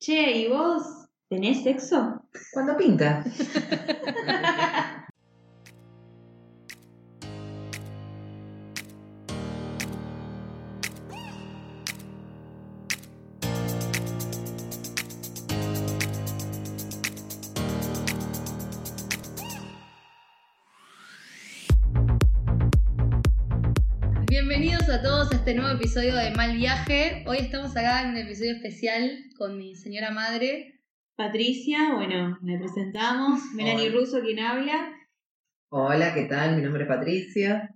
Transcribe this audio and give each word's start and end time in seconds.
Che, 0.00 0.30
¿y 0.38 0.48
vos 0.48 1.08
tenés 1.28 1.62
sexo? 1.64 2.22
Cuando 2.52 2.76
pinta. 2.76 3.24
este 25.48 25.58
nuevo 25.58 25.76
episodio 25.76 26.14
de 26.14 26.30
Mal 26.32 26.58
Viaje. 26.58 27.24
Hoy 27.26 27.38
estamos 27.38 27.74
acá 27.74 28.02
en 28.02 28.10
un 28.10 28.16
episodio 28.18 28.52
especial 28.52 29.18
con 29.38 29.56
mi 29.56 29.74
señora 29.76 30.10
madre. 30.10 30.78
Patricia, 31.16 31.94
bueno, 31.94 32.36
me 32.42 32.58
presentamos. 32.58 33.40
Melanie 33.54 33.88
Hola. 33.88 33.98
Russo, 33.98 34.20
quien 34.20 34.40
habla. 34.40 34.92
Hola, 35.70 36.12
¿qué 36.12 36.24
tal? 36.24 36.56
Mi 36.56 36.60
nombre 36.60 36.82
es 36.82 36.88
Patricia, 36.90 37.74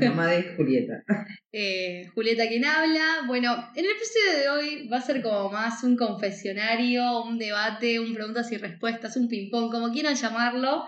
la 0.00 0.08
mamá 0.08 0.28
de 0.28 0.56
Julieta. 0.56 1.04
eh, 1.52 2.06
Julieta 2.14 2.48
quien 2.48 2.64
habla. 2.64 3.24
Bueno, 3.26 3.68
en 3.74 3.84
el 3.84 3.90
episodio 3.90 4.38
de 4.38 4.48
hoy 4.48 4.88
va 4.88 4.96
a 4.96 5.02
ser 5.02 5.20
como 5.20 5.50
más 5.50 5.84
un 5.84 5.98
confesionario, 5.98 7.22
un 7.22 7.36
debate, 7.36 8.00
un 8.00 8.14
preguntas 8.14 8.50
y 8.50 8.56
respuestas, 8.56 9.18
un 9.18 9.28
ping-pong, 9.28 9.70
como 9.70 9.92
quieran 9.92 10.14
llamarlo, 10.14 10.86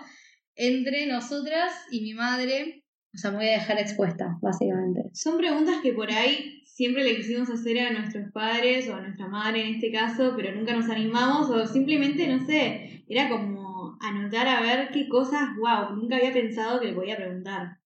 entre 0.55 1.05
nosotras 1.05 1.71
y 1.91 2.01
mi 2.01 2.15
madre. 2.15 2.82
O 3.13 3.17
sea, 3.17 3.31
me 3.31 3.37
voy 3.37 3.47
a 3.49 3.59
dejar 3.59 3.77
expuesta, 3.79 4.37
básicamente. 4.41 5.01
Son 5.13 5.37
preguntas 5.37 5.75
que 5.83 5.93
por 5.93 6.11
ahí 6.11 6.63
siempre 6.65 7.03
le 7.03 7.15
quisimos 7.15 7.49
hacer 7.49 7.79
a 7.79 7.91
nuestros 7.91 8.31
padres 8.31 8.89
o 8.89 8.95
a 8.95 9.01
nuestra 9.01 9.27
madre 9.27 9.61
en 9.67 9.75
este 9.75 9.91
caso, 9.91 10.33
pero 10.35 10.53
nunca 10.55 10.75
nos 10.75 10.89
animamos 10.89 11.49
o 11.49 11.67
simplemente, 11.67 12.27
no 12.27 12.43
sé, 12.45 13.03
era 13.07 13.29
como 13.29 13.97
anotar 14.01 14.47
a 14.47 14.61
ver 14.61 14.89
qué 14.91 15.07
cosas, 15.07 15.49
wow, 15.59 15.95
nunca 15.95 16.15
había 16.15 16.33
pensado 16.33 16.79
que 16.79 16.87
le 16.87 16.93
podía 16.93 17.15
preguntar. 17.15 17.77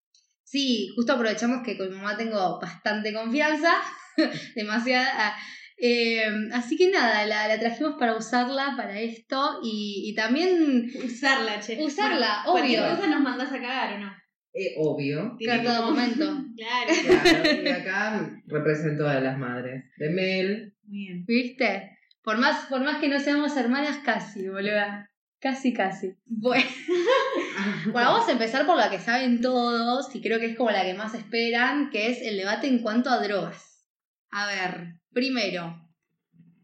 Sí, 0.43 0.87
justo 0.95 1.11
aprovechamos 1.13 1.61
que 1.65 1.77
con 1.77 1.89
mi 1.89 1.95
mamá 1.97 2.15
tengo 2.15 2.57
bastante 2.61 3.13
confianza, 3.13 3.73
demasiada. 4.55 5.35
Eh, 5.79 6.23
así 6.53 6.77
que 6.77 6.89
nada, 6.89 7.25
la, 7.25 7.47
la 7.49 7.59
trajimos 7.59 7.95
para 7.99 8.15
usarla 8.15 8.73
para 8.77 8.99
esto 8.99 9.59
y, 9.61 10.03
y 10.09 10.15
también 10.15 10.89
Usarla, 11.05 11.59
che. 11.59 11.83
Usarla, 11.83 12.43
Bueno, 12.45 12.51
Cualquier 12.59 12.81
obvio. 12.83 12.95
cosa 12.95 13.07
nos 13.09 13.21
mandás 13.21 13.51
a 13.51 13.59
cagar 13.61 13.93
o 13.93 13.99
no. 13.99 14.11
Eh, 14.59 14.73
obvio. 14.77 15.37
a 15.49 15.63
todo 15.63 15.91
momento. 15.91 16.43
Claro. 16.57 16.91
Claro, 17.21 17.61
y 17.63 17.67
acá 17.67 18.41
represento 18.47 19.07
a 19.07 19.19
las 19.19 19.37
madres. 19.37 19.85
De 19.97 20.09
Mel. 20.09 20.73
Bien. 20.81 21.23
¿Viste? 21.25 21.99
Por 22.23 22.39
más, 22.39 22.65
por 22.65 22.83
más 22.83 22.97
que 22.99 23.07
no 23.07 23.19
seamos 23.19 23.55
hermanas, 23.55 23.99
casi, 24.03 24.49
boluda. 24.49 25.11
Casi, 25.39 25.71
casi. 25.71 26.15
Bueno, 26.25 26.65
bueno, 27.91 28.09
vamos 28.09 28.27
a 28.27 28.31
empezar 28.31 28.65
por 28.65 28.75
la 28.75 28.89
que 28.89 28.97
saben 28.97 29.39
todos 29.39 30.13
y 30.15 30.21
creo 30.21 30.39
que 30.39 30.47
es 30.47 30.57
como 30.57 30.71
la 30.71 30.83
que 30.83 30.95
más 30.95 31.13
esperan, 31.13 31.91
que 31.91 32.09
es 32.09 32.23
el 32.23 32.37
debate 32.37 32.65
en 32.65 32.79
cuanto 32.79 33.11
a 33.11 33.21
drogas. 33.21 33.85
A 34.31 34.47
ver, 34.47 34.95
primero, 35.11 35.79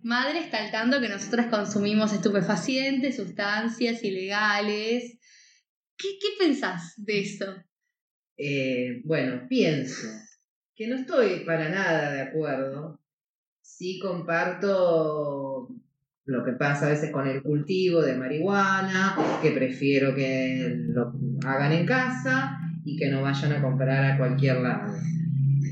madre 0.02 0.40
está 0.40 0.64
al 0.64 0.72
tanto 0.72 1.00
que 1.00 1.10
nosotras 1.10 1.46
consumimos 1.52 2.12
estupefacientes, 2.14 3.18
sustancias 3.18 4.04
ilegales. 4.04 5.20
¿Qué, 5.96 6.08
qué 6.20 6.44
pensás 6.44 6.94
de 6.98 7.20
eso? 7.20 7.56
Eh, 8.38 9.02
bueno, 9.06 9.48
pienso 9.48 10.08
que 10.76 10.88
no 10.88 10.96
estoy 10.96 11.44
para 11.46 11.70
nada 11.70 12.12
de 12.12 12.22
acuerdo. 12.22 13.00
Sí 13.62 14.00
comparto 14.00 15.70
lo 16.26 16.44
que 16.44 16.54
pasa 16.54 16.88
a 16.88 16.90
veces 16.90 17.12
con 17.12 17.28
el 17.28 17.42
cultivo 17.42 18.02
de 18.02 18.16
marihuana, 18.16 19.16
que 19.42 19.52
prefiero 19.52 20.16
que 20.16 20.76
lo 20.88 21.14
hagan 21.46 21.74
en 21.74 21.86
casa 21.86 22.60
y 22.86 22.98
que 22.98 23.10
no 23.10 23.22
vayan 23.22 23.54
a 23.54 23.62
comprar 23.62 24.12
a 24.12 24.18
cualquier 24.18 24.62
lado. 24.62 24.94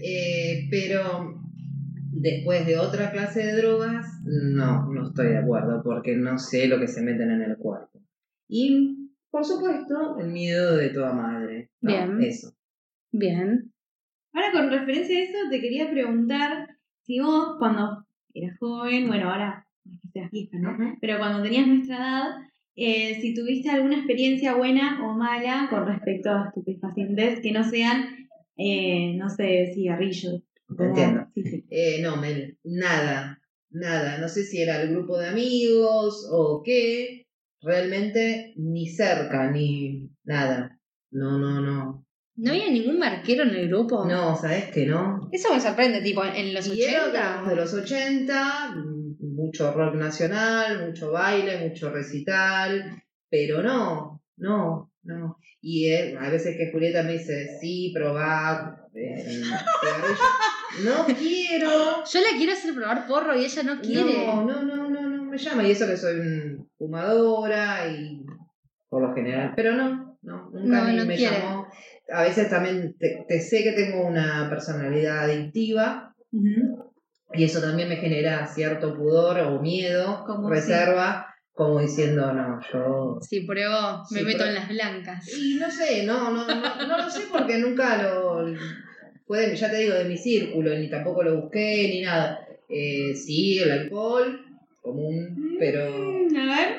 Eh, 0.03 0.67
pero 0.69 1.41
después 2.11 2.65
de 2.65 2.77
otra 2.77 3.11
clase 3.11 3.45
de 3.45 3.57
drogas, 3.57 4.05
no, 4.25 4.91
no 4.91 5.07
estoy 5.07 5.27
de 5.27 5.37
acuerdo 5.37 5.81
porque 5.83 6.15
no 6.15 6.37
sé 6.37 6.67
lo 6.67 6.79
que 6.79 6.87
se 6.87 7.01
meten 7.01 7.31
en 7.31 7.41
el 7.41 7.57
cuerpo. 7.57 8.01
Por 9.31 9.45
supuesto, 9.45 10.17
el 10.19 10.27
miedo 10.27 10.75
de 10.75 10.89
toda 10.89 11.13
madre. 11.13 11.69
¿no? 11.81 11.91
Bien. 11.91 12.21
Eso. 12.21 12.53
Bien. 13.11 13.71
Ahora, 14.33 14.51
con 14.51 14.69
referencia 14.69 15.17
a 15.17 15.23
eso, 15.23 15.37
te 15.49 15.61
quería 15.61 15.89
preguntar 15.89 16.67
si 17.03 17.19
vos, 17.19 17.55
cuando 17.57 18.05
eras 18.33 18.57
joven, 18.59 19.07
bueno, 19.07 19.29
ahora 19.29 19.67
no 19.83 19.93
es 19.93 20.01
que 20.01 20.07
seas 20.09 20.31
vieja, 20.31 20.57
¿no? 20.59 20.71
Ujú. 20.73 20.97
Pero 21.01 21.17
cuando 21.17 21.41
tenías 21.41 21.67
nuestra 21.67 21.97
edad, 21.97 22.27
eh, 22.75 23.19
si 23.21 23.33
tuviste 23.33 23.69
alguna 23.69 23.97
experiencia 23.97 24.55
buena 24.55 25.05
o 25.05 25.17
mala 25.17 25.67
con 25.69 25.87
respecto 25.87 26.29
a 26.29 26.47
estupefacientes 26.47 27.41
que 27.41 27.51
no 27.51 27.63
sean, 27.63 28.27
eh, 28.57 29.15
no 29.17 29.29
sé, 29.29 29.71
cigarrillos. 29.73 30.41
Entiendo. 30.77 31.27
Sí, 31.33 31.43
sí. 31.43 31.65
Eh, 31.69 32.01
no, 32.01 32.15
Mel, 32.15 32.57
nada, 32.63 33.41
nada. 33.69 34.17
No 34.19 34.29
sé 34.29 34.43
si 34.43 34.61
era 34.61 34.81
el 34.81 34.91
grupo 34.91 35.17
de 35.17 35.27
amigos 35.27 36.29
o 36.31 36.61
qué. 36.63 37.27
Realmente 37.61 38.53
ni 38.57 38.87
cerca, 38.89 39.49
ni 39.51 40.09
nada. 40.23 40.79
No, 41.11 41.37
no, 41.37 41.61
no. 41.61 42.05
¿No 42.35 42.51
había 42.51 42.69
ningún 42.69 42.97
marquero 42.97 43.43
en 43.43 43.49
el 43.51 43.67
grupo? 43.67 44.05
No, 44.05 44.35
¿sabes 44.35 44.71
que 44.71 44.85
no? 44.85 45.29
Eso 45.31 45.53
me 45.53 45.59
sorprende, 45.59 46.01
tipo, 46.01 46.23
en 46.23 46.53
los 46.53 46.67
Y 46.67 46.83
era 46.83 47.05
80. 47.09 47.43
de 47.49 47.55
los 47.55 47.73
80, 47.73 48.75
mm, 48.75 49.35
mucho 49.35 49.71
rock 49.73 49.95
nacional, 49.95 50.87
mucho 50.87 51.11
baile, 51.11 51.67
mucho 51.67 51.91
recital, 51.91 53.03
pero 53.29 53.61
no, 53.61 54.23
no, 54.37 54.91
no. 55.03 55.37
Y 55.61 55.89
eh, 55.89 56.17
a 56.19 56.29
veces 56.29 56.57
que 56.57 56.71
Julieta 56.71 57.03
me 57.03 57.13
dice, 57.13 57.57
sí, 57.59 57.91
probá, 57.93 58.87
eh. 58.95 59.41
No 60.85 61.05
quiero. 61.05 62.03
Yo 62.05 62.19
la 62.21 62.37
quiero 62.37 62.53
hacer 62.53 62.73
probar 62.73 63.05
porro 63.05 63.35
y 63.35 63.43
ella 63.43 63.63
no 63.63 63.81
quiere. 63.81 64.25
No, 64.25 64.45
no 64.45 64.89
me 65.31 65.37
llama. 65.37 65.67
Y 65.67 65.71
eso 65.71 65.87
que 65.87 65.97
soy 65.97 66.19
un 66.19 66.69
fumadora 66.77 67.87
y 67.87 68.23
por 68.89 69.01
lo 69.01 69.13
general. 69.15 69.53
Pero 69.55 69.73
no, 69.75 70.17
no, 70.21 70.49
nunca 70.51 70.81
No, 70.83 70.93
no 70.93 71.05
me 71.05 71.15
quiere. 71.15 71.39
llamó. 71.39 71.67
A 72.13 72.23
veces 72.23 72.49
también 72.49 72.95
te, 72.99 73.25
te 73.27 73.39
sé 73.39 73.63
que 73.63 73.71
tengo 73.71 74.05
una 74.05 74.47
personalidad 74.49 75.23
adictiva 75.23 76.13
y 77.33 77.43
eso 77.43 77.61
también 77.61 77.87
me 77.89 77.95
genera 77.97 78.45
cierto 78.47 78.95
pudor 78.95 79.39
o 79.39 79.61
miedo, 79.61 80.23
¿Cómo 80.27 80.49
reserva, 80.49 81.27
como 81.53 81.79
diciendo, 81.79 82.33
no, 82.33 82.59
yo... 82.73 83.17
Si 83.21 83.41
pruebo, 83.41 84.03
me 84.11 84.23
meto 84.23 84.45
en 84.45 84.55
las 84.55 84.67
blancas. 84.67 85.25
Y 85.37 85.55
no 85.55 85.71
sé, 85.71 86.05
no, 86.05 86.31
no, 86.31 86.45
no, 86.45 86.87
no 86.87 86.97
lo 86.97 87.09
sé 87.09 87.21
porque 87.31 87.57
nunca 87.59 88.01
lo... 88.03 88.45
Fue, 89.25 89.55
ya 89.55 89.71
te 89.71 89.77
digo, 89.77 89.93
de 89.95 90.05
mi 90.05 90.17
círculo, 90.17 90.75
ni 90.77 90.89
tampoco 90.89 91.23
lo 91.23 91.41
busqué, 91.43 91.87
ni 91.89 92.01
nada. 92.01 92.45
Eh, 92.67 93.15
sí, 93.15 93.59
el 93.59 93.71
alcohol, 93.71 94.45
común, 94.81 95.55
pero... 95.59 95.89
Mm, 95.91 96.35
A 96.37 96.55
ver. 96.55 96.69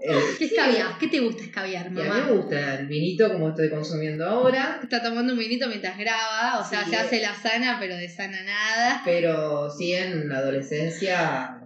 eh, 0.00 0.08
¿Qué 0.38 0.48
sí, 0.48 0.54
escabias? 0.54 0.96
¿Qué 0.98 1.08
te 1.08 1.20
gusta 1.20 1.42
escabiar, 1.42 1.86
Y 1.86 1.88
a 1.88 1.90
mí 1.90 1.96
me 2.02 2.08
mamá? 2.08 2.30
gusta 2.30 2.80
el 2.80 2.86
vinito 2.86 3.30
como 3.32 3.50
estoy 3.50 3.70
consumiendo 3.70 4.26
ahora, 4.26 4.80
Está 4.82 5.02
tomando 5.02 5.32
un 5.34 5.38
vinito 5.38 5.68
mientras 5.68 5.96
graba, 5.98 6.58
o 6.60 6.64
sea, 6.64 6.84
se 6.84 6.94
eh. 6.94 6.98
hace 6.98 7.20
la 7.20 7.34
sana, 7.34 7.76
pero 7.80 7.96
de 7.96 8.08
sana 8.08 8.42
nada. 8.42 9.02
pero 9.04 9.70
sí 9.70 9.92
en 9.92 10.28
la 10.28 10.38
adolescencia 10.38 11.58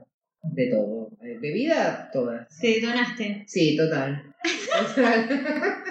de 0.43 0.67
todo. 0.71 1.11
Eh, 1.23 1.39
Bebida, 1.41 2.09
todas. 2.13 2.47
Te 2.61 2.69
detonaste. 2.69 3.45
Sí, 3.49 3.77
total. 3.77 4.23
Total. 4.95 5.29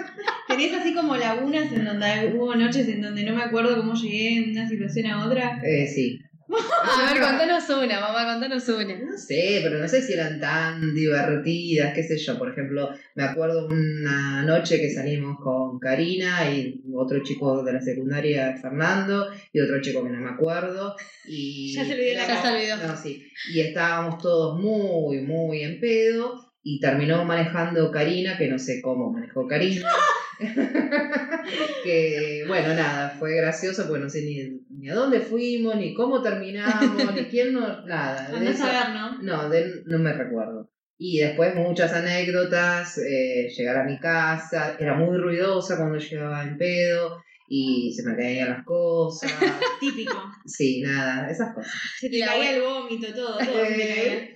¿Tenés 0.48 0.72
así 0.72 0.94
como 0.94 1.16
lagunas 1.16 1.70
en 1.72 1.84
donde 1.84 2.32
hubo 2.34 2.54
noches 2.54 2.88
en 2.88 3.02
donde 3.02 3.24
no 3.24 3.34
me 3.34 3.42
acuerdo 3.42 3.76
cómo 3.76 3.92
llegué 3.94 4.40
de 4.46 4.52
una 4.52 4.66
situación 4.68 5.06
a 5.08 5.26
otra? 5.26 5.60
Eh, 5.62 5.86
sí. 5.86 6.18
A 6.84 7.12
ver, 7.12 7.20
contanos 7.20 7.68
una, 7.70 8.00
mamá, 8.00 8.32
contanos 8.32 8.68
una. 8.68 8.96
No 8.98 9.18
sé, 9.18 9.60
pero 9.62 9.78
no 9.78 9.88
sé 9.88 10.00
si 10.00 10.12
eran 10.12 10.38
tan 10.40 10.94
divertidas, 10.94 11.92
qué 11.94 12.02
sé 12.04 12.16
yo. 12.16 12.38
Por 12.38 12.50
ejemplo, 12.50 12.90
me 13.14 13.24
acuerdo 13.24 13.66
una 13.66 14.44
noche 14.44 14.78
que 14.78 14.92
salimos 14.92 15.38
con 15.40 15.78
Karina 15.80 16.48
y 16.50 16.80
otro 16.94 17.22
chico 17.22 17.64
de 17.64 17.72
la 17.72 17.80
secundaria, 17.80 18.56
Fernando, 18.60 19.28
y 19.52 19.60
otro 19.60 19.80
chico 19.80 20.04
que 20.04 20.10
no 20.10 20.20
me 20.20 20.30
acuerdo. 20.30 20.94
Y 21.26 21.72
Ya 21.76 21.84
se 21.84 21.94
olvidó 21.94 22.14
la 22.14 22.28
Ya 22.28 22.42
se 22.42 22.48
olvidó. 22.48 22.76
No, 22.76 22.96
sí. 22.96 23.26
Y 23.52 23.60
estábamos 23.60 24.18
todos 24.18 24.60
muy, 24.60 25.22
muy 25.22 25.62
en 25.62 25.80
pedo. 25.80 26.52
Y 26.62 26.80
terminó 26.80 27.24
manejando 27.24 27.92
Karina, 27.92 28.36
que 28.36 28.48
no 28.48 28.58
sé 28.58 28.80
cómo 28.82 29.12
manejó 29.12 29.46
Karina. 29.46 29.88
que 31.84 32.44
bueno, 32.46 32.74
nada, 32.74 33.10
fue 33.18 33.36
gracioso 33.36 33.86
porque 33.86 34.02
no 34.02 34.08
sé 34.10 34.22
ni, 34.22 34.60
ni 34.70 34.88
a 34.88 34.94
dónde 34.94 35.20
fuimos, 35.20 35.76
ni 35.76 35.94
cómo 35.94 36.22
terminamos, 36.22 37.14
ni 37.14 37.24
quién 37.26 37.52
nos. 37.54 37.84
Nada. 37.86 38.28
de 38.38 38.50
eso- 38.50 38.64
a 38.64 38.66
ver, 38.66 38.94
¿no? 38.94 39.22
no, 39.22 39.48
de- 39.48 39.82
no 39.86 39.98
me 39.98 40.12
recuerdo. 40.12 40.70
Y 40.98 41.18
después 41.18 41.54
muchas 41.54 41.92
anécdotas, 41.92 42.96
eh, 42.98 43.48
llegar 43.54 43.76
a 43.76 43.84
mi 43.84 43.98
casa, 43.98 44.76
era 44.78 44.94
muy 44.94 45.18
ruidosa 45.18 45.76
cuando 45.76 45.98
llegaba 45.98 46.42
en 46.42 46.56
pedo 46.56 47.22
y 47.48 47.92
se 47.94 48.02
me 48.08 48.16
caían 48.16 48.48
las 48.50 48.64
cosas. 48.64 49.30
Típico. 49.80 50.16
Sí, 50.46 50.80
nada, 50.82 51.30
esas 51.30 51.54
cosas. 51.54 51.72
Se 52.00 52.08
te 52.08 52.20
caía 52.20 52.56
el 52.56 52.62
vómito, 52.62 53.12
todo, 53.14 53.36
todo. 53.38 53.46
Eh, 53.68 54.35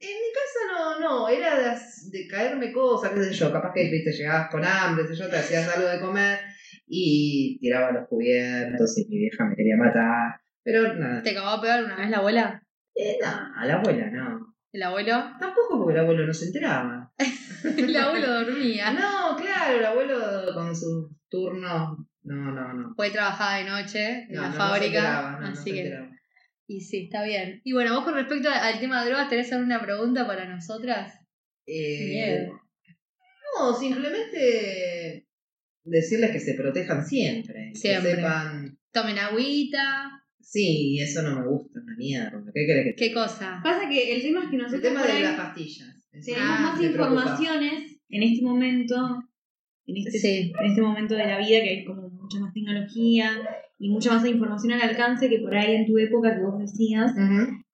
en 0.00 0.08
mi 0.08 0.32
casa 0.32 0.98
no, 1.00 1.28
era 1.28 1.58
de, 1.58 1.78
de 2.10 2.26
caerme 2.28 2.72
cosas, 2.72 3.12
qué 3.12 3.24
sé 3.24 3.32
yo, 3.32 3.52
capaz 3.52 3.72
que 3.74 3.90
viste, 3.90 4.12
llegabas 4.12 4.50
con 4.50 4.64
hambre, 4.64 5.04
qué 5.06 5.14
sé 5.14 5.22
yo, 5.22 5.28
te 5.28 5.36
hacías 5.38 5.68
algo 5.76 5.88
de 5.88 6.00
comer 6.00 6.38
y 6.86 7.58
tiraba 7.60 7.92
los 7.92 8.08
cubiertos 8.08 8.96
y 8.98 9.06
mi 9.08 9.18
vieja 9.18 9.44
me 9.44 9.54
quería 9.56 9.76
matar. 9.76 10.40
Pero 10.62 10.94
nada. 10.94 11.22
¿Te 11.22 11.30
acabó 11.30 11.56
de 11.56 11.62
pegar 11.62 11.84
una 11.84 11.96
vez 11.96 12.10
la 12.10 12.18
abuela? 12.18 12.62
Eh, 12.94 13.18
no, 13.22 13.66
la 13.66 13.74
abuela 13.74 14.10
no. 14.10 14.54
¿El 14.72 14.82
abuelo? 14.84 15.24
Tampoco 15.40 15.78
porque 15.78 15.94
el 15.94 16.00
abuelo 16.00 16.26
no 16.26 16.32
se 16.34 16.46
enteraba. 16.46 17.12
el 17.76 17.96
abuelo 17.96 18.44
dormía. 18.44 18.92
No, 18.92 19.36
claro, 19.36 19.78
el 19.78 19.84
abuelo 19.84 20.18
con 20.54 20.74
sus 20.76 21.08
turnos. 21.28 21.98
No, 22.22 22.52
no, 22.52 22.72
no. 22.74 22.94
Fue 22.94 23.10
trabajaba 23.10 23.56
de 23.56 23.64
noche 23.64 24.22
en 24.28 24.32
No, 24.32 24.42
la 24.42 24.48
no, 24.48 24.48
no 24.48 24.52
se 24.52 24.58
fábrica. 24.58 24.86
enteraba, 24.98 25.30
no, 25.32 25.40
no 25.40 25.46
así 25.48 25.62
se 25.70 25.72
que. 25.72 25.80
enteraba. 25.80 26.10
Y 26.72 26.82
sí, 26.82 27.04
está 27.06 27.24
bien. 27.24 27.60
Y 27.64 27.72
bueno, 27.72 27.94
vos 27.96 28.04
con 28.04 28.14
respecto 28.14 28.48
al 28.48 28.78
tema 28.78 29.00
de 29.02 29.08
drogas, 29.10 29.28
¿tenés 29.28 29.52
alguna 29.52 29.82
pregunta 29.82 30.24
para 30.24 30.44
nosotras? 30.48 31.12
Eh, 31.66 32.06
Miedo. 32.08 32.60
No, 33.58 33.74
simplemente 33.74 35.26
decirles 35.82 36.30
que 36.30 36.38
se 36.38 36.54
protejan 36.54 37.04
siempre. 37.04 37.72
Siempre. 37.74 38.10
Que 38.10 38.16
sepan. 38.18 38.78
Tomen 38.92 39.18
agüita. 39.18 40.22
Sí, 40.40 41.00
eso 41.00 41.22
no 41.22 41.40
me 41.40 41.48
gusta, 41.48 41.80
una 41.80 41.96
mierda. 41.96 42.40
¿Qué 42.54 42.66
querés 42.66 42.84
que 42.84 42.92
te 42.92 43.08
¿Qué 43.08 43.14
cosa? 43.14 43.60
Pasa 43.64 43.88
que 43.88 44.14
el 44.14 44.22
tema 44.22 44.44
es 44.44 44.50
que 44.50 44.56
El 44.56 44.62
nosotros 44.62 44.82
tema 44.82 45.00
por 45.00 45.10
de 45.10 45.16
ahí 45.16 45.22
las 45.24 45.36
pastillas. 45.36 45.88
Tenemos 46.12 46.38
Ah, 46.40 46.60
más 46.60 46.78
preocupa. 46.78 46.86
informaciones 47.08 48.00
en 48.08 48.22
este 48.22 48.44
momento, 48.44 48.94
en 49.86 49.96
este, 49.96 50.18
Sí. 50.18 50.52
en 50.56 50.66
este 50.66 50.82
momento 50.82 51.14
de 51.16 51.26
la 51.26 51.38
vida 51.38 51.60
que 51.62 51.68
hay 51.70 51.84
como 51.84 52.08
mucha 52.10 52.38
más 52.38 52.52
tecnología 52.54 53.32
y 53.80 53.88
mucha 53.88 54.12
más 54.12 54.26
información 54.26 54.72
al 54.74 54.82
alcance 54.82 55.28
que 55.30 55.38
por 55.38 55.56
ahí 55.56 55.74
en 55.74 55.86
tu 55.86 55.96
época 55.98 56.36
que 56.36 56.42
vos 56.42 56.58
decías 56.58 57.12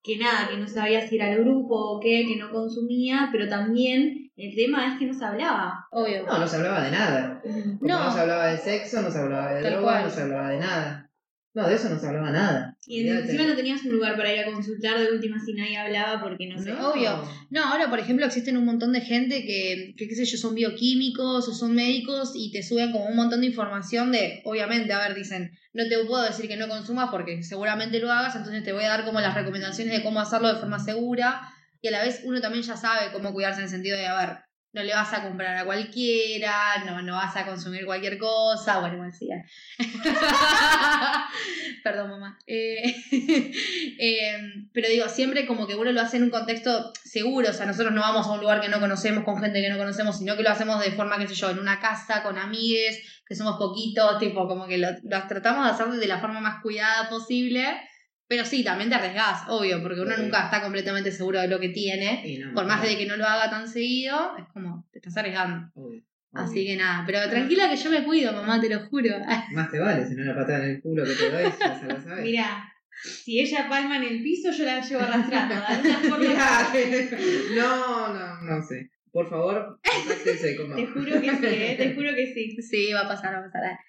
que 0.01 0.17
nada, 0.17 0.47
que 0.49 0.57
no 0.57 0.65
sabías 0.67 1.09
si 1.09 1.17
era 1.17 1.33
el 1.33 1.43
grupo 1.43 1.75
o 1.75 1.99
qué, 1.99 2.25
que 2.25 2.37
no 2.37 2.49
consumía, 2.49 3.27
pero 3.29 3.49
también 3.49 4.31
el 4.37 4.55
tema 4.55 4.87
es 4.87 4.97
que 4.99 5.05
no 5.05 5.13
se 5.13 5.25
hablaba. 5.25 5.85
Obvio. 5.91 6.25
No, 6.25 6.39
no 6.39 6.47
se 6.47 6.55
hablaba 6.55 6.81
de 6.83 6.91
nada. 6.91 7.41
No. 7.81 8.05
no. 8.05 8.11
se 8.11 8.19
hablaba 8.21 8.47
de 8.47 8.57
sexo, 8.57 9.01
no 9.01 9.11
se 9.11 9.19
hablaba 9.19 9.53
de 9.53 9.61
Tal 9.63 9.73
drogas, 9.73 9.91
cual. 9.91 10.03
no 10.05 10.09
se 10.09 10.21
hablaba 10.21 10.49
de 10.49 10.59
nada. 10.59 11.11
No, 11.53 11.67
de 11.67 11.75
eso 11.75 11.89
no 11.89 11.99
se 11.99 12.07
hablaba 12.07 12.31
nada. 12.31 12.76
Y 12.89 13.05
encima 13.05 13.43
no 13.43 13.55
tenías 13.55 13.83
un 13.83 13.91
lugar 13.91 14.15
para 14.15 14.33
ir 14.33 14.39
a 14.39 14.45
consultar 14.45 14.97
de 14.97 15.11
última 15.11 15.37
si 15.39 15.53
nadie 15.53 15.77
hablaba 15.77 16.21
porque 16.21 16.47
no 16.47 16.57
sé. 16.57 16.71
No. 16.71 16.93
Obvio. 16.93 17.21
No, 17.49 17.65
ahora 17.65 17.89
por 17.89 17.99
ejemplo 17.99 18.25
existen 18.25 18.55
un 18.55 18.63
montón 18.63 18.93
de 18.93 19.01
gente 19.01 19.45
que, 19.45 19.93
que 19.97 20.07
qué 20.07 20.15
sé 20.15 20.23
yo, 20.23 20.37
son 20.37 20.55
bioquímicos 20.55 21.49
o 21.49 21.53
son 21.53 21.75
médicos 21.75 22.31
y 22.33 22.49
te 22.51 22.63
suben 22.63 22.93
como 22.93 23.05
un 23.07 23.17
montón 23.17 23.41
de 23.41 23.47
información 23.47 24.13
de, 24.13 24.41
obviamente, 24.45 24.93
a 24.93 24.99
ver, 24.99 25.15
dicen, 25.15 25.51
no 25.73 25.83
te 25.89 25.97
puedo 26.05 26.23
decir 26.23 26.47
que 26.47 26.55
no 26.55 26.69
consumas 26.69 27.09
porque 27.11 27.43
seguramente 27.43 27.99
lo 27.99 28.09
hagas, 28.09 28.37
entonces 28.37 28.63
te 28.63 28.71
voy 28.71 28.85
a 28.85 28.89
dar 28.89 29.03
como 29.03 29.19
las 29.19 29.35
recomendaciones 29.35 29.93
de 29.93 30.01
cómo 30.01 30.21
hacerlo 30.21 30.47
de 30.47 30.59
forma 30.59 30.79
segura 30.79 31.41
y 31.81 31.89
a 31.89 31.91
la 31.91 32.03
vez 32.03 32.21
uno 32.23 32.39
también 32.39 32.63
ya 32.63 32.77
sabe 32.77 33.11
cómo 33.11 33.33
cuidarse 33.33 33.59
en 33.59 33.65
el 33.65 33.69
sentido 33.69 33.97
de, 33.97 34.07
a 34.07 34.17
ver, 34.17 34.37
no 34.73 34.83
le 34.83 34.93
vas 34.93 35.11
a 35.13 35.23
comprar 35.23 35.55
a 35.55 35.65
cualquiera, 35.65 36.83
no, 36.85 37.01
no 37.01 37.13
vas 37.13 37.35
a 37.35 37.45
consumir 37.45 37.85
cualquier 37.85 38.17
cosa, 38.17 38.79
bueno, 38.79 38.95
igual 38.95 39.13
sí. 39.13 39.29
¿eh? 39.31 39.45
Perdón, 41.83 42.11
mamá. 42.11 42.37
Eh, 42.45 42.95
eh, 43.99 44.53
pero 44.73 44.89
digo, 44.89 45.07
siempre 45.09 45.47
como 45.47 45.67
que 45.67 45.75
uno 45.75 45.91
lo 45.91 46.01
hace 46.01 46.17
en 46.17 46.23
un 46.23 46.29
contexto 46.29 46.91
seguro, 47.03 47.49
o 47.49 47.53
sea, 47.53 47.65
nosotros 47.65 47.93
no 47.93 48.01
vamos 48.01 48.27
a 48.27 48.31
un 48.31 48.41
lugar 48.41 48.61
que 48.61 48.69
no 48.69 48.79
conocemos 48.79 49.23
con 49.23 49.41
gente 49.41 49.61
que 49.61 49.69
no 49.69 49.77
conocemos, 49.77 50.17
sino 50.17 50.35
que 50.35 50.43
lo 50.43 50.49
hacemos 50.49 50.83
de 50.83 50.91
forma, 50.91 51.17
qué 51.17 51.27
sé 51.27 51.35
yo, 51.35 51.49
en 51.49 51.59
una 51.59 51.79
casa, 51.79 52.21
con 52.21 52.37
amigues, 52.37 53.21
que 53.25 53.35
somos 53.35 53.57
poquitos, 53.57 54.19
tipo, 54.19 54.47
como 54.47 54.67
que 54.67 54.77
lo 54.77 54.89
tratamos 55.27 55.65
de 55.65 55.71
hacer 55.71 55.87
de 55.87 56.07
la 56.07 56.19
forma 56.19 56.39
más 56.39 56.61
cuidada 56.61 57.09
posible. 57.09 57.81
Pero 58.29 58.43
sí, 58.43 58.63
también 58.63 58.89
te 58.89 58.95
arriesgás, 58.95 59.43
obvio, 59.47 59.81
porque 59.81 60.01
uno 60.01 60.15
Sí. 60.15 60.21
nunca 60.21 60.45
está 60.45 60.61
completamente 60.61 61.11
seguro 61.11 61.39
de 61.39 61.47
lo 61.47 61.59
que 61.59 61.69
tiene. 61.69 62.23
No, 62.45 62.53
Por 62.53 62.65
más 62.65 62.81
de 62.83 62.97
que 62.97 63.05
no 63.05 63.15
lo 63.15 63.25
haga 63.25 63.49
tan 63.49 63.67
seguido, 63.69 64.35
es 64.37 64.45
como, 64.53 64.85
te 64.91 64.99
estás 64.99 65.15
arriesgando. 65.17 65.71
Obvio, 65.75 66.03
Así 66.33 66.65
que 66.65 66.75
nada, 66.75 67.03
pero 67.05 67.27
tranquila 67.29 67.69
que 67.69 67.77
yo 67.77 67.89
me 67.89 68.03
cuido, 68.03 68.33
mamá, 68.33 68.59
te 68.59 68.69
lo 68.69 68.81
juro. 68.87 69.15
Más 69.53 69.71
te 69.71 69.79
vale, 69.79 70.05
si 70.05 70.13
no 70.15 70.23
la 70.25 70.35
patada 70.35 70.65
en 70.65 70.71
el 70.71 70.81
culo 70.81 71.03
que 71.05 71.13
te 71.13 71.29
doy, 71.31 71.43
ya 71.43 71.79
se 71.79 71.85
lo 71.85 72.01
sabes. 72.01 72.23
Mira, 72.25 72.69
si 73.01 73.39
ella 73.39 73.67
palma 73.69 73.95
en 73.97 74.03
el 74.03 74.21
piso, 74.23 74.51
yo 74.51 74.65
la 74.65 74.81
llevo 74.81 75.01
arrastrando. 75.01 75.55
Mirá, 76.19 76.67
no, 77.55 78.13
no, 78.13 78.41
no 78.41 78.61
sé. 78.67 78.91
Por 79.11 79.29
favor, 79.29 79.79
contáctense 79.81 80.55
con 80.57 80.75
Te 80.75 80.83
mamá. 80.83 80.93
juro 80.93 81.21
que 81.21 81.29
sí, 81.31 81.45
eh, 81.45 81.75
te 81.77 81.95
juro 81.95 82.13
que 82.13 82.33
sí. 82.33 82.61
Sí, 82.61 82.91
va 82.93 83.01
a 83.01 83.07
pasar, 83.07 83.33
va 83.33 83.39
a 83.39 83.43
pasar. 83.43 83.79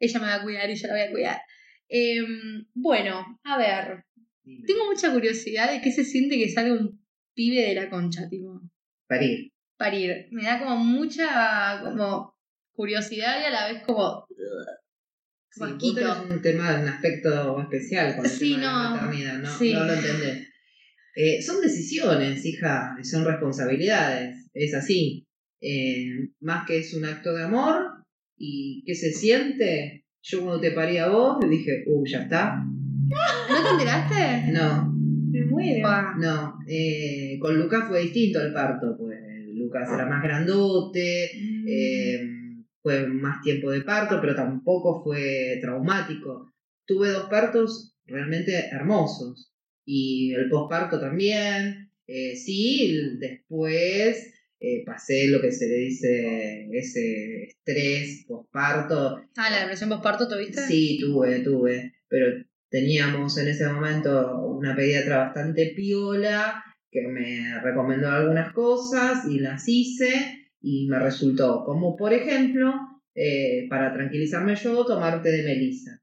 Ella 0.00 0.20
me 0.20 0.26
va 0.26 0.34
a 0.34 0.42
cuidar 0.42 0.68
y 0.68 0.74
yo 0.74 0.88
la 0.88 0.94
voy 0.94 1.02
a 1.02 1.10
cuidar. 1.10 1.40
Em, 1.88 2.66
bueno, 2.74 3.38
a 3.44 3.58
ver, 3.58 4.04
Dime. 4.42 4.64
tengo 4.66 4.86
mucha 4.86 5.12
curiosidad 5.12 5.70
de 5.72 5.80
qué 5.80 5.92
se 5.92 6.04
siente 6.04 6.36
que 6.38 6.48
salga 6.50 6.74
un 6.74 7.04
pibe 7.34 7.62
de 7.68 7.74
la 7.74 7.90
concha, 7.90 8.28
tipo, 8.28 8.60
Parir. 9.06 9.50
parir. 9.76 10.28
Me 10.30 10.44
da 10.44 10.58
como 10.58 10.76
mucha 10.76 11.80
como 11.84 12.34
curiosidad 12.72 13.40
y 13.40 13.44
a 13.44 13.50
la 13.50 13.72
vez 13.72 13.82
como... 13.84 14.26
Sí, 15.50 15.60
vos 15.60 15.70
Vasquito. 15.70 15.94
tenés 16.00 16.30
un 16.36 16.42
tema, 16.42 16.80
un 16.80 16.88
aspecto 16.88 17.60
especial 17.60 18.16
con 18.16 18.24
el 18.24 18.30
Sí, 18.30 18.54
tema 18.54 18.60
de 18.60 18.66
no. 18.66 18.72
la 18.82 18.90
maternidad, 18.90 19.38
¿no? 19.38 19.58
Sí. 19.58 19.72
No 19.72 19.84
lo 19.84 19.92
entendés. 19.94 20.48
Eh, 21.16 21.42
son 21.42 21.60
decisiones, 21.60 22.44
hija, 22.44 22.96
son 23.04 23.24
responsabilidades, 23.24 24.48
es 24.52 24.74
así. 24.74 25.26
Eh, 25.60 26.06
más 26.40 26.66
que 26.66 26.78
es 26.78 26.92
un 26.94 27.04
acto 27.04 27.32
de 27.34 27.44
amor 27.44 28.04
y 28.36 28.82
qué 28.84 28.94
se 28.96 29.12
siente. 29.12 30.03
Yo 30.26 30.40
cuando 30.40 30.58
te 30.58 30.70
parí 30.70 30.96
a 30.96 31.08
vos, 31.08 31.36
le 31.42 31.48
dije, 31.50 31.84
uh, 31.86 32.02
ya 32.06 32.22
está. 32.22 32.64
¿No 32.64 33.62
te 33.62 33.70
enteraste? 33.72 34.52
No, 34.52 34.90
Me 35.30 35.44
muero. 35.44 35.86
No. 36.18 36.58
Eh, 36.66 37.38
con 37.38 37.58
Lucas 37.58 37.88
fue 37.88 38.00
distinto 38.00 38.40
el 38.40 38.54
parto, 38.54 38.96
pues 38.98 39.18
Lucas 39.52 39.86
era 39.92 40.06
más 40.06 40.22
grandote, 40.22 41.30
eh, 41.68 42.20
fue 42.80 43.06
más 43.06 43.42
tiempo 43.42 43.70
de 43.70 43.82
parto, 43.82 44.18
pero 44.22 44.34
tampoco 44.34 45.04
fue 45.04 45.58
traumático. 45.60 46.54
Tuve 46.86 47.10
dos 47.10 47.28
partos 47.28 47.94
realmente 48.06 48.68
hermosos 48.72 49.52
y 49.84 50.32
el 50.32 50.48
posparto 50.48 50.98
también. 50.98 51.90
Eh, 52.06 52.34
sí, 52.34 53.18
después 53.20 54.33
eh, 54.64 54.82
pasé 54.86 55.28
lo 55.28 55.42
que 55.42 55.52
se 55.52 55.68
le 55.68 55.76
dice 55.76 56.68
ese 56.72 57.42
estrés 57.44 58.24
posparto. 58.26 59.20
Ah, 59.36 59.50
la 59.50 59.60
depresión 59.60 59.90
postparto, 59.90 60.26
¿tuviste? 60.26 60.62
Sí, 60.62 60.98
tuve, 61.00 61.40
tuve, 61.40 61.92
pero 62.08 62.44
teníamos 62.70 63.36
en 63.36 63.48
ese 63.48 63.68
momento 63.68 64.40
una 64.46 64.74
pediatra 64.74 65.18
bastante 65.18 65.74
piola 65.76 66.64
que 66.90 67.02
me 67.08 67.60
recomendó 67.60 68.08
algunas 68.08 68.52
cosas 68.52 69.26
y 69.28 69.40
las 69.40 69.68
hice 69.68 70.48
y 70.62 70.86
me 70.88 70.98
resultó, 70.98 71.62
como 71.64 71.94
por 71.94 72.14
ejemplo, 72.14 72.72
eh, 73.14 73.66
para 73.68 73.92
tranquilizarme 73.92 74.56
yo, 74.56 74.86
tomar 74.86 75.22
té 75.22 75.30
de 75.30 75.42
melisa. 75.42 76.00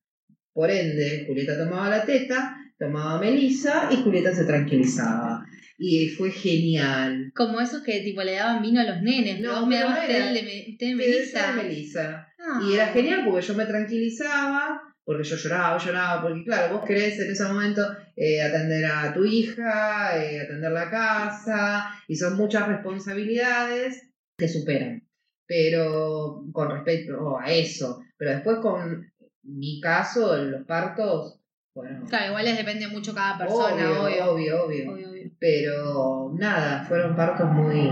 Por 0.53 0.69
ende, 0.69 1.25
Julieta 1.25 1.57
tomaba 1.57 1.89
la 1.89 2.05
teta, 2.05 2.57
tomaba 2.77 3.19
melisa 3.19 3.89
y 3.91 4.03
Julieta 4.03 4.35
se 4.35 4.45
tranquilizaba. 4.45 5.45
Y 5.83 6.09
fue 6.09 6.29
genial. 6.29 7.31
Como 7.35 7.59
esos 7.59 7.81
que 7.81 8.01
tipo 8.01 8.21
le 8.21 8.35
daban 8.35 8.61
vino 8.61 8.81
a 8.81 8.83
los 8.83 9.01
nenes, 9.01 9.39
No, 9.39 9.49
pero 9.49 9.59
vos 9.61 9.67
me 9.67 9.75
pero 9.77 9.87
dabas 9.89 10.01
no 10.03 10.07
té 10.07 10.17
era- 10.17 10.31
de, 10.33 10.43
me- 10.43 10.77
té 10.77 10.85
de 10.85 10.91
Té 10.91 10.95
melisa. 10.95 11.47
de 11.55 11.63
melisa. 11.63 12.27
Ah. 12.39 12.61
Y 12.63 12.73
era 12.75 12.87
genial 12.87 13.21
porque 13.25 13.41
yo 13.47 13.53
me 13.55 13.65
tranquilizaba, 13.65 14.81
porque 15.03 15.23
yo 15.23 15.35
lloraba, 15.37 15.77
lloraba, 15.79 16.21
porque 16.21 16.43
claro, 16.43 16.75
vos 16.77 16.85
querés 16.85 17.19
en 17.19 17.31
ese 17.31 17.45
momento 17.45 17.81
eh, 18.15 18.43
atender 18.43 18.85
a 18.85 19.11
tu 19.11 19.25
hija, 19.25 20.23
eh, 20.23 20.41
atender 20.41 20.71
la 20.71 20.89
casa, 20.91 21.89
y 22.07 22.15
son 22.15 22.37
muchas 22.37 22.67
responsabilidades 22.67 24.03
que 24.37 24.47
superan. 24.47 25.03
Pero 25.47 26.45
con 26.53 26.69
respecto 26.71 27.37
a 27.39 27.51
eso, 27.51 28.01
pero 28.17 28.31
después 28.31 28.57
con 28.59 29.11
mi 29.43 29.81
caso, 29.81 30.37
los 30.37 30.63
partos, 30.65 31.40
bueno, 31.73 32.05
Claro, 32.07 32.27
igual 32.27 32.45
les 32.45 32.57
depende 32.57 32.87
mucho 32.87 33.13
cada 33.13 33.37
persona, 33.37 33.73
obvio, 33.73 34.03
obvio. 34.03 34.31
obvio, 34.31 34.65
obvio. 34.65 34.91
Obvio, 34.91 35.09
obvio. 35.09 35.31
Pero 35.39 36.31
nada, 36.33 36.83
fueron 36.87 37.15
partos 37.15 37.49
muy... 37.51 37.89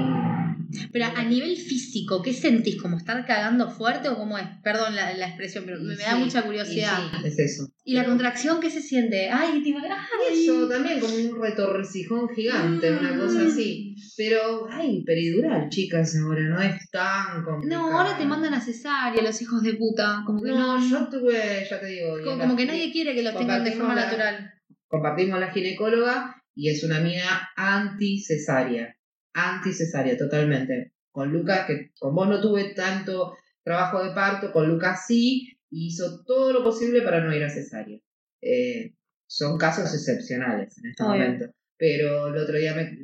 Pero 0.91 1.05
a 1.05 1.23
nivel 1.23 1.57
físico, 1.57 2.21
¿qué 2.21 2.31
sentís? 2.33 2.79
¿Como 2.81 2.97
estar 2.97 3.25
cagando 3.25 3.69
fuerte 3.71 4.07
o 4.09 4.15
cómo 4.17 4.37
es? 4.37 4.45
Perdón 4.63 4.95
la, 4.95 5.13
la 5.15 5.27
expresión, 5.27 5.63
pero 5.65 5.79
me, 5.79 5.95
me 5.95 6.03
da 6.03 6.13
Sí, 6.13 6.19
mucha 6.19 6.43
curiosidad. 6.43 6.97
sí, 7.21 7.27
es 7.27 7.39
eso. 7.39 7.67
¿Y 7.83 7.93
la 7.95 8.05
contracción 8.05 8.59
qué 8.59 8.69
se 8.69 8.81
siente? 8.81 9.29
Ay, 9.29 9.63
ay. 9.65 10.43
Eso 10.43 10.67
también 10.67 10.99
como 10.99 11.15
un 11.15 11.41
retorcijón 11.41 12.29
gigante, 12.35 12.91
una 12.91 13.17
cosa 13.17 13.45
así. 13.47 13.95
Pero, 14.15 14.67
ay, 14.69 15.03
peridural, 15.03 15.69
chicas, 15.69 16.15
ahora 16.17 16.41
no 16.43 16.61
es 16.61 16.89
tan 16.91 17.43
complicado. 17.43 17.89
No, 17.89 17.97
ahora 17.97 18.17
te 18.17 18.25
mandan 18.25 18.53
a 18.53 18.61
cesárea 18.61 19.21
los 19.23 19.41
hijos 19.41 19.63
de 19.63 19.73
puta. 19.73 20.21
Como 20.25 20.41
que 20.41 20.51
no. 20.51 20.77
No, 20.79 20.89
yo 20.89 21.09
tuve, 21.09 21.65
ya 21.69 21.79
te 21.79 21.85
digo. 21.87 22.19
y 22.19 22.23
como, 22.23 22.37
como 22.39 22.51
la- 22.53 22.57
que 22.57 22.65
nadie 22.67 22.91
quiere 22.91 23.15
que 23.15 23.23
los 23.23 23.35
tengan 23.35 23.63
de 23.63 23.71
forma 23.71 23.95
la- 23.95 24.05
natural. 24.05 24.51
Compartimos 24.87 25.39
la 25.39 25.51
ginecóloga 25.51 26.35
y 26.55 26.69
es 26.69 26.83
una 26.83 26.99
mina 26.99 27.49
anti-cesárea. 27.55 28.95
Anti-cesárea, 29.33 30.17
totalmente. 30.17 30.93
Con 31.11 31.31
Lucas, 31.31 31.65
que 31.67 31.91
con 31.99 32.15
vos 32.15 32.27
no 32.27 32.41
tuve 32.41 32.73
tanto 32.73 33.35
trabajo 33.63 34.03
de 34.03 34.13
parto, 34.13 34.51
con 34.51 34.67
Lucas 34.67 35.05
sí, 35.07 35.59
y 35.69 35.87
hizo 35.87 36.23
todo 36.25 36.53
lo 36.53 36.63
posible 36.63 37.01
para 37.01 37.23
no 37.23 37.35
ir 37.35 37.43
a 37.43 37.49
cesárea. 37.49 37.99
Eh, 38.41 38.95
son 39.27 39.57
casos 39.57 39.93
excepcionales 39.93 40.77
en 40.77 40.89
este 40.89 41.03
Obvio. 41.03 41.13
momento. 41.13 41.45
Pero 41.77 42.27
el 42.27 42.37
otro 42.37 42.57
día 42.57 42.73
me, 42.73 42.97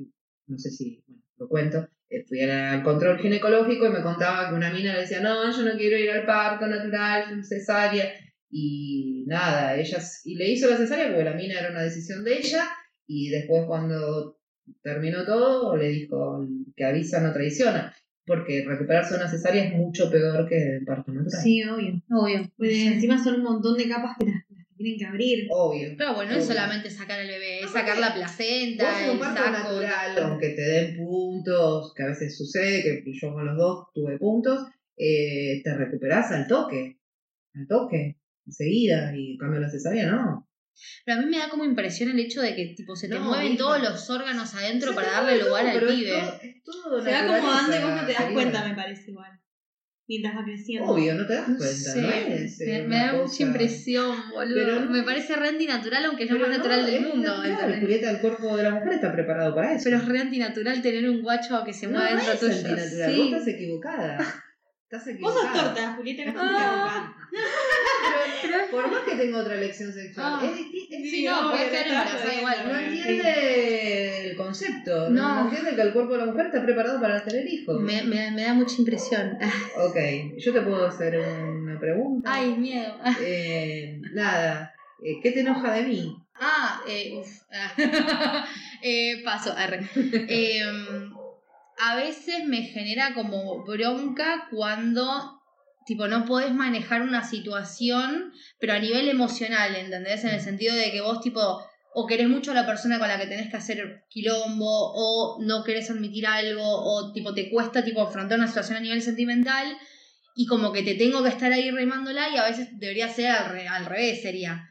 no 0.47 0.57
sé 0.57 0.69
si 0.71 1.03
bueno, 1.07 1.23
lo 1.37 1.47
cuento, 1.47 1.89
eh, 2.09 2.23
fui 2.27 2.41
al 2.41 2.83
control 2.83 3.19
ginecológico 3.19 3.85
y 3.85 3.89
me 3.89 4.01
contaba 4.01 4.49
que 4.49 4.55
una 4.55 4.71
mina 4.71 4.93
le 4.93 5.01
decía, 5.01 5.21
no, 5.21 5.51
yo 5.51 5.63
no 5.63 5.77
quiero 5.77 5.97
ir 5.97 6.11
al 6.11 6.25
parto 6.25 6.67
natural, 6.67 7.43
cesárea. 7.43 8.11
Y 8.49 9.25
nada, 9.27 9.75
ella 9.75 9.99
y 10.23 10.35
le 10.35 10.49
hizo 10.49 10.69
la 10.69 10.77
cesárea 10.77 11.07
porque 11.07 11.23
la 11.23 11.33
mina 11.33 11.59
era 11.59 11.71
una 11.71 11.83
decisión 11.83 12.23
de 12.23 12.37
ella. 12.37 12.65
Y 13.07 13.29
después 13.29 13.65
cuando 13.67 14.34
terminó 14.81 15.25
todo, 15.25 15.75
le 15.75 15.89
dijo 15.89 16.45
que 16.75 16.85
avisa 16.85 17.21
no 17.21 17.33
traiciona. 17.33 17.93
Porque 18.25 18.65
recuperarse 18.67 19.15
una 19.15 19.29
cesárea 19.29 19.65
es 19.65 19.75
mucho 19.75 20.09
peor 20.09 20.47
que 20.47 20.77
el 20.77 20.85
parto 20.85 21.11
natural. 21.11 21.43
Sí, 21.43 21.63
obvio. 21.63 22.01
Obvio. 22.09 22.51
Pues 22.57 22.71
encima 22.73 23.23
son 23.23 23.35
un 23.35 23.43
montón 23.43 23.77
de 23.77 23.87
capas 23.87 24.17
que 24.17 24.25
las, 24.25 24.43
tienen 24.75 24.97
que 24.97 25.05
abrir. 25.05 25.47
Obvio. 25.51 25.95
Pero 25.97 26.15
bueno, 26.15 26.31
no 26.31 26.37
es 26.37 26.45
solamente 26.45 26.89
sacar 26.89 27.19
el 27.19 27.27
bebé, 27.27 27.59
es 27.59 27.71
sacar 27.71 27.97
la 27.99 28.13
placenta, 28.13 28.91
Vos 28.91 29.01
en 29.01 29.09
un 29.09 29.15
el 29.15 29.19
parto 29.19 29.43
saco. 29.43 29.51
natural, 29.51 30.17
aunque 30.23 30.49
te 30.49 30.61
den 30.61 30.97
puntos, 30.97 31.93
que 31.95 32.03
a 32.03 32.07
veces 32.07 32.37
sucede, 32.37 32.83
que 32.83 33.03
yo 33.13 33.33
con 33.33 33.45
los 33.45 33.57
dos 33.57 33.87
tuve 33.93 34.17
puntos, 34.17 34.67
eh, 34.97 35.61
te 35.63 35.75
recuperás 35.75 36.31
al 36.31 36.47
toque. 36.47 36.99
Al 37.53 37.67
toque. 37.67 38.17
Enseguida. 38.45 39.15
Y 39.15 39.33
en 39.33 39.37
cambio 39.37 39.59
la 39.59 39.69
cesárea 39.69 40.09
no. 40.11 40.44
Pero 41.05 41.19
a 41.19 41.21
mí 41.21 41.29
me 41.29 41.37
da 41.37 41.49
como 41.49 41.63
impresión 41.65 42.09
el 42.09 42.19
hecho 42.19 42.41
de 42.41 42.55
que 42.55 42.73
tipo 42.75 42.95
se 42.95 43.07
te 43.07 43.15
No, 43.15 43.21
mueven 43.25 43.53
hija. 43.53 43.57
todos 43.57 43.81
los 43.81 44.09
órganos 44.09 44.53
adentro 44.55 44.89
Se 44.89 44.95
para 44.95 45.11
darle 45.11 45.41
lugar 45.43 45.65
al 45.67 45.73
pero 45.73 45.89
es 45.89 45.95
pibe. 45.95 46.11
todo- 46.11 46.39
es 46.41 46.63
todo 46.63 47.03
Se 47.03 47.11
va 47.11 47.19
acomodando 47.19 47.75
y 47.75 47.79
vos 47.79 48.01
no 48.01 48.05
te 48.07 48.13
das 48.13 48.31
cuenta, 48.31 48.67
me 48.67 48.75
parece 48.75 49.11
igual. 49.11 49.31
Mientras 50.07 50.35
va 50.37 50.43
creciendo. 50.43 50.91
Obvio, 50.91 51.15
no 51.15 51.25
te 51.25 51.33
das 51.33 51.45
cuenta, 51.45 51.65
sé, 51.65 52.01
¿no? 52.01 52.09
Es, 52.09 52.59
me, 52.59 52.81
me 52.83 52.95
da 52.95 53.13
mucha 53.13 53.41
impresión, 53.41 54.15
boludo. 54.31 54.53
Pero 54.53 54.79
no 54.81 54.91
me 54.91 55.01
parece 55.01 55.35
re 55.35 55.47
antinatural, 55.49 56.05
aunque 56.05 56.25
es 56.25 56.29
lo 56.29 56.37
más 56.37 56.49
no, 56.49 56.57
natural 56.57 56.85
del 56.85 57.01
mundo. 57.01 57.27
natural, 57.27 57.49
¿entendés? 57.55 57.79
Julieta, 57.81 58.09
el 58.11 58.19
cuerpo 58.19 58.55
de 58.55 58.63
la 58.63 58.69
mujer 58.69 58.93
está 58.93 59.11
preparado 59.11 59.55
para 59.55 59.73
eso. 59.73 59.83
Pero 59.85 59.97
es 59.97 60.05
re 60.05 60.19
antinatural 60.19 60.81
tener 60.83 61.09
un 61.09 61.23
guacho 61.23 61.63
que 61.65 61.73
se 61.73 61.87
no, 61.87 61.93
mueva 61.93 62.11
no 62.11 62.17
dentro 62.17 62.33
es 62.33 62.39
tuyo. 62.39 62.53
antinatural, 62.69 63.11
Sí. 63.11 63.17
vos 63.17 63.25
estás 63.31 63.47
equivocada. 63.47 64.43
Estás 64.89 65.19
Vos 65.19 65.33
sos 65.33 65.51
torta, 65.51 65.93
Julieta, 65.97 66.31
no 66.31 66.39
Ah. 66.43 67.11
Pero 68.43 68.57
por 68.69 68.91
más 68.91 69.01
que 69.01 69.15
tenga 69.15 69.39
otra 69.39 69.55
elección 69.55 69.91
sexual, 69.91 70.33
Ah. 70.39 70.45
es 70.45 70.55
distinto. 70.57 70.95
Sí, 70.95 71.09
Sí, 71.09 71.25
no, 71.25 71.51
embarazada 71.55 72.07
jodiendo, 72.19 72.37
igual. 72.39 72.57
No 72.71 72.79
Sí. 72.79 72.85
entiende 72.85 74.29
el 74.29 74.37
concepto, 74.37 75.09
no. 75.09 75.35
No. 75.35 75.41
entiende 75.49 75.75
que 75.75 75.81
el 75.81 75.91
cuerpo 75.93 76.13
de 76.13 76.19
la 76.19 76.25
mujer 76.27 76.45
está 76.47 76.61
preparado 76.63 77.01
para 77.01 77.23
tener 77.23 77.47
hijos. 77.51 77.81
Me, 77.81 78.03
me, 78.03 78.29
me 78.31 78.43
da 78.43 78.53
mucha 78.53 78.75
impresión. 78.77 79.37
Ok, 79.77 79.97
yo 80.37 80.53
te 80.53 80.61
puedo 80.61 80.85
hacer 80.85 81.17
una 81.17 81.79
pregunta. 81.79 82.31
Ay, 82.31 82.55
miedo. 82.55 82.95
Eh, 83.21 83.99
nada, 84.13 84.71
eh, 85.03 85.19
¿qué 85.23 85.31
te 85.31 85.39
enoja 85.39 85.73
de 85.73 85.81
mí? 85.83 86.15
Ah, 86.39 86.81
eh, 86.87 87.13
uf. 87.17 87.27
eh, 88.83 89.21
paso, 89.23 89.51
arre. 89.57 89.87
Eh, 89.95 90.61
a 91.77 91.95
veces 91.95 92.45
me 92.45 92.63
genera 92.63 93.13
como 93.13 93.63
bronca 93.65 94.47
cuando, 94.51 95.41
tipo, 95.85 96.07
no 96.07 96.25
podés 96.25 96.53
manejar 96.53 97.01
una 97.01 97.23
situación, 97.23 98.31
pero 98.59 98.73
a 98.73 98.79
nivel 98.79 99.09
emocional, 99.09 99.75
¿entendés? 99.75 100.23
En 100.23 100.31
el 100.31 100.41
sentido 100.41 100.75
de 100.75 100.91
que 100.91 101.01
vos, 101.01 101.21
tipo, 101.21 101.61
o 101.93 102.07
querés 102.07 102.27
mucho 102.27 102.51
a 102.51 102.55
la 102.55 102.65
persona 102.65 102.99
con 102.99 103.07
la 103.07 103.17
que 103.19 103.27
tenés 103.27 103.49
que 103.49 103.57
hacer 103.57 104.03
quilombo, 104.09 104.91
o 104.95 105.37
no 105.43 105.63
querés 105.63 105.89
admitir 105.89 106.27
algo, 106.27 106.63
o, 106.65 107.11
tipo, 107.13 107.33
te 107.33 107.49
cuesta, 107.49 107.83
tipo, 107.83 108.01
afrontar 108.01 108.37
una 108.37 108.47
situación 108.47 108.77
a 108.77 108.81
nivel 108.81 109.01
sentimental, 109.01 109.77
y 110.35 110.45
como 110.47 110.73
que 110.73 110.83
te 110.83 110.95
tengo 110.95 111.23
que 111.23 111.29
estar 111.29 111.51
ahí 111.53 111.71
remándola, 111.71 112.29
y 112.29 112.37
a 112.37 112.43
veces 112.43 112.69
debería 112.73 113.07
ser 113.09 113.27
al, 113.31 113.49
re- 113.51 113.67
al 113.67 113.85
revés, 113.85 114.21
sería 114.21 114.69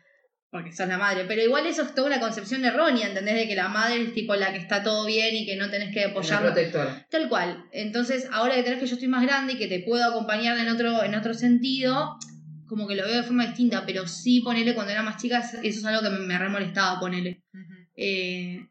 porque 0.55 0.71
sos 0.73 0.87
la 0.87 0.99
madre. 0.99 1.25
Pero 1.27 1.43
igual 1.43 1.67
eso 1.67 1.83
es 1.83 1.97
toda 1.97 2.07
una 2.07 2.21
concepción 2.21 2.65
errónea, 2.65 3.09
¿entendés? 3.09 3.35
De 3.35 3.49
que 3.49 3.57
la 3.57 3.67
madre 3.67 4.01
es 4.01 4.15
tipo 4.15 4.37
la 4.37 4.53
que 4.53 4.59
está 4.59 4.85
todo 4.85 5.05
bien 5.05 5.35
y 5.35 5.45
que 5.45 5.57
no 5.57 5.69
tenés 5.69 5.93
que 5.93 6.03
La 6.03 6.11
apoyarla. 6.11 6.55
Tal 7.11 7.29
cual. 7.29 7.65
Entonces, 7.73 8.29
ahora 8.31 8.55
que 8.55 8.63
tenés 8.63 8.79
que 8.79 8.87
yo 8.87 8.95
estoy 8.95 9.09
más 9.09 9.25
grande 9.25 9.55
y 9.55 9.59
que 9.59 9.67
te 9.67 9.81
puedo 9.81 10.05
acompañar 10.05 10.57
en 10.57 10.69
otro, 10.69 11.03
en 11.03 11.17
otro 11.17 11.35
sentido, 11.35 12.17
como 12.69 12.87
que 12.87 12.95
lo 12.95 13.03
veo 13.05 13.17
de 13.17 13.23
forma 13.25 13.47
distinta. 13.47 13.85
Pero 13.85 14.07
sí, 14.07 14.43
ponele 14.43 14.77
cuando 14.77 14.93
era 14.93 15.03
más 15.03 15.21
chica, 15.21 15.41
eso 15.41 15.61
es 15.61 15.85
algo 15.85 16.03
que 16.03 16.11
me, 16.11 16.21
me 16.21 16.39
re 16.39 16.49
molestaba, 16.49 17.01
ponele. 17.01 17.43
Eh, 17.97 18.65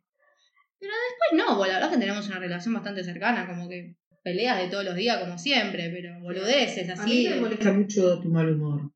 pero 0.79 0.93
después 1.09 1.45
no, 1.45 1.65
la 1.65 1.73
verdad 1.73 1.89
es 1.89 1.95
que 1.97 1.99
tenemos 1.99 2.25
una 2.27 2.39
relación 2.39 2.73
bastante 2.73 3.03
cercana, 3.03 3.45
como 3.45 3.67
que 3.67 3.97
peleas 4.23 4.57
de 4.57 4.69
todos 4.69 4.85
los 4.85 4.95
días, 4.95 5.17
como 5.17 5.37
siempre, 5.37 5.89
pero 5.89 6.17
boludeces 6.21 6.89
A 6.97 7.05
mí 7.05 7.27
así. 7.27 7.29
me 7.29 7.41
molesta 7.41 7.73
mucho 7.73 8.21
tu 8.21 8.29
mal 8.29 8.53
humor. 8.53 8.89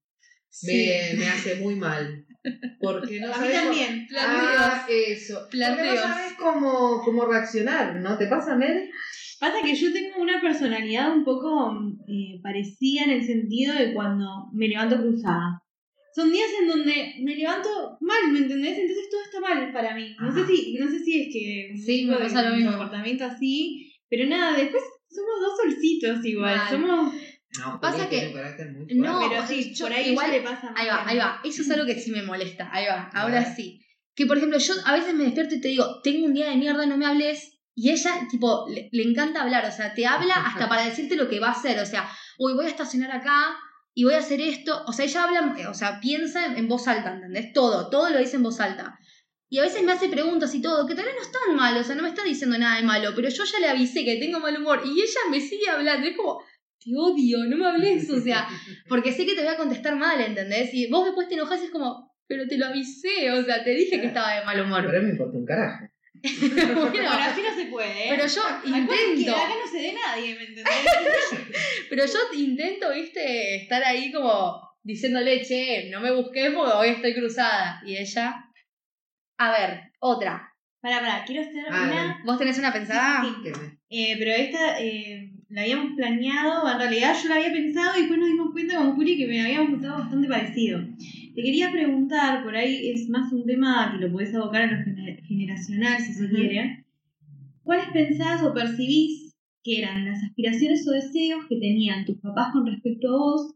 Sí. 0.47 0.89
Me, 1.11 1.19
me 1.19 1.27
hace 1.27 1.55
muy 1.55 1.75
mal. 1.75 2.26
Porque 2.81 3.19
no 3.19 3.27
A 3.27 3.29
mí 3.29 3.33
sabes 3.35 3.59
cómo- 3.59 3.67
también. 3.69 4.07
Ah, 4.19 4.87
eso. 4.89 5.39
Porque 5.41 5.57
Planteos. 5.57 5.95
no 5.95 6.01
sabes 6.01 6.33
cómo, 6.39 7.01
cómo 7.03 7.25
reaccionar, 7.25 7.95
¿no? 7.97 8.17
¿Te 8.17 8.27
pasa, 8.27 8.55
Mel? 8.55 8.89
Pasa 9.39 9.57
que 9.63 9.75
yo 9.75 9.91
tengo 9.93 10.19
una 10.21 10.41
personalidad 10.41 11.15
un 11.15 11.23
poco 11.23 11.71
eh, 12.07 12.39
parecida 12.41 13.03
en 13.03 13.11
el 13.11 13.25
sentido 13.25 13.75
de 13.75 13.93
cuando 13.93 14.25
me 14.53 14.67
levanto 14.67 14.97
cruzada. 15.01 15.61
Son 16.15 16.31
días 16.31 16.49
en 16.59 16.67
donde 16.67 17.13
me 17.21 17.35
levanto 17.35 17.69
mal, 18.01 18.31
¿me 18.31 18.39
entendés? 18.39 18.77
Entonces 18.79 19.07
todo 19.11 19.21
está 19.21 19.39
mal 19.39 19.71
para 19.71 19.93
mí. 19.95 20.15
No 20.19 20.33
sé 20.33 20.39
Ajá. 20.39 20.49
si, 20.49 20.73
no 20.79 20.87
sé 20.89 20.99
si 20.99 21.21
es 21.21 21.27
que 21.31 21.73
Sí, 21.85 22.05
me 22.05 22.15
pasa 22.17 22.49
lo 22.49 22.55
mismo. 22.55 22.71
comportamiento 22.71 23.25
así, 23.25 23.93
pero 24.09 24.27
nada, 24.27 24.57
después 24.57 24.81
somos 25.09 25.39
dos 25.41 25.57
solcitos 25.61 26.25
igual. 26.25 26.55
Mal. 26.57 26.69
Somos 26.71 27.13
No, 27.59 27.79
Pasa 27.79 28.09
que- 28.09 28.27
un 28.27 28.33
carácter 28.33 28.71
muy 28.71 28.85
no, 28.95 29.21
pero 29.29 29.47
sí, 29.47 29.73
yo 29.73 29.85
por 29.85 29.95
ahí 29.95 30.09
igual- 30.11 30.31
le 30.31 30.41
pasa 30.41 30.73
Ahí 30.75 30.87
va, 30.87 31.07
ahí 31.07 31.17
va. 31.17 31.41
Eso 31.43 31.61
es 31.61 31.71
algo 31.71 31.85
que 31.85 31.99
sí 31.99 32.11
me 32.11 32.21
molesta. 32.23 32.69
Ahí 32.71 32.85
va, 32.85 33.09
ahora 33.13 33.55
sí. 33.55 33.81
Que 34.15 34.25
por 34.25 34.37
ejemplo, 34.37 34.57
yo 34.57 34.73
a 34.85 34.93
veces 34.93 35.13
me 35.13 35.23
despierto 35.23 35.55
y 35.55 35.61
te 35.61 35.69
digo, 35.69 36.01
tengo 36.03 36.25
un 36.25 36.33
día 36.33 36.49
de 36.49 36.57
mierda, 36.57 36.85
no 36.85 36.97
me 36.97 37.05
hables. 37.05 37.53
Y 37.75 37.91
ella, 37.91 38.27
tipo, 38.29 38.65
le, 38.67 38.89
le 38.91 39.03
encanta 39.03 39.41
hablar. 39.43 39.65
O 39.65 39.71
sea, 39.71 39.93
te 39.93 40.05
habla 40.05 40.33
hasta 40.45 40.67
para 40.67 40.83
decirte 40.85 41.15
lo 41.15 41.29
que 41.29 41.39
va 41.39 41.49
a 41.49 41.51
hacer. 41.51 41.79
O 41.79 41.85
sea, 41.85 42.09
uy, 42.37 42.53
voy 42.53 42.65
a 42.65 42.69
estacionar 42.69 43.11
acá 43.11 43.55
y 43.93 44.03
voy 44.03 44.13
a 44.15 44.19
hacer 44.19 44.41
esto. 44.41 44.83
O 44.87 44.91
sea, 44.93 45.05
ella 45.05 45.23
habla, 45.23 45.55
o 45.69 45.73
sea, 45.73 45.99
piensa 45.99 46.45
en, 46.47 46.57
en 46.57 46.67
voz 46.67 46.87
alta, 46.87 47.13
¿entendés? 47.13 47.53
Todo, 47.53 47.89
todo 47.89 48.09
lo 48.09 48.19
dice 48.19 48.35
en 48.35 48.43
voz 48.43 48.59
alta. 48.59 48.97
Y 49.49 49.59
a 49.59 49.61
veces 49.61 49.81
me 49.83 49.93
hace 49.93 50.09
preguntas 50.09 50.53
y 50.55 50.61
todo, 50.61 50.85
que 50.85 50.93
tal 50.93 51.05
vez 51.05 51.15
no 51.15 51.21
están 51.21 51.55
mal, 51.55 51.77
o 51.77 51.83
sea, 51.83 51.95
no 51.95 52.03
me 52.03 52.09
está 52.09 52.21
diciendo 52.21 52.57
nada 52.57 52.75
de 52.75 52.83
malo, 52.83 53.13
pero 53.15 53.29
yo 53.29 53.45
ya 53.45 53.59
le 53.59 53.69
avisé 53.69 54.03
que 54.03 54.17
tengo 54.17 54.41
mal 54.41 54.57
humor 54.57 54.81
y 54.83 54.99
ella 55.01 55.21
me 55.31 55.39
sigue 55.39 55.69
hablando. 55.69 56.05
Es 56.05 56.17
como, 56.17 56.41
te 56.83 56.91
odio, 56.95 57.39
no 57.45 57.57
me 57.57 57.67
hables, 57.67 58.09
o 58.09 58.19
sea, 58.19 58.47
porque 58.87 59.11
sé 59.11 59.25
que 59.25 59.35
te 59.35 59.41
voy 59.43 59.53
a 59.53 59.57
contestar 59.57 59.95
mal, 59.95 60.19
¿entendés? 60.21 60.73
Y 60.73 60.89
vos 60.89 61.05
después 61.05 61.27
te 61.27 61.33
enojas 61.35 61.61
y 61.61 61.65
es 61.65 61.71
como, 61.71 62.15
pero 62.27 62.47
te 62.47 62.57
lo 62.57 62.67
avisé, 62.67 63.31
o 63.31 63.43
sea, 63.43 63.63
te 63.63 63.71
dije 63.71 63.99
que 64.01 64.07
estaba 64.07 64.33
de 64.35 64.45
mal 64.45 64.59
humor. 64.61 64.85
Pero 64.85 65.01
me 65.03 65.09
importa 65.09 65.37
un 65.37 65.45
carajo. 65.45 65.85
Bueno, 66.23 66.91
Bueno, 66.91 67.09
así 67.11 67.41
no 67.41 67.55
se 67.55 67.65
puede, 67.65 68.05
¿eh? 68.07 68.09
pero 68.09 68.25
yo 68.27 68.41
intento, 68.65 69.35
Acá 69.35 69.53
no 69.63 69.71
se 69.71 69.77
ve 69.77 69.93
nadie, 69.93 70.35
¿me 70.35 70.41
entendés? 70.45 70.65
pero 71.89 72.05
yo 72.05 72.19
intento, 72.37 72.91
viste, 72.91 73.55
estar 73.57 73.83
ahí 73.83 74.11
como 74.11 74.59
diciéndole, 74.81 75.43
che, 75.43 75.89
no 75.91 75.99
me 76.01 76.11
busques 76.11 76.51
porque 76.55 76.71
hoy 76.73 76.89
estoy 76.89 77.13
cruzada. 77.13 77.81
Y 77.85 77.97
ella, 77.97 78.35
a 79.37 79.51
ver, 79.51 79.81
otra. 79.99 80.53
Pará, 80.81 80.99
pará, 81.01 81.23
quiero 81.25 81.41
hacer 81.41 81.65
Ah, 81.69 81.83
una. 81.87 82.21
¿Vos 82.25 82.37
tenés 82.39 82.57
una 82.57 82.73
pensada? 82.73 83.21
Sí, 83.23 83.29
sí, 83.29 83.43
¿Qué 83.43 83.59
me- 83.59 83.77
Eh, 83.89 84.15
pero 84.17 84.31
esta 84.31 84.79
eh, 84.81 85.31
la 85.49 85.61
habíamos 85.61 85.93
planeado, 85.95 86.69
en 86.69 86.77
realidad 86.79 87.15
yo 87.21 87.29
la 87.29 87.35
había 87.35 87.51
pensado 87.53 87.95
y 87.95 87.99
después 88.01 88.19
nos 88.19 88.29
dimos 88.29 88.51
cuenta 88.51 88.77
con 88.77 88.95
Juli 88.95 89.17
que 89.17 89.27
me 89.27 89.41
habíamos 89.41 89.71
pensado 89.71 89.99
bastante 89.99 90.27
parecido. 90.27 90.79
Te 91.35 91.41
quería 91.43 91.71
preguntar, 91.71 92.43
por 92.43 92.55
ahí 92.55 92.89
es 92.91 93.07
más 93.09 93.31
un 93.31 93.45
tema 93.45 93.91
que 93.93 94.05
lo 94.05 94.11
podés 94.11 94.33
abocar 94.35 94.63
a 94.63 94.71
lo 94.71 94.77
gener- 94.83 95.21
generacional 95.23 95.99
si 96.01 96.13
se 96.13 96.25
Ujú. 96.25 96.35
quiere. 96.35 96.85
¿Cuáles 97.63 97.89
pensás 97.91 98.43
o 98.43 98.53
percibís 98.53 99.35
que 99.63 99.79
eran 99.79 100.05
las 100.05 100.23
aspiraciones 100.23 100.87
o 100.87 100.91
deseos 100.91 101.45
que 101.47 101.59
tenían 101.59 102.05
tus 102.05 102.17
papás 102.19 102.51
con 102.53 102.65
respecto 102.65 103.09
a 103.09 103.17
vos? 103.17 103.53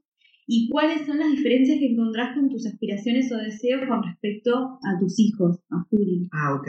¿Y 0.48 0.70
cuáles 0.70 1.06
son 1.06 1.20
las 1.20 1.32
diferencias 1.32 1.80
que 1.80 1.92
encontrás 1.92 2.36
con 2.36 2.50
tus 2.50 2.66
aspiraciones 2.68 3.32
o 3.32 3.38
deseos 3.38 3.82
con 3.88 4.04
respecto 4.04 4.80
a 4.84 5.00
tus 5.00 5.18
hijos, 5.20 5.60
a 5.70 5.86
Juli? 5.90 6.28
Ah, 6.32 6.56
ok. 6.56 6.68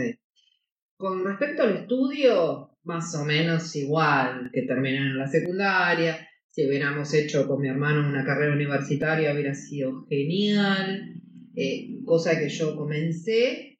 Con 0.96 1.24
respecto 1.24 1.62
al 1.64 1.76
estudio, 1.76 2.70
más 2.84 3.14
o 3.14 3.24
menos 3.24 3.74
igual 3.76 4.50
que 4.52 4.62
terminar 4.62 5.02
en 5.02 5.18
la 5.18 5.28
secundaria. 5.28 6.28
Si 6.50 6.66
hubiéramos 6.66 7.14
hecho 7.14 7.46
con 7.46 7.60
mi 7.60 7.68
hermano 7.68 8.08
una 8.08 8.24
carrera 8.24 8.54
universitaria 8.54 9.32
hubiera 9.32 9.54
sido 9.54 10.06
genial. 10.08 11.14
Eh, 11.54 12.00
cosa 12.04 12.38
que 12.38 12.48
yo 12.48 12.76
comencé 12.76 13.78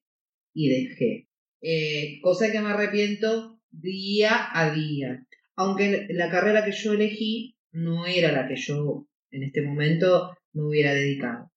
y 0.54 0.68
dejé. 0.68 1.28
Eh, 1.60 2.20
cosa 2.22 2.50
que 2.50 2.60
me 2.60 2.70
arrepiento 2.70 3.60
día 3.70 4.48
a 4.52 4.72
día. 4.74 5.26
Aunque 5.56 6.06
la 6.10 6.30
carrera 6.30 6.64
que 6.64 6.72
yo 6.72 6.92
elegí 6.92 7.56
no 7.72 8.06
era 8.06 8.32
la 8.32 8.46
que 8.46 8.56
yo 8.56 9.06
en 9.30 9.42
este 9.42 9.62
momento 9.62 10.36
me 10.52 10.62
hubiera 10.62 10.92
dedicado. 10.92 11.50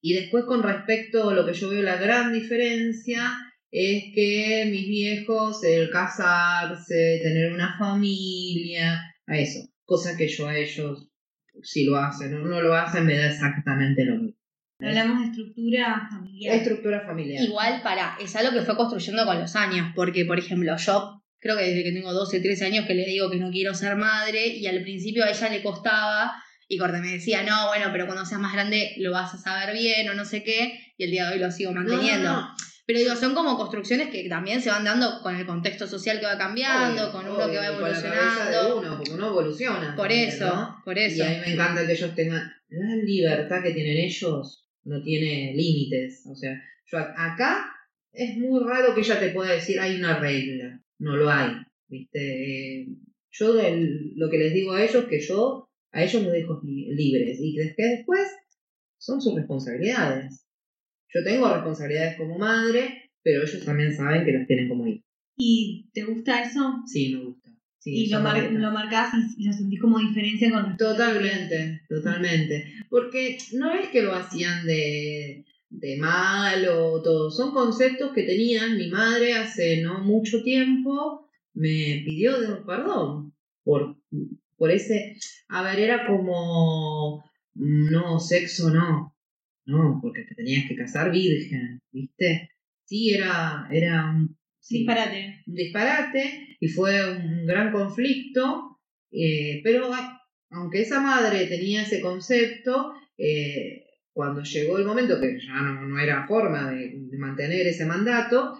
Y 0.00 0.14
después 0.14 0.44
con 0.44 0.62
respecto 0.62 1.30
a 1.30 1.34
lo 1.34 1.44
que 1.46 1.54
yo 1.54 1.68
veo 1.70 1.82
la 1.82 1.96
gran 1.96 2.32
diferencia 2.32 3.32
es 3.70 4.04
que 4.14 4.68
mis 4.70 4.86
viejos, 4.88 5.62
el 5.64 5.90
casarse, 5.90 7.20
tener 7.22 7.52
una 7.52 7.76
familia, 7.78 9.02
a 9.26 9.38
eso. 9.38 9.60
Cosa 9.84 10.16
que 10.16 10.28
yo 10.28 10.48
a 10.48 10.56
ellos, 10.56 11.08
si 11.62 11.84
lo 11.84 11.96
hacen 11.96 12.34
o 12.34 12.44
no 12.44 12.60
lo 12.62 12.74
hacen, 12.74 13.06
me 13.06 13.16
da 13.16 13.28
exactamente 13.28 14.04
lo 14.04 14.16
mismo. 14.16 14.38
Hablamos 14.80 15.20
de 15.20 15.26
estructura 15.26 16.06
familiar. 16.08 16.56
Estructura 16.56 17.00
familiar. 17.04 17.42
Igual, 17.42 17.82
para, 17.82 18.16
es 18.20 18.34
algo 18.36 18.52
que 18.52 18.64
fue 18.64 18.76
construyendo 18.76 19.24
con 19.24 19.38
los 19.40 19.56
años, 19.56 19.92
porque, 19.94 20.24
por 20.24 20.38
ejemplo, 20.38 20.76
yo 20.76 21.22
creo 21.40 21.56
que 21.56 21.64
desde 21.64 21.84
que 21.84 21.92
tengo 21.92 22.12
12, 22.12 22.40
13 22.40 22.66
años 22.66 22.86
que 22.86 22.94
le 22.94 23.04
digo 23.04 23.30
que 23.30 23.38
no 23.38 23.50
quiero 23.50 23.74
ser 23.74 23.96
madre 23.96 24.46
y 24.46 24.66
al 24.66 24.82
principio 24.82 25.24
a 25.24 25.30
ella 25.30 25.48
le 25.48 25.62
costaba 25.62 26.32
y 26.68 26.78
corte 26.78 27.00
me 27.00 27.12
decía, 27.12 27.42
no, 27.42 27.68
bueno, 27.68 27.86
pero 27.92 28.06
cuando 28.06 28.24
seas 28.26 28.40
más 28.40 28.52
grande 28.52 28.94
lo 28.98 29.10
vas 29.12 29.34
a 29.34 29.38
saber 29.38 29.74
bien 29.74 30.08
o 30.10 30.14
no 30.14 30.24
sé 30.24 30.42
qué 30.42 30.78
y 30.96 31.04
el 31.04 31.10
día 31.10 31.26
de 31.26 31.34
hoy 31.34 31.40
lo 31.40 31.50
sigo 31.50 31.72
manteniendo. 31.72 32.28
No, 32.28 32.40
no, 32.40 32.48
no. 32.48 32.54
Pero 32.88 33.00
digo, 33.00 33.14
son 33.16 33.34
como 33.34 33.58
construcciones 33.58 34.08
que 34.08 34.26
también 34.30 34.62
se 34.62 34.70
van 34.70 34.82
dando 34.82 35.20
con 35.22 35.36
el 35.36 35.44
contexto 35.44 35.86
social 35.86 36.18
que 36.20 36.24
va 36.24 36.38
cambiando, 36.38 37.02
Obvio, 37.02 37.12
con 37.12 37.24
uno 37.26 37.34
obvio, 37.44 37.48
que 37.50 37.56
va 37.58 37.64
y 37.64 37.68
con 37.68 37.76
evolucionando. 37.76 38.78
uno, 38.78 38.96
porque 38.96 39.10
uno 39.12 39.26
evoluciona. 39.28 39.94
Por 39.94 40.08
también, 40.08 40.28
eso, 40.30 40.46
¿no? 40.46 40.82
por 40.86 40.98
eso. 40.98 41.16
Y 41.18 41.20
a 41.20 41.28
mí 41.28 41.36
me 41.44 41.52
encanta 41.52 41.86
que 41.86 41.92
ellos 41.92 42.14
tengan. 42.14 42.50
La 42.70 42.96
libertad 42.96 43.62
que 43.62 43.72
tienen 43.72 43.98
ellos 43.98 44.66
no 44.84 45.02
tiene 45.02 45.52
límites. 45.54 46.24
O 46.30 46.34
sea, 46.34 46.54
yo 46.86 46.98
acá 46.98 47.66
es 48.10 48.38
muy 48.38 48.58
raro 48.64 48.94
que 48.94 49.02
ella 49.02 49.20
te 49.20 49.28
pueda 49.32 49.52
decir 49.52 49.78
hay 49.78 49.96
una 49.96 50.18
regla. 50.18 50.80
No 50.98 51.14
lo 51.14 51.28
hay. 51.30 51.50
¿Viste? 51.88 52.18
Eh, 52.80 52.86
yo 53.32 53.52
del- 53.52 54.14
lo 54.16 54.30
que 54.30 54.38
les 54.38 54.54
digo 54.54 54.72
a 54.72 54.82
ellos 54.82 55.04
que 55.10 55.20
yo 55.20 55.68
a 55.92 56.02
ellos 56.02 56.22
los 56.22 56.32
dejo 56.32 56.58
li- 56.64 56.94
libres 56.94 57.38
y 57.38 57.54
que 57.54 57.82
después 57.82 58.26
son 58.96 59.20
sus 59.20 59.34
responsabilidades. 59.36 60.46
Yo 61.14 61.24
tengo 61.24 61.52
responsabilidades 61.52 62.16
como 62.16 62.38
madre, 62.38 63.10
pero 63.22 63.42
ellos 63.42 63.64
también 63.64 63.94
saben 63.94 64.24
que 64.24 64.32
las 64.32 64.46
tienen 64.46 64.68
como 64.68 64.86
hijos. 64.86 65.04
¿Y 65.36 65.88
te 65.92 66.04
gusta 66.04 66.42
eso? 66.42 66.82
Sí, 66.86 67.14
me 67.14 67.24
gusta. 67.24 67.50
Sí, 67.78 67.94
y 67.94 68.08
lo, 68.08 68.20
mar- 68.20 68.42
gusta. 68.42 68.58
lo 68.58 68.72
marcás 68.72 69.12
y, 69.36 69.42
y 69.42 69.46
lo 69.46 69.52
sentís 69.52 69.80
como 69.80 69.98
diferencia 70.00 70.50
con 70.50 70.76
Totalmente, 70.76 71.82
totalmente. 71.88 72.64
Porque 72.90 73.38
no 73.52 73.72
es 73.72 73.88
que 73.88 74.02
lo 74.02 74.14
hacían 74.14 74.66
de, 74.66 75.44
de 75.70 75.96
malo 75.96 76.92
o 76.92 77.02
todo, 77.02 77.30
son 77.30 77.52
conceptos 77.52 78.12
que 78.12 78.24
tenían 78.24 78.76
mi 78.76 78.88
madre 78.90 79.34
hace 79.34 79.80
no 79.82 80.00
mucho 80.02 80.42
tiempo, 80.42 81.28
me 81.54 82.02
pidió 82.04 82.40
de- 82.40 82.56
perdón 82.66 83.32
por, 83.62 83.96
por 84.56 84.70
ese, 84.72 85.16
a 85.48 85.62
ver, 85.62 85.78
era 85.78 86.06
como, 86.06 87.22
no, 87.54 88.18
sexo 88.18 88.70
no, 88.70 89.14
no, 89.68 89.98
porque 90.00 90.24
te 90.24 90.34
tenías 90.34 90.66
que 90.66 90.74
casar 90.74 91.12
virgen, 91.12 91.80
¿viste? 91.92 92.50
Sí, 92.84 93.10
era, 93.10 93.68
era 93.70 94.10
un... 94.10 94.34
sí, 94.58 94.78
Disparate. 94.78 95.42
un 95.46 95.54
disparate 95.54 96.56
y 96.58 96.68
fue 96.68 97.16
un 97.18 97.46
gran 97.46 97.70
conflicto, 97.70 98.78
eh, 99.12 99.60
pero 99.62 99.90
aunque 100.50 100.80
esa 100.80 101.00
madre 101.00 101.46
tenía 101.46 101.82
ese 101.82 102.00
concepto, 102.00 102.92
eh, 103.18 103.84
cuando 104.14 104.42
llegó 104.42 104.78
el 104.78 104.86
momento 104.86 105.20
que 105.20 105.38
ya 105.38 105.60
no, 105.60 105.86
no 105.86 106.00
era 106.00 106.26
forma 106.26 106.70
de, 106.70 106.94
de 106.94 107.18
mantener 107.18 107.66
ese 107.66 107.84
mandato, 107.84 108.58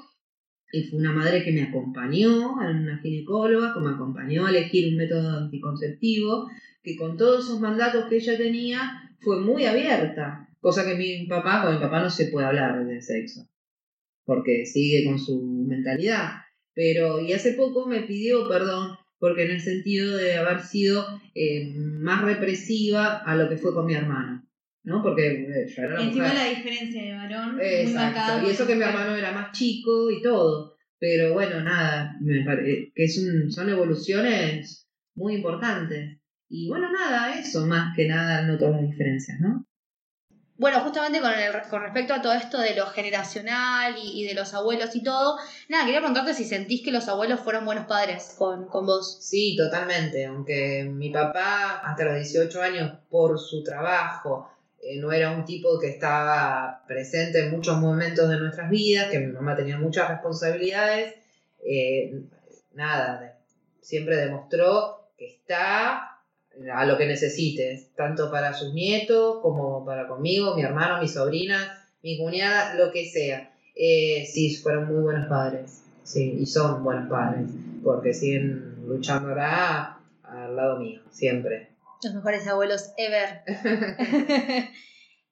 y 0.70 0.82
fue 0.84 0.98
una 0.98 1.14
madre 1.14 1.42
que 1.42 1.52
me 1.52 1.62
acompañó, 1.62 2.60
a 2.60 2.70
una 2.70 2.98
ginecóloga, 2.98 3.72
que 3.72 3.80
me 3.80 3.94
acompañó 3.94 4.44
a 4.44 4.50
elegir 4.50 4.88
un 4.88 4.96
método 4.96 5.38
anticonceptivo, 5.38 6.50
que 6.82 6.96
con 6.96 7.16
todos 7.16 7.46
esos 7.46 7.60
mandatos 7.60 8.04
que 8.10 8.16
ella 8.16 8.36
tenía 8.36 9.14
fue 9.20 9.40
muy 9.40 9.64
abierta, 9.64 10.47
cosa 10.60 10.84
que 10.86 10.94
mi 10.96 11.26
papá, 11.26 11.62
con 11.62 11.74
mi 11.74 11.80
papá 11.80 12.00
no 12.02 12.10
se 12.10 12.26
puede 12.26 12.46
hablar 12.46 12.84
de 12.86 13.00
sexo, 13.02 13.48
porque 14.24 14.66
sigue 14.66 15.04
con 15.04 15.18
su 15.18 15.40
mentalidad. 15.66 16.32
Pero, 16.74 17.20
y 17.20 17.32
hace 17.32 17.52
poco 17.54 17.86
me 17.86 18.02
pidió 18.02 18.48
perdón, 18.48 18.96
porque 19.18 19.44
en 19.44 19.52
el 19.52 19.60
sentido 19.60 20.16
de 20.16 20.36
haber 20.36 20.60
sido 20.62 21.04
eh, 21.34 21.72
más 21.76 22.22
represiva 22.22 23.18
a 23.18 23.34
lo 23.34 23.48
que 23.48 23.56
fue 23.56 23.74
con 23.74 23.86
mi 23.86 23.94
hermano, 23.94 24.46
¿no? 24.84 25.02
Porque 25.02 25.26
eh, 25.42 25.66
yo 25.74 25.82
era 25.82 25.94
una 25.94 26.04
Encima 26.04 26.28
mujer- 26.28 26.38
la 26.38 26.56
diferencia 26.56 27.02
de 27.02 27.12
varón. 27.14 27.56
muy 27.56 27.64
Exacto, 27.64 28.38
y 28.38 28.42
con 28.42 28.50
eso 28.50 28.66
que 28.66 28.74
mi 28.76 28.82
hermano 28.84 29.16
era 29.16 29.32
más 29.32 29.50
chico 29.52 30.10
y 30.10 30.22
todo. 30.22 30.76
Pero 31.00 31.32
bueno, 31.32 31.60
nada, 31.62 32.16
me 32.20 32.44
pare- 32.44 32.92
que 32.94 33.04
es 33.04 33.18
un, 33.18 33.50
son 33.50 33.68
evoluciones 33.70 34.88
muy 35.14 35.36
importantes. 35.36 36.18
Y 36.48 36.68
bueno, 36.68 36.90
nada, 36.92 37.38
eso 37.38 37.66
más 37.66 37.94
que 37.96 38.06
nada 38.08 38.46
noto 38.46 38.70
las 38.70 38.82
diferencias, 38.82 39.38
¿no? 39.40 39.66
Bueno, 40.58 40.80
justamente 40.80 41.20
con, 41.20 41.30
con 41.70 41.82
respecto 41.82 42.14
a 42.14 42.20
todo 42.20 42.32
esto 42.32 42.58
de 42.58 42.74
lo 42.74 42.86
generacional 42.86 43.94
y, 43.96 44.26
de 44.26 44.34
los 44.34 44.54
abuelos 44.54 44.96
y 44.96 45.04
todo, 45.04 45.38
nada, 45.68 45.84
quería 45.84 46.00
preguntarte 46.00 46.34
si 46.34 46.44
sentís 46.44 46.82
que 46.82 46.90
los 46.90 47.06
abuelos 47.08 47.38
fueron 47.38 47.64
buenos 47.64 47.86
padres 47.86 48.34
con, 48.36 48.66
con 48.66 48.84
vos. 48.84 49.18
Sí, 49.20 49.56
totalmente. 49.56 50.26
Aunque 50.26 50.82
mi 50.82 51.10
papá, 51.10 51.80
hasta 51.84 52.06
los 52.06 52.16
18 52.16 52.60
años, 52.60 52.92
por 53.08 53.38
su 53.38 53.62
trabajo, 53.62 54.50
eh, 54.82 54.98
no 54.98 55.12
era 55.12 55.30
un 55.30 55.44
tipo 55.44 55.78
que 55.78 55.90
estaba 55.90 56.82
presente 56.88 57.38
en 57.38 57.52
muchos 57.52 57.78
momentos 57.78 58.28
de 58.28 58.38
nuestras 58.38 58.68
vidas, 58.68 59.10
que 59.10 59.20
mi 59.20 59.32
mamá 59.32 59.54
tenía 59.54 59.78
muchas 59.78 60.08
responsabilidades, 60.08 61.14
eh, 61.64 62.20
nada, 62.74 63.38
siempre 63.80 64.16
demostró 64.16 65.10
que 65.16 65.26
está 65.26 66.17
a 66.72 66.84
lo 66.84 66.98
que 66.98 67.06
necesites, 67.06 67.94
tanto 67.94 68.30
para 68.30 68.52
sus 68.52 68.74
nietos 68.74 69.38
como 69.42 69.84
para 69.84 70.08
conmigo, 70.08 70.54
mi 70.54 70.62
hermano, 70.62 71.00
mi 71.00 71.08
sobrina, 71.08 71.86
mi 72.02 72.18
cuñada, 72.18 72.74
lo 72.74 72.90
que 72.92 73.08
sea. 73.08 73.50
Eh, 73.74 74.26
sí, 74.26 74.56
fueron 74.56 74.92
muy 74.92 75.02
buenos 75.02 75.28
padres, 75.28 75.82
sí, 76.02 76.36
y 76.40 76.46
son 76.46 76.82
buenos 76.82 77.08
padres, 77.08 77.48
porque 77.84 78.12
siguen 78.12 78.86
luchando 78.86 79.28
ahora 79.28 80.00
al 80.24 80.56
lado 80.56 80.80
mío, 80.80 81.00
siempre. 81.10 81.70
Los 82.02 82.14
mejores 82.14 82.46
abuelos 82.48 82.92
ever. 82.96 83.42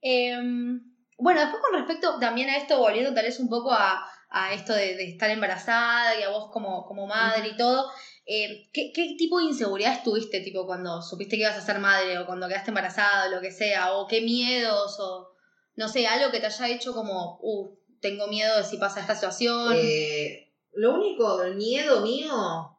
Em, 0.09 0.81
bueno, 1.19 1.41
después 1.41 1.61
con 1.61 1.81
respecto 1.81 2.21
también 2.21 2.49
a 2.49 2.59
esto, 2.59 2.79
volviendo 2.79 3.13
tal 3.13 3.25
vez 3.25 3.41
un 3.41 3.49
poco 3.49 3.73
a, 3.73 4.07
a 4.31 4.53
esto 4.53 4.73
de, 4.73 4.95
de 4.95 5.11
estar 5.11 5.31
embarazada 5.31 6.21
y 6.21 6.23
a 6.23 6.29
vos 6.29 6.51
como, 6.53 6.87
como 6.87 7.09
madre 7.09 7.49
y 7.49 7.57
todo, 7.57 7.91
eh, 8.27 8.69
¿qué, 8.73 8.93
¿qué 8.93 9.15
tipo 9.17 9.39
de 9.39 9.47
inseguridades 9.47 10.03
tuviste 10.03 10.41
tipo 10.41 10.67
cuando 10.67 11.01
supiste 11.01 11.37
que 11.37 11.43
ibas 11.43 11.57
a 11.57 11.61
ser 11.65 11.79
madre 11.79 12.19
o 12.19 12.27
cuando 12.27 12.49
quedaste 12.49 12.71
embarazada 12.71 13.29
o 13.29 13.31
lo 13.35 13.41
que 13.41 13.53
sea? 13.53 13.93
¿O 13.95 14.07
qué 14.07 14.21
miedos 14.21 14.99
o 15.01 15.37
no 15.77 15.89
sé, 15.89 16.07
algo 16.07 16.33
que 16.33 16.41
te 16.41 16.47
haya 16.47 16.71
hecho 16.71 16.95
como, 16.95 17.39
uh, 17.43 17.71
tengo 18.01 18.27
miedo 18.29 18.57
de 18.57 18.65
si 18.65 18.79
pasa 18.79 19.01
esta 19.01 19.15
situación? 19.15 19.75
Eh, 19.77 20.49
lo 20.73 20.95
único, 20.95 21.43
el 21.43 21.55
miedo 21.57 22.01
mío, 22.01 22.77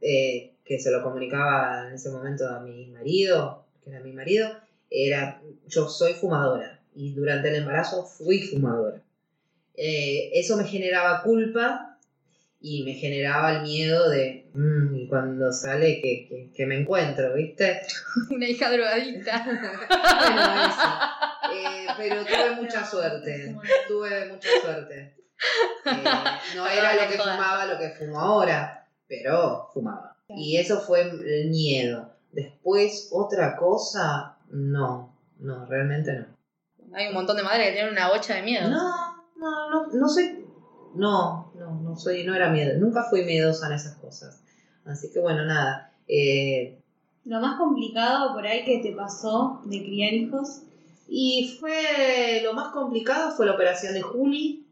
eh, 0.00 0.54
que 0.64 0.78
se 0.78 0.90
lo 0.90 1.02
comunicaba 1.02 1.86
en 1.86 1.94
ese 1.94 2.10
momento 2.10 2.48
a 2.48 2.60
mi 2.60 2.86
marido, 2.86 3.64
que 3.82 3.90
era 3.90 4.00
mi 4.00 4.12
marido, 4.12 4.50
era, 4.90 5.40
yo 5.68 5.88
soy 5.88 6.14
fumadora 6.14 6.80
y 6.94 7.12
durante 7.12 7.48
el 7.48 7.56
embarazo 7.56 8.04
fui 8.04 8.42
fumadora. 8.42 9.00
Eh, 9.74 10.30
eso 10.34 10.56
me 10.56 10.64
generaba 10.64 11.22
culpa 11.22 11.91
y 12.62 12.84
me 12.84 12.94
generaba 12.94 13.52
el 13.56 13.62
miedo 13.62 14.08
de, 14.08 14.48
"Mm, 14.54 14.94
y 14.94 15.08
cuando 15.08 15.52
sale 15.52 16.00
que, 16.00 16.26
que, 16.28 16.50
que 16.54 16.66
me 16.66 16.80
encuentro, 16.80 17.34
¿viste? 17.34 17.80
Una 18.30 18.48
hija 18.48 18.70
drogadicta. 18.70 19.44
Bueno, 20.22 20.66
eso. 20.66 20.88
Eh, 21.54 21.86
pero 21.96 22.24
tuve 22.24 22.56
mucha 22.62 22.84
suerte. 22.86 23.56
Tuve 23.88 24.26
mucha 24.32 24.48
suerte. 24.62 25.16
Eh, 25.84 26.04
no 26.54 26.66
era 26.68 26.94
lo 26.94 27.10
que 27.10 27.18
fumaba 27.18 27.66
lo 27.66 27.78
que 27.78 27.90
fumo 27.90 28.20
ahora, 28.20 28.86
pero 29.08 29.68
fumaba. 29.74 30.16
Y 30.28 30.56
eso 30.56 30.80
fue 30.80 31.00
el 31.02 31.50
miedo. 31.50 32.14
Después, 32.30 33.08
otra 33.12 33.56
cosa, 33.56 34.36
no. 34.50 35.14
No, 35.40 35.66
realmente 35.66 36.12
no. 36.12 36.26
Hay 36.96 37.08
un 37.08 37.14
montón 37.14 37.36
de 37.36 37.42
madres 37.42 37.66
que 37.68 37.72
tienen 37.74 37.92
una 37.92 38.08
bocha 38.08 38.34
de 38.36 38.42
miedo. 38.42 38.68
No, 38.70 39.16
no, 39.36 39.70
no, 39.70 39.86
no 39.92 40.08
soy. 40.08 40.46
No, 40.94 41.41
no, 41.92 41.96
soy, 41.98 42.24
no 42.24 42.34
era 42.34 42.50
miedo. 42.50 42.78
Nunca 42.78 43.04
fui 43.04 43.24
miedosa 43.24 43.66
en 43.66 43.74
esas 43.74 43.96
cosas. 43.96 44.40
Así 44.84 45.10
que 45.12 45.20
bueno, 45.20 45.44
nada. 45.44 45.92
Eh, 46.08 46.78
Lo 47.24 47.40
más 47.40 47.56
complicado 47.58 48.34
por 48.34 48.46
ahí 48.46 48.64
que 48.64 48.78
te 48.78 48.92
pasó 48.92 49.60
de 49.64 49.82
criar 49.82 50.12
hijos. 50.12 50.62
Y 51.08 51.56
fue 51.60 52.40
lo 52.42 52.54
más 52.54 52.72
complicado 52.72 53.32
fue 53.36 53.46
la 53.46 53.52
operación 53.52 53.92
de 53.94 54.02
Juli, 54.02 54.66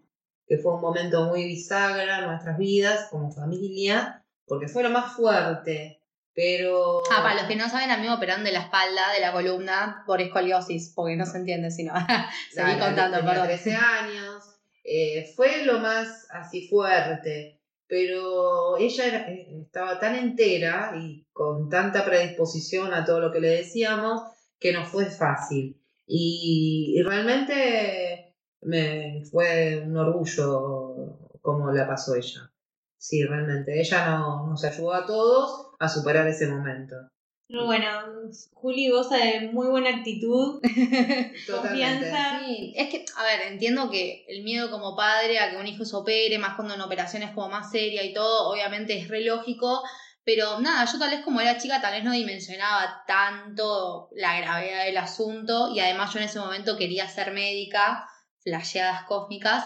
que 0.47 0.57
fue 0.57 0.75
un 0.75 0.81
momento 0.81 1.25
muy 1.27 1.45
bisagra 1.45 2.21
en 2.21 2.27
nuestras 2.27 2.57
vidas 2.57 3.09
como 3.11 3.31
familia, 3.31 4.25
porque 4.47 4.67
fue 4.69 4.83
lo 4.83 4.91
más 4.91 5.13
fuerte. 5.13 5.99
Pero 6.35 7.03
Ah, 7.13 7.23
para 7.23 7.35
los 7.35 7.45
que 7.45 7.57
no 7.57 7.69
saben, 7.69 7.91
a 7.91 7.99
mí 7.99 8.07
me 8.07 8.15
operaron 8.15 8.45
de 8.45 8.53
la 8.53 8.61
espalda, 8.61 9.13
de 9.13 9.21
la 9.21 9.33
columna, 9.33 10.03
por 10.07 10.21
escoliosis, 10.21 10.93
porque 10.95 11.17
no 11.17 11.27
se 11.27 11.39
entiende 11.39 11.71
si 11.71 11.85
no. 11.85 11.93
Seguí 12.53 12.79
contando, 12.79 13.19
perdón. 13.25 13.47
13 13.47 13.75
años, 13.77 14.45
eh, 14.93 15.33
fue 15.37 15.65
lo 15.65 15.79
más 15.79 16.27
así 16.33 16.67
fuerte, 16.69 17.61
pero 17.87 18.77
ella 18.77 19.29
eh, 19.29 19.63
estaba 19.63 20.01
tan 20.01 20.17
entera 20.17 20.95
y 20.97 21.25
con 21.33 21.69
tanta 21.69 22.05
predisposición 22.05 22.93
a 22.93 23.05
todo 23.05 23.21
lo 23.21 23.31
que 23.31 23.39
le 23.41 23.51
decíamos 23.51 24.23
que 24.59 24.73
no 24.73 24.85
fue 24.85 25.07
fácil. 25.07 25.81
Y, 26.09 27.01
realmente 27.07 28.35
me 28.63 29.23
fue 29.31 29.81
un 29.87 29.97
orgullo 29.97 31.19
como 31.41 31.71
la 31.71 31.87
pasó 31.87 32.17
ella. 32.17 32.51
Sí, 32.99 33.23
realmente. 33.25 33.81
Ella 33.81 34.19
no- 34.19 34.49
nos 34.49 34.65
ayudó 34.65 34.93
a 34.93 35.07
todos 35.07 35.69
a 35.79 35.89
superar 35.89 36.27
ese 36.27 36.49
momento. 36.49 36.97
Pero 37.51 37.65
bueno, 37.65 37.87
Juli 38.55 38.91
goza 38.91 39.17
de 39.17 39.51
muy 39.53 39.67
buena 39.67 39.91
actitud, 39.91 40.61
confianza. 41.51 42.41
Sí, 42.47 42.73
es 42.77 42.89
que, 42.91 43.05
a 43.17 43.25
ver, 43.25 43.41
entiendo 43.53 43.91
que 43.91 44.25
el 44.29 44.45
miedo 44.45 44.71
como 44.71 44.95
padre 44.95 45.41
a 45.41 45.51
que 45.51 45.57
un 45.57 45.67
hijo 45.67 45.85
se 45.85 45.97
opere, 45.97 46.39
más 46.39 46.55
cuando 46.55 46.75
en 46.75 46.81
operaciones 46.81 47.33
como 47.33 47.49
más 47.49 47.73
seria 47.73 48.05
y 48.05 48.15
todo, 48.15 48.51
obviamente 48.51 48.97
es 48.97 49.09
re 49.09 49.23
lógico. 49.23 49.83
Pero 50.23 50.61
nada, 50.61 50.85
yo 50.85 50.99
tal 50.99 51.11
vez 51.11 51.25
como 51.25 51.41
era 51.41 51.59
chica, 51.59 51.81
tal 51.81 51.95
vez 51.95 52.05
no 52.05 52.13
dimensionaba 52.13 53.03
tanto 53.07 54.11
la 54.15 54.39
gravedad 54.41 54.85
del 54.85 54.99
asunto 54.99 55.73
y 55.75 55.81
además 55.81 56.13
yo 56.13 56.21
en 56.21 56.27
ese 56.27 56.39
momento 56.39 56.77
quería 56.77 57.09
ser 57.09 57.33
médica, 57.33 58.07
flasheadas 58.45 59.05
cósmicas. 59.05 59.65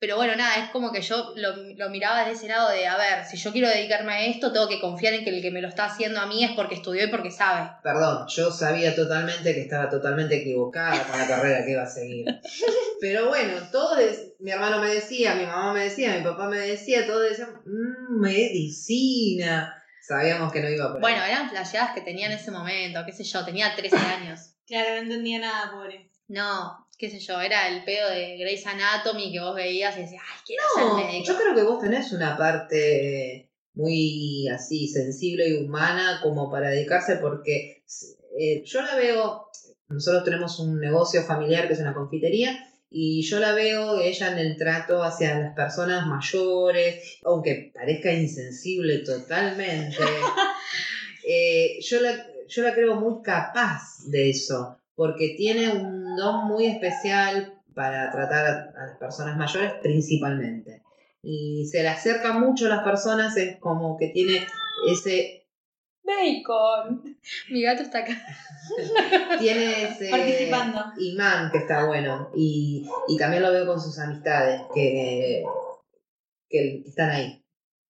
Pero 0.00 0.16
bueno, 0.16 0.34
nada, 0.34 0.64
es 0.64 0.70
como 0.70 0.90
que 0.92 1.02
yo 1.02 1.34
lo, 1.36 1.54
lo, 1.76 1.90
miraba 1.90 2.20
desde 2.20 2.32
ese 2.32 2.48
lado 2.48 2.70
de, 2.70 2.86
a 2.86 2.96
ver, 2.96 3.26
si 3.26 3.36
yo 3.36 3.52
quiero 3.52 3.68
dedicarme 3.68 4.14
a 4.14 4.24
esto, 4.24 4.50
tengo 4.50 4.66
que 4.66 4.80
confiar 4.80 5.12
en 5.12 5.24
que 5.24 5.28
el 5.28 5.42
que 5.42 5.50
me 5.50 5.60
lo 5.60 5.68
está 5.68 5.84
haciendo 5.84 6.18
a 6.20 6.26
mí 6.26 6.42
es 6.42 6.52
porque 6.52 6.76
estudió 6.76 7.04
y 7.04 7.10
porque 7.10 7.30
sabe. 7.30 7.70
Perdón, 7.82 8.26
yo 8.28 8.50
sabía 8.50 8.96
totalmente 8.96 9.52
que 9.52 9.60
estaba 9.60 9.90
totalmente 9.90 10.36
equivocada 10.36 11.04
con 11.04 11.18
la 11.18 11.28
carrera 11.28 11.66
que 11.66 11.72
iba 11.72 11.82
a 11.82 11.86
seguir. 11.86 12.24
Pero 13.02 13.28
bueno, 13.28 13.52
todos, 13.70 14.00
mi 14.38 14.50
hermano 14.50 14.80
me 14.80 14.88
decía, 14.88 15.34
mi 15.34 15.44
mamá 15.44 15.74
me 15.74 15.84
decía, 15.84 16.16
mi 16.16 16.24
papá 16.24 16.48
me 16.48 16.60
decía, 16.60 17.06
todos 17.06 17.28
decían, 17.28 17.60
mmm, 17.66 18.20
medicina. 18.20 19.76
Sabíamos 20.00 20.50
que 20.50 20.62
no 20.62 20.70
iba 20.70 20.86
a 20.86 20.92
por 20.92 21.00
Bueno, 21.02 21.22
eran 21.22 21.50
flasheadas 21.50 21.92
que 21.92 22.00
tenía 22.00 22.28
en 22.28 22.32
ese 22.32 22.50
momento, 22.50 23.04
qué 23.04 23.12
sé 23.12 23.22
yo, 23.22 23.44
tenía 23.44 23.76
13 23.76 23.96
años. 23.98 24.54
Claro, 24.66 24.94
no 24.94 25.02
entendía 25.02 25.40
nada, 25.40 25.72
pobre. 25.72 26.10
No, 26.26 26.86
qué 27.00 27.08
sé 27.08 27.18
yo, 27.18 27.40
era 27.40 27.66
el 27.68 27.82
pedo 27.82 28.10
de 28.10 28.36
Grey's 28.36 28.66
Anatomy 28.66 29.32
que 29.32 29.40
vos 29.40 29.54
veías 29.54 29.96
y 29.96 30.02
decías, 30.02 30.22
ay, 30.22 30.40
quiero 30.46 30.62
no, 30.76 30.98
ser 30.98 31.06
médico. 31.06 31.32
Yo 31.32 31.38
creo 31.38 31.54
que 31.54 31.62
vos 31.62 31.80
tenés 31.80 32.12
una 32.12 32.36
parte 32.36 33.48
muy 33.72 34.46
así 34.48 34.86
sensible 34.86 35.48
y 35.48 35.64
humana 35.64 36.20
como 36.22 36.50
para 36.50 36.68
dedicarse 36.68 37.16
porque 37.16 37.82
eh, 38.38 38.62
yo 38.66 38.82
la 38.82 38.96
veo, 38.96 39.46
nosotros 39.88 40.24
tenemos 40.24 40.60
un 40.60 40.78
negocio 40.78 41.22
familiar 41.22 41.66
que 41.66 41.72
es 41.72 41.80
una 41.80 41.94
confitería 41.94 42.66
y 42.90 43.22
yo 43.22 43.38
la 43.38 43.54
veo 43.54 43.98
ella 43.98 44.32
en 44.32 44.38
el 44.38 44.58
trato 44.58 45.02
hacia 45.02 45.38
las 45.38 45.54
personas 45.54 46.06
mayores, 46.06 47.18
aunque 47.24 47.72
parezca 47.72 48.12
insensible 48.12 48.98
totalmente, 48.98 49.96
eh, 51.26 51.78
yo, 51.80 52.00
la, 52.00 52.26
yo 52.46 52.62
la 52.62 52.74
creo 52.74 52.96
muy 52.96 53.22
capaz 53.22 54.04
de 54.06 54.28
eso 54.28 54.79
porque 55.00 55.34
tiene 55.34 55.70
un 55.70 56.14
don 56.14 56.44
muy 56.46 56.66
especial 56.66 57.58
para 57.74 58.10
tratar 58.10 58.44
a, 58.44 58.86
las 58.86 58.98
personas 58.98 59.34
mayores 59.38 59.72
principalmente. 59.82 60.82
Y 61.22 61.66
se 61.72 61.82
le 61.82 61.88
acerca 61.88 62.34
mucho 62.34 62.66
a 62.66 62.76
las 62.76 62.84
personas, 62.84 63.34
es 63.38 63.56
como 63.60 63.96
que 63.96 64.08
tiene 64.08 64.46
ese... 64.86 65.46
Bacon. 66.02 67.16
Mi 67.48 67.62
gato 67.62 67.82
está 67.82 68.00
acá. 68.00 68.12
tiene 69.38 69.84
ese 69.84 70.10
Participando. 70.10 70.92
imán 70.98 71.50
que 71.50 71.58
está 71.58 71.86
bueno. 71.86 72.30
Y, 72.36 72.86
y 73.08 73.16
también 73.16 73.42
lo 73.42 73.52
veo 73.52 73.66
con 73.66 73.80
sus 73.80 73.98
amistades 73.98 74.60
que, 74.74 75.44
que 76.46 76.82
están 76.86 77.08
ahí. 77.08 77.42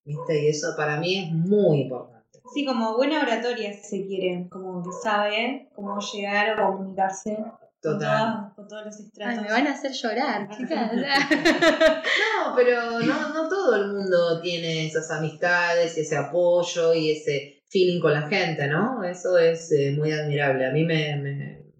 ¿Viste? 0.05 0.45
Y 0.45 0.49
eso 0.49 0.75
para 0.77 1.01
mí 1.01 1.25
es 1.25 1.33
muy 1.33 1.81
importante. 1.81 2.20
Sí, 2.53 2.65
como 2.65 2.97
buena 2.97 3.23
oratoria, 3.23 3.73
si 3.73 3.83
se 3.83 4.07
quiere, 4.07 4.49
como 4.51 4.83
que 4.83 4.91
sabe 5.03 5.69
cómo 5.75 5.99
llegar 6.01 6.61
o 6.61 6.73
comunicarse 6.73 7.37
con, 7.83 7.99
todas, 7.99 8.55
con 8.55 8.69
todos 8.69 8.87
los 8.87 9.01
estratos. 9.01 9.39
Ay, 9.39 9.45
me 9.45 9.51
van 9.53 9.67
a 9.67 9.73
hacer 9.73 9.93
llorar, 9.93 10.49
chicas. 10.57 10.93
no, 10.95 12.55
pero 12.57 13.01
no, 13.01 13.29
no 13.35 13.49
todo 13.49 13.77
el 13.77 13.93
mundo 13.93 14.41
tiene 14.41 14.87
esas 14.87 15.11
amistades 15.11 15.97
y 15.97 16.01
ese 16.01 16.17
apoyo 16.17 16.93
y 16.95 17.13
ese 17.13 17.63
feeling 17.69 18.01
con 18.01 18.13
la 18.13 18.29
gente, 18.29 18.67
¿no? 18.67 19.05
Eso 19.05 19.39
es 19.39 19.71
eh, 19.73 19.93
muy 19.97 20.13
admirable. 20.13 20.67
A 20.67 20.73
mí 20.73 20.85
me, 20.85 21.17
me, 21.17 21.73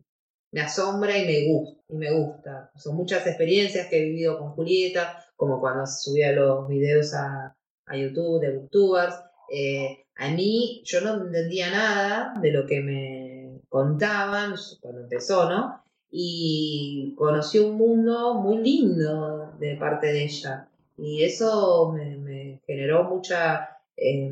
me 0.53 0.61
asombra 0.61 1.19
y 1.19 1.27
me 1.27 1.53
gusta. 1.53 1.81
Y 1.89 1.97
me 1.97 2.13
gusta. 2.13 2.71
Son 2.77 2.95
muchas 2.95 3.27
experiencias 3.27 3.89
que 3.89 3.99
he 3.99 4.05
vivido 4.05 4.39
con 4.39 4.53
Julieta, 4.53 5.25
como 5.35 5.61
cuando 5.61 5.87
subía 5.87 6.31
los 6.33 6.69
videos 6.69 7.13
a, 7.15 7.57
a 7.87 7.97
YouTube 7.97 8.41
de 8.41 8.57
Booktubers. 8.57 9.17
Eh, 9.53 10.05
a 10.21 10.29
mí 10.29 10.83
yo 10.85 11.01
no 11.01 11.25
entendía 11.25 11.71
nada 11.71 12.35
de 12.43 12.53
lo 12.53 12.67
que 12.67 12.81
me 12.83 13.61
contaban 13.71 14.55
cuando 14.83 15.01
empezó, 15.01 15.49
¿no? 15.49 15.83
Y 16.11 17.15
conocí 17.17 17.59
un 17.59 17.77
mundo 17.77 18.35
muy 18.35 18.59
lindo 18.59 19.55
de 19.59 19.77
parte 19.77 20.09
de 20.09 20.25
ella. 20.25 20.69
Y 20.99 21.25
eso 21.25 21.91
me, 21.93 22.61
generó 22.67 23.05
mucha, 23.05 23.79
eh, 23.97 24.29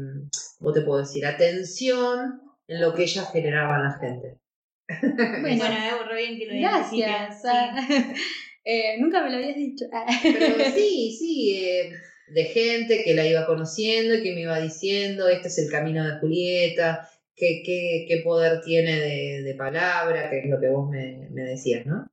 ¿cómo 0.59 0.73
te 0.75 0.83
puedo 0.83 1.01
decir? 1.01 1.25
Atención 1.25 2.43
en 2.67 2.81
lo 2.83 2.93
que 2.93 3.05
ella 3.05 3.25
generaba 3.25 3.77
en 3.77 3.83
la 3.85 3.93
gente. 3.93 4.39
Bueno, 5.41 5.65
bueno 5.97 6.15
bien 6.15 6.39
que 6.39 6.47
lo 6.49 6.61
Gracias. 6.61 7.43
eh, 8.65 9.01
nunca 9.01 9.23
me 9.23 9.31
lo 9.31 9.37
habías 9.37 9.57
dicho. 9.57 9.87
Pero 10.23 10.65
sí, 10.75 11.17
sí. 11.19 11.65
Eh, 11.65 11.93
de 12.31 12.45
gente 12.45 13.03
que 13.05 13.15
la 13.15 13.27
iba 13.27 13.47
conociendo 13.47 14.15
y 14.15 14.23
que 14.23 14.35
me 14.35 14.43
iba 14.43 14.61
diciendo, 14.61 15.29
este 15.29 15.49
es 15.49 15.59
el 15.59 15.71
camino 15.71 16.07
de 16.07 16.19
Julieta, 16.19 17.09
qué, 17.35 17.63
qué, 17.65 18.05
qué 18.09 18.23
poder 18.23 18.61
tiene 18.61 18.97
de, 18.97 19.43
de, 19.43 19.55
palabra, 19.55 20.29
que 20.29 20.41
es 20.41 20.47
lo 20.47 20.61
que 20.61 20.69
vos 20.69 20.91
me, 20.91 21.29
me 21.31 21.43
decías, 21.43 21.87
¿no? 21.87 22.11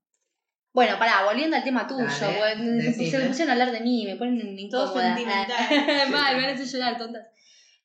Bueno, 0.74 1.00
pará, 1.00 1.24
volviendo 1.24 1.56
al 1.56 1.64
tema 1.64 1.88
tuyo, 1.88 2.04
Dale, 2.06 2.92
se 2.94 3.18
me 3.18 3.28
pusieron 3.28 3.50
a 3.50 3.54
hablar 3.54 3.72
de 3.72 3.80
mí, 3.80 4.06
me 4.06 4.18
ponen 4.18 4.60
incómoda. 4.60 4.92
Todo 4.92 5.02
sentimental. 5.02 5.48
Vale, 6.12 6.36
me 6.36 6.42
van 6.42 6.50
a 6.50 6.54
hacer 6.54 6.68
llorar, 6.68 6.98
tontas. 6.98 7.28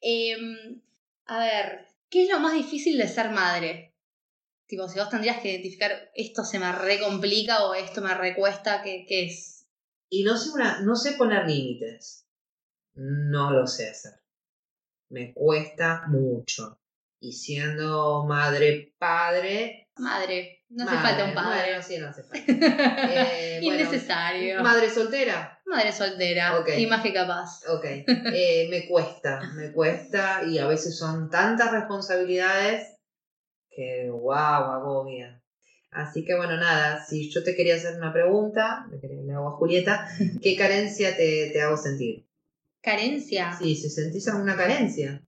Eh, 0.01 0.37
a 1.27 1.39
ver, 1.39 1.87
¿qué 2.09 2.25
es 2.25 2.29
lo 2.29 2.41
más 2.41 2.55
difícil 2.55 2.99
de 2.99 3.07
ser 3.07 3.31
madre? 3.31 3.95
Tipo, 4.67 4.89
si 4.89 4.99
vos 4.99 5.09
tendrías 5.09 5.39
que 5.39 5.51
identificar 5.51 6.11
esto 6.15 6.45
se 6.45 6.59
me 6.59 6.73
recomplica 6.73 7.65
o 7.65 7.75
esto 7.75 8.01
me 8.01 8.15
recuesta, 8.15 8.83
¿qué, 8.83 9.05
qué 9.09 9.27
es? 9.27 9.60
Y 10.11 10.25
no 10.25 10.37
sé, 10.37 10.51
una, 10.51 10.81
no 10.81 10.97
sé 10.97 11.13
poner 11.13 11.47
límites. 11.47 12.27
No 12.95 13.53
lo 13.53 13.67
sé 13.67 13.89
hacer. 13.91 14.21
Me 15.09 15.33
cuesta 15.33 16.05
mucho. 16.09 16.81
Y 17.21 17.33
siendo 17.33 18.25
madre, 18.27 18.95
padre. 18.99 19.89
Madre. 19.97 20.65
No 20.71 20.85
hace 20.85 20.97
falta 20.97 21.25
un 21.25 21.35
padre. 21.35 21.67
Bueno, 21.67 21.83
sí, 21.83 21.99
no 21.99 22.09
hace 22.09 22.23
falta. 22.23 22.45
Eh, 23.13 23.61
Innecesario. 23.63 24.63
madre 24.63 24.89
soltera. 24.91 25.61
Madre 25.67 25.93
soltera. 25.93 26.59
Okay. 26.61 26.83
Y 26.83 26.87
más 26.87 27.03
que 27.03 27.13
capaz. 27.13 27.61
Ok. 27.69 27.85
Eh, 27.85 28.69
me 28.71 28.89
cuesta, 28.89 29.41
me 29.55 29.73
cuesta. 29.73 30.43
Y 30.45 30.59
a 30.59 30.67
veces 30.67 30.99
son 30.99 31.29
tantas 31.31 31.71
responsabilidades 31.73 32.97
que, 33.71 34.09
wow, 34.11 34.33
agobia. 34.33 35.40
Así 35.91 36.25
que 36.25 36.37
bueno, 36.37 36.57
nada, 36.57 37.05
si 37.05 37.31
yo 37.31 37.43
te 37.43 37.57
quería 37.57 37.75
hacer 37.75 37.97
una 37.97 38.13
pregunta, 38.13 38.87
le 38.91 39.33
hago 39.33 39.49
a 39.49 39.57
Julieta, 39.57 40.07
¿qué 40.43 40.57
carencia 40.57 41.17
te, 41.17 41.51
te 41.53 41.61
hago 41.61 41.77
sentir? 41.77 42.27
¿Carencia? 42.81 43.53
Sí, 43.53 43.75
si 43.75 43.91
sentís 43.91 44.29
alguna 44.29 44.57
carencia. 44.57 45.23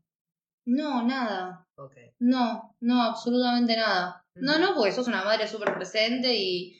No, 0.64 1.04
nada. 1.04 1.66
Ok. 1.74 1.96
No, 2.20 2.76
no, 2.80 3.02
absolutamente 3.02 3.76
nada. 3.76 4.24
No, 4.36 4.58
no, 4.58 4.74
porque 4.74 4.92
sos 4.92 5.08
una 5.08 5.24
madre 5.24 5.46
súper 5.46 5.74
presente 5.74 6.34
y, 6.34 6.78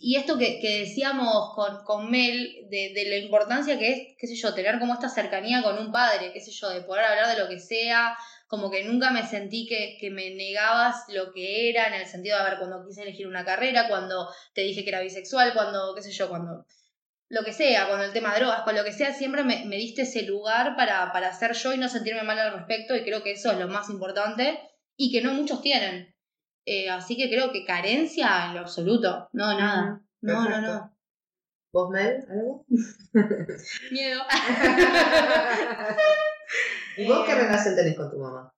y 0.00 0.16
esto 0.16 0.38
que, 0.38 0.60
que 0.60 0.80
decíamos 0.80 1.54
con, 1.56 1.82
con 1.84 2.10
Mel, 2.10 2.66
de, 2.70 2.92
de, 2.94 3.04
la 3.08 3.16
importancia 3.16 3.78
que 3.78 3.92
es, 3.92 4.16
qué 4.16 4.28
sé 4.28 4.36
yo, 4.36 4.54
tener 4.54 4.78
como 4.78 4.94
esta 4.94 5.08
cercanía 5.08 5.62
con 5.62 5.76
un 5.76 5.90
padre, 5.90 6.32
qué 6.32 6.40
sé 6.40 6.52
yo, 6.52 6.68
de 6.68 6.82
poder 6.82 7.04
hablar 7.04 7.34
de 7.34 7.42
lo 7.42 7.48
que 7.48 7.58
sea, 7.58 8.16
como 8.46 8.70
que 8.70 8.84
nunca 8.84 9.10
me 9.10 9.26
sentí 9.26 9.66
que, 9.66 9.98
que, 10.00 10.10
me 10.10 10.30
negabas 10.30 11.04
lo 11.08 11.32
que 11.32 11.68
era, 11.68 11.88
en 11.88 11.94
el 11.94 12.06
sentido 12.06 12.36
de, 12.36 12.42
a 12.44 12.48
ver, 12.48 12.58
cuando 12.58 12.86
quise 12.86 13.02
elegir 13.02 13.26
una 13.26 13.44
carrera, 13.44 13.88
cuando 13.88 14.28
te 14.54 14.60
dije 14.60 14.84
que 14.84 14.90
era 14.90 15.00
bisexual, 15.00 15.52
cuando, 15.52 15.94
qué 15.96 16.02
sé 16.02 16.12
yo, 16.12 16.28
cuando 16.28 16.64
lo 17.28 17.44
que 17.44 17.52
sea, 17.52 17.88
con 17.88 18.00
el 18.00 18.12
tema 18.12 18.32
de 18.32 18.40
drogas, 18.40 18.62
con 18.62 18.76
lo 18.76 18.84
que 18.84 18.92
sea, 18.92 19.12
siempre 19.12 19.42
me, 19.42 19.64
me 19.66 19.76
diste 19.76 20.02
ese 20.02 20.22
lugar 20.22 20.76
para, 20.76 21.12
para 21.12 21.32
ser 21.32 21.54
yo 21.54 21.74
y 21.74 21.78
no 21.78 21.88
sentirme 21.88 22.22
mal 22.22 22.38
al 22.38 22.54
respecto, 22.54 22.94
y 22.96 23.02
creo 23.02 23.24
que 23.24 23.32
eso 23.32 23.50
es 23.50 23.58
lo 23.58 23.66
más 23.66 23.90
importante 23.90 24.60
y 24.96 25.10
que 25.10 25.22
no 25.22 25.34
muchos 25.34 25.60
tienen. 25.60 26.14
Eh, 26.70 26.90
así 26.90 27.16
que 27.16 27.30
creo 27.30 27.50
que 27.50 27.64
carencia 27.64 28.44
en 28.44 28.54
lo 28.54 28.60
absoluto, 28.60 29.30
no, 29.32 29.58
nada. 29.58 30.02
No, 30.20 30.44
Perfecto. 30.44 30.60
no, 30.60 30.74
no. 30.74 30.96
¿Vos, 31.72 31.88
Mel, 31.88 32.26
algo? 32.28 32.66
Miedo. 33.90 34.22
¿Y 36.98 37.08
vos 37.08 37.24
qué 37.24 37.34
relación 37.34 37.74
tenés 37.74 37.96
con 37.96 38.10
tu 38.10 38.18
mamá? 38.18 38.52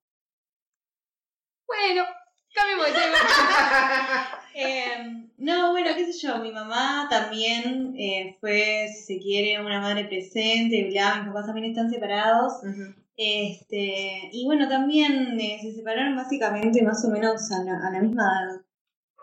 Bueno, 1.69 2.05
cambiemos 2.53 2.87
de 2.87 2.93
tema. 2.95 3.17
eh, 4.57 5.29
no, 5.39 5.71
bueno, 5.71 5.91
qué 5.95 6.13
sé 6.13 6.27
yo, 6.27 6.39
mi 6.39 6.51
mamá 6.51 7.07
también 7.09 7.95
eh, 7.97 8.37
fue, 8.41 8.89
si 8.93 9.05
se 9.05 9.21
quiere, 9.21 9.65
una 9.65 9.81
madre 9.81 10.07
presente, 10.07 10.89
bla, 10.91 11.19
mis 11.19 11.29
papás 11.29 11.47
también 11.47 11.67
están 11.71 11.89
separados. 11.89 12.55
Uh 12.65 12.67
-huh. 12.67 12.95
Este, 13.23 14.31
y 14.33 14.47
bueno, 14.47 14.67
también 14.67 15.39
eh, 15.39 15.59
se 15.61 15.75
separaron 15.75 16.17
básicamente 16.17 16.83
más 16.83 17.05
o 17.05 17.11
menos 17.11 17.53
a 17.53 17.63
la, 17.65 17.87
a 17.87 17.91
la 17.91 18.01
misma 18.01 18.23
edad. 18.23 18.63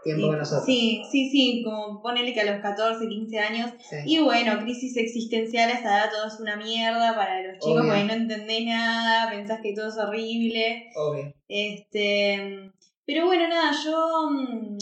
tiempo 0.03 0.27
con 0.27 0.37
nosotros. 0.37 0.67
Sí, 0.67 1.01
sí, 1.09 1.31
sí, 1.31 1.63
como 1.65 1.99
ponele 2.03 2.31
que 2.31 2.41
a 2.41 2.53
los 2.53 2.61
14, 2.61 3.07
15 3.07 3.39
años. 3.39 3.71
Sí. 3.89 3.95
Y 4.05 4.19
bueno, 4.19 4.59
crisis 4.59 4.95
existencial 4.97 5.71
a 5.71 5.79
esa 5.79 5.97
edad 5.97 6.11
todo 6.11 6.27
es 6.27 6.39
una 6.39 6.57
mierda 6.57 7.15
para 7.15 7.41
los 7.41 7.53
chicos 7.53 7.81
Obvio. 7.81 7.91
porque 7.91 8.03
no 8.03 8.13
entendés 8.13 8.65
nada, 8.67 9.31
pensás 9.31 9.61
que 9.63 9.73
todo 9.73 9.87
es 9.87 9.97
horrible. 9.97 10.91
Obvio. 10.95 11.33
Este, 11.47 12.71
pero 13.03 13.25
bueno, 13.25 13.47
nada, 13.47 13.71
yo 13.83 14.29
mm, 14.29 14.77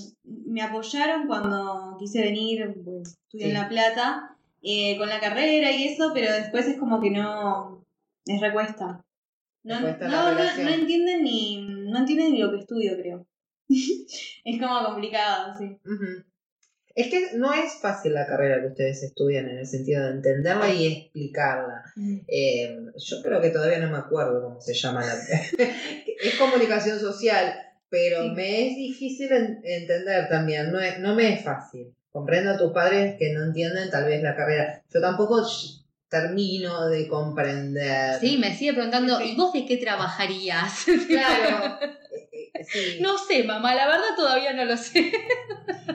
me 0.52 0.62
apoyaron 0.62 1.26
cuando 1.28 1.96
quise 1.98 2.22
venir, 2.22 2.82
pues, 2.84 3.18
estudié 3.28 3.48
en. 3.48 3.54
La 3.54 3.70
Plata, 3.70 4.36
eh, 4.62 4.98
con 4.98 5.08
la 5.08 5.22
carrera 5.22 5.72
y 5.72 5.86
eso, 5.86 6.12
pero 6.14 6.34
después 6.34 6.68
es 6.68 6.78
como 6.78 7.00
que 7.00 7.12
no, 7.12 7.86
les 8.26 8.42
recuesta. 8.42 9.05
No, 9.66 9.80
no, 9.82 10.34
no, 10.36 10.70
entienden 10.70 11.24
ni, 11.24 11.68
no 11.90 11.98
entienden 12.00 12.32
ni 12.34 12.40
lo 12.40 12.52
que 12.52 12.60
estudio, 12.60 12.96
creo. 12.98 13.28
es 13.70 14.60
como 14.62 14.86
complicado, 14.86 15.54
sí. 15.58 15.78
Es 16.94 17.08
que 17.10 17.36
no 17.36 17.52
es 17.54 17.74
fácil 17.82 18.14
la 18.14 18.26
carrera 18.26 18.62
que 18.62 18.68
ustedes 18.68 19.04
estudian 19.04 19.50
en 19.50 19.58
el 19.58 19.66
sentido 19.66 20.06
de 20.06 20.12
entenderla 20.12 20.70
y 20.74 20.86
explicarla. 20.88 21.84
Eh, 22.28 22.78
yo 22.96 23.22
creo 23.22 23.42
que 23.42 23.50
todavía 23.50 23.80
no 23.80 23.92
me 23.92 23.98
acuerdo 23.98 24.42
cómo 24.44 24.62
se 24.62 24.74
llama 24.74 25.04
la... 25.06 25.14
es 25.58 26.36
comunicación 26.40 27.00
social, 27.00 27.54
pero 27.90 28.22
Sí. 28.22 28.30
me 28.32 28.68
es 28.70 28.76
difícil 28.78 29.32
en- 29.32 29.60
entender 29.64 30.30
también, 30.30 30.72
no, 30.72 30.80
es- 30.80 31.00
no 31.00 31.16
me 31.16 31.34
es 31.34 31.44
fácil. 31.44 31.94
Comprendo 32.12 32.52
a 32.52 32.58
tus 32.58 32.72
padres 32.72 33.16
que 33.20 33.34
no 33.34 33.44
entienden 33.44 33.90
tal 33.90 34.06
vez 34.06 34.24
la 34.24 34.36
carrera. 34.38 34.82
Yo 34.94 35.02
tampoco 35.02 35.44
termino 36.22 36.88
de 36.88 37.08
comprender. 37.08 38.20
Sí, 38.20 38.38
me 38.38 38.56
sigue 38.56 38.74
preguntando, 38.74 39.20
Sí. 39.20 39.32
¿y 39.32 39.36
vos 39.36 39.52
de 39.54 39.66
qué 39.66 39.78
trabajarías? 39.78 40.86
Claro. 41.08 41.80
Eh, 41.82 42.52
eh, 42.54 42.64
sí. 42.64 42.98
no 43.02 43.18
sé, 43.18 43.44
mamá, 43.44 43.76
la 43.76 43.86
verdad 43.88 44.16
todavía 44.16 44.54
no 44.54 44.66
lo 44.66 44.78
sé. 44.78 45.12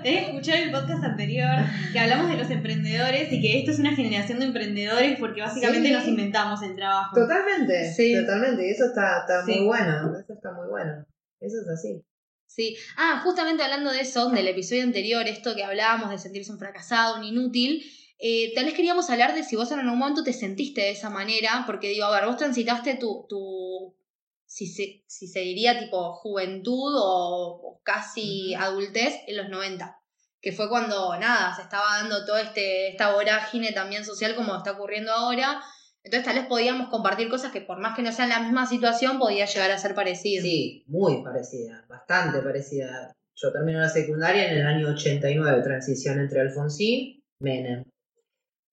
Tenés 0.03 0.25
que 0.25 0.31
escuchar 0.31 0.59
el 0.61 0.71
podcast 0.71 1.05
anterior 1.05 1.57
que 1.93 1.99
hablamos 1.99 2.31
de 2.31 2.37
los 2.37 2.51
emprendedores 2.51 3.33
y 3.33 3.41
que 3.41 3.59
esto 3.59 3.71
es 3.71 3.79
una 3.79 3.95
generación 3.95 4.39
de 4.41 4.47
emprendedores 4.47 5.19
porque 5.19 5.41
básicamente 5.43 5.89
Sí. 5.89 5.95
nos 5.95 6.07
inventamos 6.07 6.63
el 6.63 6.75
trabajo. 6.77 7.15
Totalmente, 7.15 7.93
Sí. 7.95 8.15
totalmente. 8.15 8.67
Y 8.67 8.71
eso 8.71 8.87
está, 8.87 9.21
está 9.21 9.45
Sí. 9.45 9.53
muy 9.57 9.67
bueno. 9.67 10.13
Eso 10.19 10.33
está 10.33 10.53
muy 10.53 10.69
bueno. 10.69 11.05
Eso 11.41 11.57
es 11.63 11.69
así. 11.69 12.03
Sí. 12.47 12.77
Ah, 12.97 13.21
justamente 13.23 13.63
hablando 13.63 13.91
de 13.93 14.01
eso, 14.01 14.29
del 14.31 14.49
episodio 14.49 14.83
anterior, 14.83 15.27
esto 15.29 15.55
que 15.55 15.63
hablábamos 15.65 16.11
de 16.11 16.19
sentirse 16.19 16.51
un 16.53 16.59
fracasado, 16.59 17.17
un 17.17 17.25
inútil, 17.25 17.85
eh, 18.23 18.53
tal 18.55 18.67
vez 18.67 18.75
queríamos 18.75 19.09
hablar 19.09 19.35
de 19.35 19.43
si 19.43 19.57
vos 19.57 19.73
en 19.73 19.81
algún 19.81 19.99
momento 19.99 20.23
te 20.23 20.35
sentiste 20.35 20.83
de 20.83 20.91
esa 20.91 21.09
manera, 21.09 21.65
porque 21.67 21.89
digo, 21.89 22.05
a 22.05 22.11
ver, 22.11 22.27
vos 22.27 22.37
transitaste 22.37 22.97
tu, 22.97 23.25
tu 23.29 23.97
si, 24.45 24.67
se, 24.67 25.05
si 25.07 25.27
se 25.27 25.41
diría 25.41 25.79
tipo 25.79 26.13
juventud 26.13 26.93
o, 26.97 27.61
o 27.63 27.81
casi 27.83 28.53
adultez 28.55 29.15
en 29.27 29.39
los 29.39 29.49
90, 29.49 29.99
que 30.43 30.53
fue 30.53 30.69
cuando, 30.69 31.17
nada, 31.19 31.55
se 31.57 31.63
estaba 31.63 32.03
dando 32.03 32.27
toda 32.27 32.43
este, 32.43 32.89
esta 32.89 33.15
vorágine 33.15 33.73
también 33.73 34.05
social 34.05 34.35
como 34.35 34.57
está 34.57 34.73
ocurriendo 34.73 35.13
ahora. 35.13 35.63
Entonces 36.03 36.27
tal 36.27 36.37
vez 36.37 36.47
podíamos 36.47 36.89
compartir 36.89 37.29
cosas 37.29 37.53
que 37.53 37.61
por 37.61 37.79
más 37.79 37.97
que 37.97 38.03
no 38.03 38.13
sean 38.13 38.31
la 38.31 38.41
misma 38.41 38.67
situación, 38.67 39.19
podía 39.19 39.47
llegar 39.47 39.71
a 39.71 39.79
ser 39.79 39.95
parecido. 39.95 40.43
Sí, 40.43 40.85
muy 40.89 41.23
parecida, 41.23 41.85
bastante 41.89 42.41
parecida. 42.41 43.13
Yo 43.35 43.53
termino 43.53 43.81
la 43.81 43.89
secundaria 43.89 44.51
en 44.51 44.59
el 44.59 44.67
año 44.67 44.89
89, 44.89 45.63
transición 45.63 46.21
entre 46.21 46.41
Alfonsín, 46.41 47.23
Menem. 47.39 47.85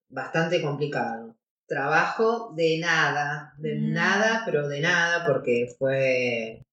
Bastante 0.10 0.62
complicado. 0.62 1.36
Trabajo 1.68 2.54
de 2.56 2.80
nada, 2.80 3.54
de 3.58 3.76
Mm. 3.76 3.94
nada, 3.94 4.44
pero 4.46 4.68
de 4.68 4.80
nada, 4.80 5.26
porque 5.26 5.68
fue 5.78 6.64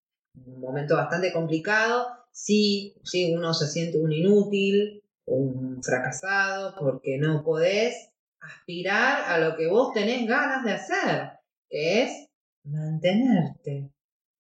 un 0.47 0.61
momento 0.61 0.97
bastante 0.97 1.33
complicado. 1.33 2.07
Sí, 2.31 2.97
sí, 3.05 3.33
uno 3.35 3.55
se 3.55 3.67
siente 3.67 3.99
un 3.99 4.13
inútil, 4.13 5.03
un 5.27 5.83
fracasado, 5.83 6.75
porque 6.79 7.19
no 7.19 7.43
podés 7.45 8.11
aspirar 8.41 9.23
a 9.27 9.39
lo 9.39 9.57
que 9.57 9.67
vos 9.67 9.93
tenés 9.95 10.27
ganas 10.29 10.65
de 10.65 10.73
hacer, 10.73 11.31
que 11.69 12.03
es 12.03 12.29
mantenerte, 12.65 13.91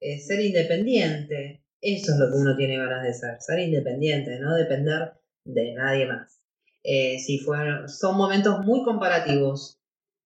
eh, 0.00 0.18
ser 0.20 0.40
independiente. 0.40 1.62
Eso 1.80 2.12
es 2.12 2.18
lo 2.18 2.30
que 2.30 2.38
uno 2.38 2.57
tiene 2.57 2.78
ganas 2.78 3.02
de 3.02 3.12
ser, 3.14 3.40
ser 3.40 3.59
independiente, 3.59 4.38
no 4.38 4.54
depender 4.54 5.14
de 5.44 5.74
nadie 5.74 6.07
más. 6.07 6.40
Eh, 6.85 7.18
sí, 7.18 7.38
fueron, 7.38 7.88
son 7.88 8.16
momentos 8.16 8.61
muy 8.64 8.85
comparativos, 8.85 9.79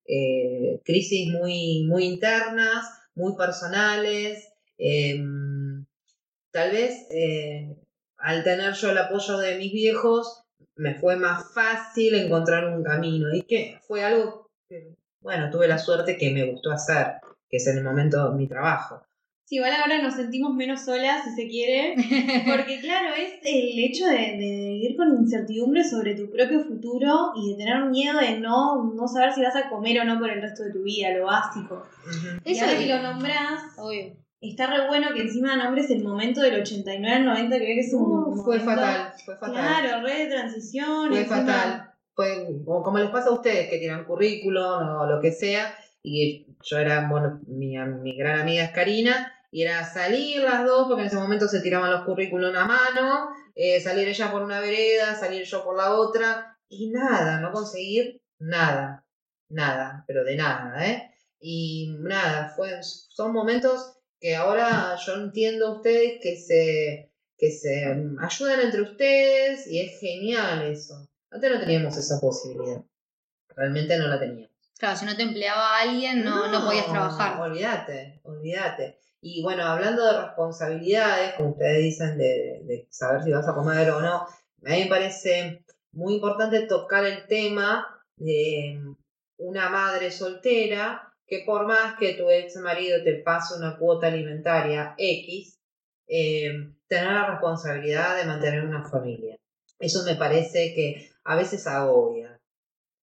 eh, 0.07 0.81
crisis 0.85 1.31
muy, 1.33 1.85
muy 1.89 2.05
internas, 2.05 2.87
muy 3.15 3.37
personales. 3.37 4.49
em, 4.79 5.85
tal 6.53 6.71
vez 6.73 7.07
eh, 7.11 7.77
al 8.17 8.45
tener 8.45 8.75
yo 8.75 8.91
el 8.91 8.99
apoyo 8.99 9.39
de 9.39 9.59
mis 9.59 9.73
viejos, 9.73 10.43
me 10.77 10.95
fue 10.95 11.17
más 11.17 11.53
fácil 11.55 12.15
encontrar 12.15 12.67
un 12.67 12.83
camino 12.85 13.35
y 13.35 13.43
que 13.43 13.79
fue 13.87 14.05
algo 14.05 14.49
que, 14.69 14.95
bueno, 15.21 15.51
tuve 15.51 15.69
la 15.69 15.79
suerte 15.79 16.17
que 16.17 16.31
me 16.31 16.45
gustó 16.51 16.71
hacer, 16.73 17.15
que 17.49 17.57
es 17.59 17.67
en 17.67 17.79
el 17.79 17.85
momento 17.85 18.33
mi 18.33 18.49
trabajo. 18.49 19.03
Sí, 19.49 19.57
igual 19.57 19.73
ahora 19.81 20.03
nos 20.03 20.13
sentimos 20.15 20.55
menos 20.55 20.85
solas, 20.85 21.25
si 21.25 21.31
se 21.43 21.49
quiere, 21.49 21.95
porque 22.47 22.81
claro, 22.81 23.15
es 23.15 23.33
el 23.45 23.79
hecho 23.79 24.05
de, 24.07 24.37
de 24.37 24.69
vivir 24.75 24.95
con 24.95 25.09
incertidumbre 25.19 25.83
sobre 25.85 26.15
tu 26.15 26.31
propio 26.31 26.61
futuro 26.65 27.33
y 27.35 27.53
de 27.53 27.57
tener 27.57 27.83
miedo 27.87 28.19
de 28.21 28.39
no, 28.41 28.93
no 28.95 29.09
saber 29.09 29.33
si 29.33 29.41
vas 29.43 29.57
a 29.57 29.71
comer 29.71 30.01
o 30.01 30.05
no 30.05 30.19
por 30.19 30.29
el 30.29 30.43
resto 30.43 30.65
de 30.65 30.73
tu 30.73 30.83
vida, 30.83 31.11
lo 31.17 31.25
básico. 31.25 31.83
Y 32.45 32.53
Eso 32.53 32.67
de- 32.67 32.77
que 32.77 32.87
lo 32.95 33.01
nombrás, 33.03 33.63
Obvio. 33.79 34.15
está 34.43 34.67
re 34.67 34.87
bueno 34.87 35.15
que 35.15 35.23
encima 35.23 35.57
nombres 35.57 35.89
el 35.91 36.05
momento 36.05 36.43
del 36.43 36.61
89 36.61 37.17
al 37.17 37.25
90, 37.25 37.57
que 37.59 37.65
creo 37.65 37.75
que 37.75 37.81
es 37.81 37.95
un 37.95 38.03
Uh, 38.05 38.45
fue 38.45 38.61
fatal, 38.61 39.13
fue 39.25 39.35
fatal. 39.39 39.53
Claro, 39.55 40.03
re 40.07 40.25
de 40.25 40.27
transición. 40.27 41.09
Fue 41.09 41.21
encima- 41.21 41.37
fatal. 41.39 41.85
Fue 42.15 42.47
como 42.85 42.99
les 42.99 43.09
pasa 43.11 43.31
a 43.31 43.33
ustedes 43.33 43.71
que 43.71 43.79
tiran 43.79 44.05
currículum 44.05 44.61
o 45.01 45.07
lo 45.07 45.21
que 45.23 45.33
sea. 45.33 45.73
Y 46.03 46.47
yo 46.63 46.79
era, 46.79 47.09
bueno, 47.09 47.41
mi, 47.47 47.77
mi 47.79 48.17
gran 48.17 48.41
amiga 48.41 48.65
es 48.65 48.71
Karina, 48.73 49.33
y 49.51 49.63
era 49.63 49.85
salir 49.85 50.43
las 50.43 50.65
dos, 50.67 50.87
porque 50.87 51.03
en 51.03 51.07
ese 51.09 51.17
momento 51.17 51.49
se 51.49 51.61
tiraban 51.61 51.91
los 51.91 52.05
currículum 52.05 52.55
a 52.55 52.67
mano, 52.67 53.29
eh, 53.55 53.81
salir 53.81 54.09
ella 54.09 54.31
por 54.31 54.43
una 54.43 54.61
vereda, 54.61 55.15
salir 55.15 55.45
yo 55.45 55.65
por 55.65 55.77
la 55.77 55.95
otra, 55.95 56.59
y 56.69 56.91
nada, 56.91 57.41
no 57.41 57.53
conseguir 57.53 58.21
nada, 58.39 59.07
nada, 59.49 60.05
pero 60.07 60.25
de 60.25 60.37
nada, 60.37 60.87
¿eh? 60.87 61.11
Y 61.41 61.97
nada, 62.01 62.53
fue, 62.55 62.79
son 62.83 63.33
momentos 63.33 63.99
que 64.21 64.37
ahora 64.37 64.97
yo 64.97 65.15
entiendo 65.15 65.67
a 65.67 65.77
ustedes 65.77 66.21
que 66.21 66.37
se, 66.37 67.13
que 67.37 67.51
se 67.51 67.85
ayudan 68.21 68.61
entre 68.61 68.83
ustedes 68.83 69.67
y 69.67 69.81
es 69.81 70.01
genial 70.01 70.63
eso. 70.63 71.09
Antes 71.31 71.51
no 71.51 71.61
teníamos 71.61 71.97
esa 71.97 72.21
posibilidad. 72.21 72.83
Realmente 73.55 73.97
no 73.99 74.09
la 74.09 74.19
teníamos. 74.19 74.49
Claro, 74.79 74.97
si 74.97 75.07
no 75.07 75.17
te 75.17 75.23
empleaba 75.23 75.81
alguien, 75.81 76.25
no, 76.25 76.51
no, 76.51 76.65
podías 76.65 76.87
trabajar. 76.87 77.41
Olvídate, 77.41 78.21
olvídate. 78.23 78.99
Y 79.21 79.43
bueno, 79.43 79.65
hablando 79.65 80.05
de 80.05 80.21
responsabilidades, 80.23 81.35
como 81.35 81.51
ustedes 81.51 81.83
dicen, 81.83 82.19
de, 82.19 82.87
saber 82.91 83.23
si 83.23 83.33
vas 83.33 83.49
a 83.49 83.55
comer 83.55 83.91
o 83.91 84.01
no, 84.01 84.23
a 84.23 84.71
mí 84.71 84.85
me 84.85 84.87
parece 84.87 85.65
muy 85.93 86.15
importante 86.15 86.67
tocar 86.67 87.05
el 87.05 87.27
tema 87.27 88.05
de 88.17 88.81
una 89.39 89.69
madre 89.69 90.11
soltera 90.11 91.13
que 91.27 91.43
por 91.45 91.67
más 91.67 91.99
que 91.99 92.15
tu 92.15 92.31
ex 92.31 92.57
marido 92.57 93.03
te 93.05 93.17
pase 93.17 93.55
una 93.57 93.77
cuota 93.77 94.07
alimentaria 94.07 94.95
X, 94.97 95.59
eh, 96.07 96.73
tener 96.87 97.13
la 97.13 97.31
responsabilidad 97.31 98.17
de 98.17 98.25
mantener 98.25 98.65
una 98.65 98.89
familia. 98.89 99.37
Eso 99.79 100.05
me 100.05 100.17
parece 100.17 100.75
que 100.75 101.11
a 101.25 101.37
veces 101.37 101.67
agobia. 101.67 102.41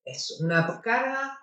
Es 0.04 0.40
una 0.42 0.82
carga 0.82 1.38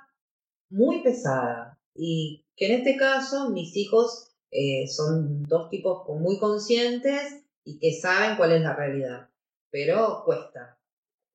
muy 0.71 1.03
pesada 1.03 1.79
y 1.95 2.45
que 2.57 2.67
en 2.67 2.81
este 2.81 2.97
caso 2.97 3.51
mis 3.51 3.77
hijos 3.77 4.32
eh, 4.53 4.87
son 4.87 5.43
dos 5.45 5.69
tipos 5.71 6.07
muy 6.21 6.39
conscientes 6.39 7.43
y 7.65 7.79
que 7.79 7.93
saben 7.93 8.37
cuál 8.37 8.53
es 8.53 8.61
la 8.63 8.75
realidad. 8.77 9.29
Pero 9.71 10.23
cuesta. 10.25 10.79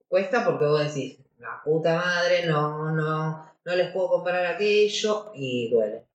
Cuesta 0.07 0.45
porque 0.45 0.65
vos 0.65 0.79
decís, 0.85 1.17
la 1.39 1.61
puta 1.65 1.95
madre, 1.97 2.45
no, 2.45 2.91
no, 2.91 3.51
no 3.65 3.75
les 3.75 3.91
puedo 3.91 4.09
comprar 4.09 4.45
aquello 4.45 5.31
y 5.35 5.69
duele. 5.69 6.05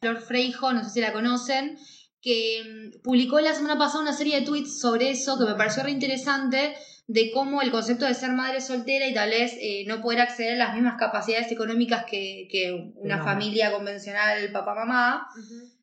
Flor 0.00 0.16
Freijo, 0.20 0.72
no 0.72 0.82
sé 0.84 0.90
si 0.90 1.00
la 1.00 1.12
conocen, 1.12 1.76
que 2.20 2.92
mm, 2.96 3.02
publicó 3.02 3.40
la 3.40 3.54
semana 3.54 3.78
pasada 3.78 4.02
una 4.02 4.12
serie 4.12 4.40
de 4.40 4.46
tweets 4.46 4.80
sobre 4.80 5.10
eso 5.10 5.38
que 5.38 5.44
me 5.44 5.54
pareció 5.54 5.82
re 5.82 5.90
interesante, 5.90 6.74
de 7.06 7.30
cómo 7.32 7.62
el 7.62 7.70
concepto 7.70 8.04
de 8.04 8.14
ser 8.14 8.32
madre 8.32 8.60
soltera 8.60 9.06
y 9.06 9.14
tal 9.14 9.30
vez 9.30 9.54
eh, 9.60 9.84
no 9.86 10.00
poder 10.02 10.20
acceder 10.20 10.54
a 10.54 10.66
las 10.66 10.74
mismas 10.74 10.96
capacidades 10.98 11.50
económicas 11.50 12.04
que, 12.04 12.48
que 12.50 12.92
una 12.96 13.16
No. 13.18 13.24
familia 13.24 13.72
convencional, 13.72 14.50
papá-mamá, 14.52 15.26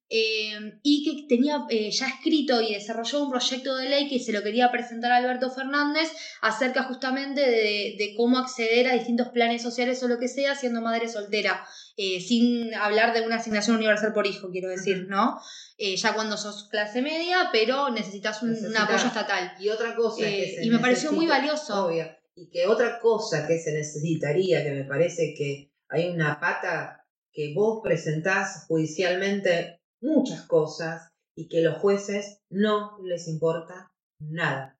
eh, 0.09 0.79
y 0.83 1.03
que 1.03 1.35
tenía 1.35 1.65
eh, 1.69 1.89
ya 1.91 2.07
escrito 2.07 2.61
y 2.61 2.73
desarrolló 2.73 3.23
un 3.23 3.31
proyecto 3.31 3.75
de 3.75 3.89
ley 3.89 4.07
que 4.07 4.19
se 4.19 4.31
lo 4.31 4.43
quería 4.43 4.71
presentar 4.71 5.11
a 5.11 5.17
Alberto 5.17 5.49
Fernández 5.49 6.09
acerca 6.41 6.83
justamente 6.83 7.41
de, 7.41 7.95
de 7.97 8.13
cómo 8.15 8.37
acceder 8.37 8.87
a 8.87 8.93
distintos 8.93 9.29
planes 9.29 9.61
sociales 9.61 10.01
o 10.03 10.07
lo 10.07 10.19
que 10.19 10.27
sea 10.27 10.55
siendo 10.55 10.81
madre 10.81 11.09
soltera, 11.09 11.65
eh, 11.97 12.19
sin 12.19 12.73
hablar 12.75 13.13
de 13.13 13.21
una 13.21 13.37
asignación 13.37 13.77
universal 13.77 14.13
por 14.13 14.27
hijo, 14.27 14.49
quiero 14.51 14.69
decir, 14.69 15.07
¿no? 15.07 15.39
Eh, 15.77 15.95
ya 15.95 16.13
cuando 16.13 16.35
sos 16.35 16.67
clase 16.69 17.01
media, 17.01 17.49
pero 17.51 17.89
necesitas 17.89 18.43
un, 18.43 18.53
apoyo 18.77 19.07
estatal. 19.07 19.53
Y 19.59 19.69
otra 19.69 19.95
cosa 19.95 20.25
que 20.25 20.55
se 20.55 20.65
y 20.65 20.69
me 20.69 20.79
pareció 20.79 21.13
muy 21.13 21.25
valioso. 21.25 21.85
Obvio. 21.85 22.05
Y 22.35 22.49
que 22.49 22.67
otra 22.67 22.99
cosa 22.99 23.47
que 23.47 23.59
se 23.59 23.71
necesitaría, 23.71 24.61
que 24.63 24.71
me 24.71 24.83
parece 24.83 25.33
que 25.37 25.71
hay 25.87 26.09
una 26.09 26.39
pata 26.39 27.05
que 27.31 27.53
vos 27.55 27.79
presentás 27.81 28.65
judicialmente 28.67 29.79
muchas 30.05 30.41
cosas 30.43 31.11
y 31.35 31.47
que 31.47 31.61
los 31.61 31.77
jueces 31.77 32.39
no 32.49 32.97
les 33.03 33.27
importa 33.27 33.91
nada. 34.19 34.79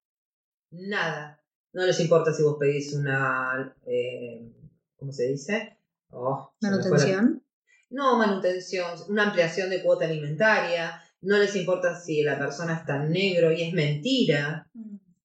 Nada. 0.72 1.42
No 1.74 1.86
les 1.86 2.00
importa 2.00 2.34
si 2.34 2.44
vos 2.44 2.58
pedís 2.60 2.94
una... 2.94 3.76
eh, 3.86 4.52
¿Cómo 4.98 5.12
se 5.12 5.28
dice? 5.28 5.78
Oh, 6.12 6.54
Manutención. 6.62 7.44
no, 7.90 8.18
manutención, 8.18 8.90
una 9.10 9.24
ampliación 9.24 9.70
de 9.70 9.84
cuota 9.84 10.06
alimentaria. 10.06 11.02
No 11.22 11.38
les 11.38 11.56
importa 11.56 12.00
si 12.00 12.24
la 12.24 12.38
persona 12.38 12.76
está 12.78 13.04
en 13.04 13.12
negro 13.12 13.52
y 13.52 13.64
es 13.64 13.74
mentira 13.74 14.70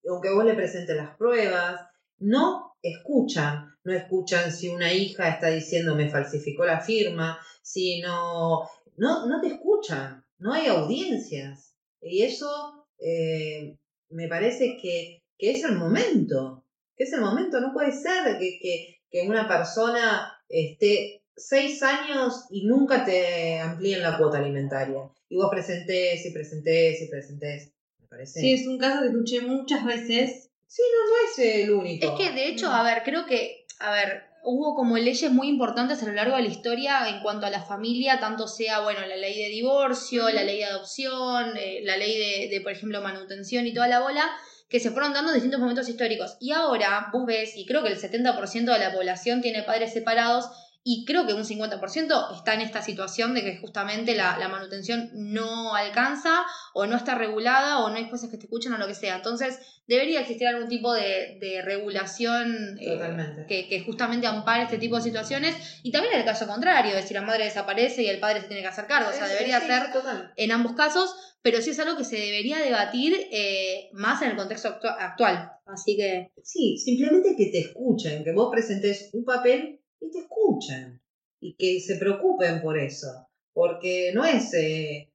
aunque 0.08 0.32
vos 0.32 0.44
le 0.44 0.54
presentes 0.54 0.96
las 0.96 1.16
pruebas, 1.16 1.80
no 2.18 2.74
escuchan, 2.82 3.69
no 3.84 3.92
escuchan 3.92 4.52
si 4.52 4.68
una 4.68 4.92
hija 4.92 5.28
está 5.28 5.48
diciendo 5.48 5.94
me 5.94 6.10
falsificó 6.10 6.64
la 6.64 6.80
firma, 6.80 7.38
si 7.62 8.00
no, 8.00 8.68
no, 8.96 9.26
no 9.26 9.40
te 9.40 9.48
escuchan, 9.48 10.24
no 10.38 10.52
hay 10.52 10.66
audiencias. 10.66 11.74
Y 12.00 12.22
eso 12.22 12.86
eh, 12.98 13.76
me 14.10 14.28
parece 14.28 14.76
que, 14.80 15.22
que 15.38 15.52
es 15.52 15.64
el 15.64 15.76
momento, 15.76 16.64
que 16.96 17.04
es 17.04 17.12
el 17.12 17.20
momento, 17.20 17.60
no 17.60 17.72
puede 17.72 17.92
ser 17.92 18.38
que, 18.38 18.58
que, 18.60 19.00
que 19.10 19.28
una 19.28 19.48
persona 19.48 20.32
esté 20.48 21.22
seis 21.36 21.82
años 21.82 22.46
y 22.50 22.66
nunca 22.66 23.04
te 23.04 23.58
amplíen 23.58 24.02
la 24.02 24.18
cuota 24.18 24.38
alimentaria. 24.38 25.10
Y 25.28 25.36
vos 25.36 25.48
presentés 25.50 26.24
y 26.26 26.32
presentés 26.32 27.02
y 27.02 27.08
presentés. 27.08 27.72
Me 28.00 28.06
parece. 28.08 28.40
Sí, 28.40 28.52
es 28.52 28.66
un 28.66 28.78
caso 28.78 29.02
que 29.02 29.08
escuché 29.08 29.40
muchas 29.42 29.84
veces. 29.84 30.50
Sí, 30.66 30.82
no, 30.92 31.08
no 31.08 31.14
es 31.28 31.38
el 31.38 31.72
único. 31.72 32.06
Es 32.06 32.12
que 32.18 32.34
de 32.34 32.48
hecho, 32.48 32.68
a 32.68 32.82
ver, 32.82 33.02
creo 33.04 33.26
que, 33.26 33.59
a 33.80 33.92
ver, 33.92 34.24
hubo 34.42 34.74
como 34.74 34.96
leyes 34.96 35.30
muy 35.30 35.48
importantes 35.48 36.02
a 36.02 36.06
lo 36.06 36.12
largo 36.12 36.36
de 36.36 36.42
la 36.42 36.48
historia 36.48 37.08
en 37.08 37.20
cuanto 37.22 37.46
a 37.46 37.50
la 37.50 37.62
familia, 37.62 38.20
tanto 38.20 38.46
sea, 38.46 38.80
bueno, 38.80 39.00
la 39.06 39.16
ley 39.16 39.42
de 39.42 39.48
divorcio, 39.48 40.28
la 40.30 40.44
ley 40.44 40.58
de 40.58 40.66
adopción, 40.66 41.56
eh, 41.56 41.80
la 41.82 41.96
ley 41.96 42.18
de, 42.18 42.48
de, 42.48 42.60
por 42.60 42.72
ejemplo, 42.72 43.00
manutención 43.00 43.66
y 43.66 43.74
toda 43.74 43.88
la 43.88 44.00
bola, 44.00 44.30
que 44.68 44.80
se 44.80 44.90
fueron 44.90 45.12
dando 45.12 45.30
en 45.30 45.34
distintos 45.34 45.60
momentos 45.60 45.88
históricos. 45.88 46.36
Y 46.40 46.52
ahora 46.52 47.08
vos 47.12 47.26
ves, 47.26 47.56
y 47.56 47.66
creo 47.66 47.82
que 47.82 47.88
el 47.88 47.98
70% 47.98 48.72
de 48.72 48.78
la 48.78 48.92
población 48.92 49.40
tiene 49.40 49.62
padres 49.62 49.92
separados, 49.92 50.50
y 50.82 51.04
creo 51.04 51.26
que 51.26 51.34
un 51.34 51.44
50% 51.44 52.34
está 52.36 52.54
en 52.54 52.62
esta 52.62 52.80
situación 52.80 53.34
de 53.34 53.42
que 53.42 53.58
justamente 53.58 54.14
la, 54.14 54.38
la 54.38 54.48
manutención 54.48 55.10
no 55.12 55.74
alcanza 55.74 56.42
o 56.72 56.86
no 56.86 56.96
está 56.96 57.14
regulada 57.14 57.80
o 57.80 57.90
no 57.90 57.96
hay 57.96 58.08
jueces 58.08 58.30
que 58.30 58.38
te 58.38 58.44
escuchan 58.44 58.72
o 58.72 58.78
lo 58.78 58.86
que 58.86 58.94
sea. 58.94 59.16
Entonces, 59.16 59.58
debería 59.86 60.20
existir 60.20 60.46
algún 60.48 60.68
tipo 60.68 60.94
de, 60.94 61.36
de 61.40 61.60
regulación 61.62 62.78
eh, 62.80 63.44
que, 63.48 63.68
que 63.68 63.80
justamente 63.84 64.26
ampare 64.26 64.62
este 64.64 64.78
tipo 64.78 64.96
de 64.96 65.02
situaciones. 65.02 65.54
Y 65.82 65.92
también 65.92 66.14
el 66.14 66.24
caso 66.24 66.46
contrario, 66.46 66.92
es 66.96 67.02
decir, 67.02 67.14
la 67.16 67.22
madre 67.26 67.44
desaparece 67.44 68.02
y 68.02 68.06
el 68.08 68.18
padre 68.20 68.40
se 68.40 68.46
tiene 68.46 68.62
que 68.62 68.68
hacer 68.68 68.86
cargo. 68.86 69.10
O 69.10 69.12
sea, 69.12 69.26
debería 69.28 69.60
sí, 69.60 69.66
ser 69.66 69.92
total. 69.92 70.32
en 70.36 70.50
ambos 70.52 70.72
casos, 70.72 71.14
pero 71.42 71.60
sí 71.60 71.70
es 71.70 71.78
algo 71.80 71.96
que 71.96 72.04
se 72.04 72.16
debería 72.16 72.58
debatir 72.58 73.14
eh, 73.32 73.90
más 73.92 74.22
en 74.22 74.30
el 74.30 74.36
contexto 74.36 74.68
actua- 74.68 74.96
actual. 74.98 75.50
Así 75.66 75.96
que, 75.96 76.32
Sí, 76.42 76.78
simplemente 76.78 77.36
que 77.36 77.46
te 77.46 77.60
escuchen, 77.60 78.24
que 78.24 78.32
vos 78.32 78.48
presentes 78.50 79.10
un 79.12 79.24
papel 79.24 79.79
y 80.00 80.10
te 80.10 80.18
escuchen. 80.20 81.00
Y 81.40 81.54
que 81.54 81.80
se 81.80 81.96
preocupen 81.96 82.60
por 82.60 82.78
eso. 82.78 83.28
Porque 83.52 84.12
no 84.14 84.24
es, 84.24 84.52
eh, 84.54 85.10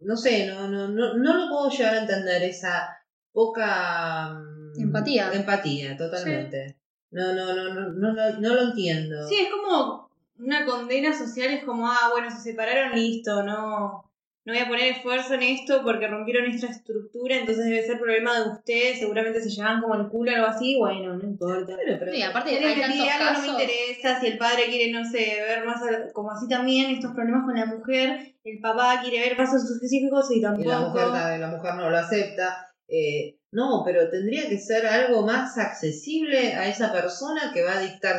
no 0.00 0.16
sé, 0.16 0.46
no, 0.46 0.68
no, 0.68 0.88
no, 0.88 1.14
no 1.14 1.36
lo 1.36 1.48
puedo 1.48 1.70
llegar 1.70 1.94
a 1.94 2.02
entender, 2.02 2.42
esa 2.42 2.98
poca 3.32 4.34
mm, 4.34 4.80
Empatía. 4.80 5.32
Empatía, 5.32 5.96
totalmente. 5.96 6.76
No, 7.10 7.34
no, 7.34 7.54
no, 7.54 7.74
no, 7.74 7.90
no, 7.90 8.12
no, 8.12 8.40
no 8.40 8.54
lo 8.54 8.62
entiendo. 8.62 9.28
Sí, 9.28 9.36
es 9.36 9.50
como 9.50 10.10
una 10.38 10.64
condena 10.64 11.16
social, 11.16 11.52
es 11.52 11.64
como, 11.64 11.86
ah, 11.86 12.08
bueno, 12.10 12.30
se 12.30 12.40
separaron, 12.40 12.98
listo, 12.98 13.42
no, 13.42 14.10
no 14.44 14.52
voy 14.52 14.62
a 14.62 14.68
poner 14.68 14.92
esfuerzo 14.92 15.34
en 15.34 15.42
esto 15.42 15.82
porque 15.84 16.08
rompieron 16.08 16.46
esta 16.50 16.66
estructura, 16.66 17.36
entonces 17.36 17.64
debe 17.64 17.86
ser 17.86 17.98
problema 17.98 18.38
de 18.40 18.50
ustedes, 18.50 18.98
seguramente 18.98 19.40
se 19.40 19.50
llevan 19.50 19.80
como 19.80 19.94
el 19.94 20.08
culo 20.08 20.32
o 20.32 20.34
algo 20.34 20.46
así, 20.48 20.76
bueno, 20.78 21.14
no 21.16 21.24
importa. 21.24 21.74
Pero, 21.76 21.98
pero- 21.98 22.12
sí, 22.12 22.22
aparte 22.22 22.50
hay 22.50 22.80
tantos 22.80 23.08
algo 23.08 23.32
no 23.32 23.40
me 23.56 23.62
interesa, 23.62 24.20
si 24.20 24.26
el 24.26 24.38
padre 24.38 24.64
quiere, 24.66 24.90
no 24.92 25.04
sé, 25.04 25.36
ver 25.46 25.64
más, 25.64 25.80
a- 25.82 26.12
como 26.12 26.30
así 26.32 26.48
también, 26.48 26.90
estos 26.90 27.12
problemas 27.12 27.44
con 27.44 27.54
la 27.54 27.66
mujer, 27.66 28.34
el 28.44 28.58
papá 28.60 29.00
quiere 29.00 29.20
ver 29.20 29.38
más 29.38 29.54
a 29.54 29.58
sus 29.58 29.92
hijos 29.92 30.30
y 30.30 30.38
y 30.38 30.40
tampoco. 30.42 30.68
la 30.68 30.80
mujer, 30.80 31.38
la 31.40 31.48
mujer 31.48 31.74
no 31.76 31.90
lo 31.90 31.96
acepta. 31.98 32.68
Eh, 32.88 33.38
no, 33.52 33.82
pero 33.84 34.10
tendría 34.10 34.48
que 34.48 34.58
ser 34.58 34.86
algo 34.86 35.22
más 35.24 35.56
accesible 35.56 36.54
a 36.54 36.66
esa 36.68 36.92
persona 36.92 37.50
que 37.54 37.62
va 37.62 37.78
a 37.78 37.80
dictar 37.80 38.16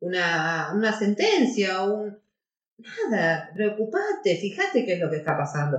una, 0.00 0.72
una 0.74 0.92
sentencia 0.92 1.82
o 1.82 1.94
un... 1.94 2.21
Nada, 3.10 3.50
preocupate, 3.54 4.36
fíjate 4.36 4.84
qué 4.84 4.94
es 4.94 5.00
lo 5.00 5.10
que 5.10 5.16
está 5.16 5.36
pasando. 5.36 5.78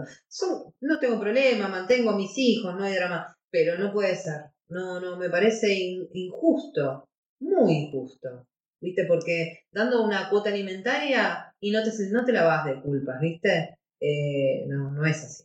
No 0.82 1.00
tengo 1.00 1.20
problema, 1.20 1.68
mantengo 1.68 2.12
a 2.12 2.16
mis 2.18 2.38
hijos, 2.38 2.76
no 2.76 2.84
hay 2.84 2.96
drama, 2.96 3.36
pero 3.50 3.78
no 3.78 3.92
puede 3.92 4.16
ser. 4.16 4.46
No, 4.70 5.00
no, 5.00 5.18
me 5.18 5.30
parece 5.30 5.74
in- 5.74 6.08
injusto, 6.14 7.10
muy 7.42 7.74
injusto. 7.74 8.48
¿Viste? 8.82 9.06
Porque 9.06 9.62
dando 9.72 10.04
una 10.04 10.30
cuota 10.30 10.50
alimentaria 10.50 11.54
y 11.60 11.72
no 11.72 11.82
te, 11.84 11.90
no 12.12 12.26
te 12.26 12.34
la 12.34 12.44
vas 12.44 12.66
de 12.66 12.82
culpas, 12.82 13.20
¿viste? 13.22 13.78
Eh, 14.00 14.66
no, 14.68 14.92
no 14.92 15.06
es 15.06 15.24
así. 15.24 15.44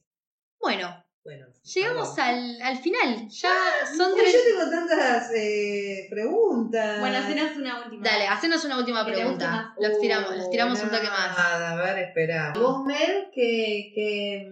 Bueno, 0.60 0.88
Bueno, 1.28 1.44
llegamos 1.74 2.18
al, 2.18 2.62
al 2.62 2.78
final. 2.78 3.28
Ya 3.28 3.50
son 3.94 4.12
Uy, 4.14 4.18
tres. 4.18 4.32
Yo 4.32 4.38
tengo 4.48 4.70
tantas 4.70 5.30
eh, 5.34 6.06
preguntas. 6.08 7.00
Bueno, 7.00 7.18
hacenos 7.18 7.54
una 7.54 7.84
última. 7.84 8.02
Dale, 8.02 8.26
hacenos 8.26 8.64
una 8.64 8.78
última 8.78 9.04
pregunta. 9.04 9.50
más. 9.50 9.74
Los 9.78 10.00
tiramos, 10.00 10.34
los 10.34 10.48
tiramos 10.48 10.80
un 10.80 10.88
Uh, 10.88 10.90
toque 10.90 11.08
más. 11.08 11.36
Nada, 11.36 11.72
a 11.72 11.76
ver, 11.84 11.98
espera. 12.04 12.54
Vos, 12.56 12.82
Mel, 12.86 13.28
¿qué, 13.34 13.92
qué, 13.94 14.50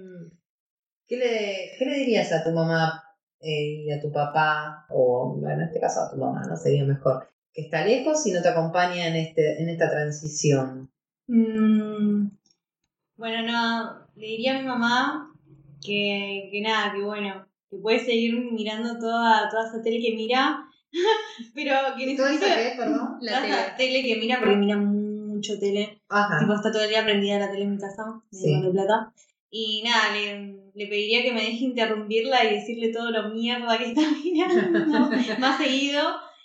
qué, 1.07 1.17
le, 1.17 1.71
qué 1.79 1.85
le 1.87 1.97
dirías 2.01 2.31
a 2.33 2.45
tu 2.45 2.51
mamá 2.51 3.03
eh, 3.41 3.85
y 3.87 3.91
a 3.91 3.99
tu 3.99 4.13
papá? 4.13 4.85
O 4.91 5.35
bueno, 5.41 5.63
en 5.63 5.69
este 5.69 5.81
caso 5.81 6.01
a 6.01 6.11
tu 6.11 6.19
mamá, 6.19 6.43
¿no? 6.47 6.59
Sería 6.59 6.85
mejor. 6.85 7.31
Que 7.55 7.63
está 7.63 7.87
lejos 7.87 8.27
y 8.27 8.33
no 8.33 8.43
te 8.43 8.51
acompaña 8.51 9.07
en, 9.07 9.17
este, 9.17 9.63
en 9.63 9.71
esta 9.71 9.89
transición. 9.89 10.91
Mm, 11.27 12.29
bueno, 13.17 13.43
no, 13.51 14.07
le 14.15 14.27
diría 14.27 14.57
a 14.57 14.61
mi 14.61 14.67
mamá 14.67 15.33
que, 15.87 16.49
que 16.53 16.61
nada, 16.61 16.93
que 16.93 17.03
bueno, 17.03 17.47
que 17.71 17.77
puede 17.79 18.01
seguir 18.01 18.35
mirando 18.53 18.99
toda, 18.99 19.49
toda 19.49 19.69
esa 19.69 19.83
tele 19.83 20.01
que 20.01 20.15
mira, 20.15 20.67
pero 21.55 21.73
que 21.97 22.17
¿Todo 22.17 22.27
eso 22.27 22.35
necesita 22.41 22.57
qué, 22.57 22.75
perdón? 22.77 23.19
La 23.21 23.33
toda 23.33 23.43
tele. 23.43 23.55
esa 23.55 23.77
tele 23.77 24.03
que 24.03 24.17
mira 24.17 24.39
porque 24.39 24.57
mira 24.57 24.77
mucho 24.77 25.59
tele. 25.59 26.01
Ajá. 26.09 26.39
Tipo, 26.39 26.55
está 26.55 26.71
todo 26.73 26.83
el 26.83 26.89
día 26.91 27.05
prendida 27.05 27.39
la 27.39 27.51
tele 27.51 27.65
en 27.65 27.73
mi 27.73 27.79
casa, 27.79 28.03
de 28.31 28.39
Sí. 28.39 28.55
Mar 28.57 28.71
Plata. 28.73 29.13
Y 29.51 29.83
nada, 29.85 30.15
le, 30.15 30.57
le 30.75 30.87
pediría 30.89 31.23
que 31.23 31.33
me 31.33 31.41
deje 31.41 31.65
interrumpirla 31.65 32.45
y 32.45 32.55
decirle 32.55 32.89
todo 32.93 33.11
lo 33.11 33.29
mierda 33.31 33.79
que 33.79 33.87
está 33.87 34.03
mirando 34.25 35.11
más 35.39 35.59
seguido. 35.59 36.03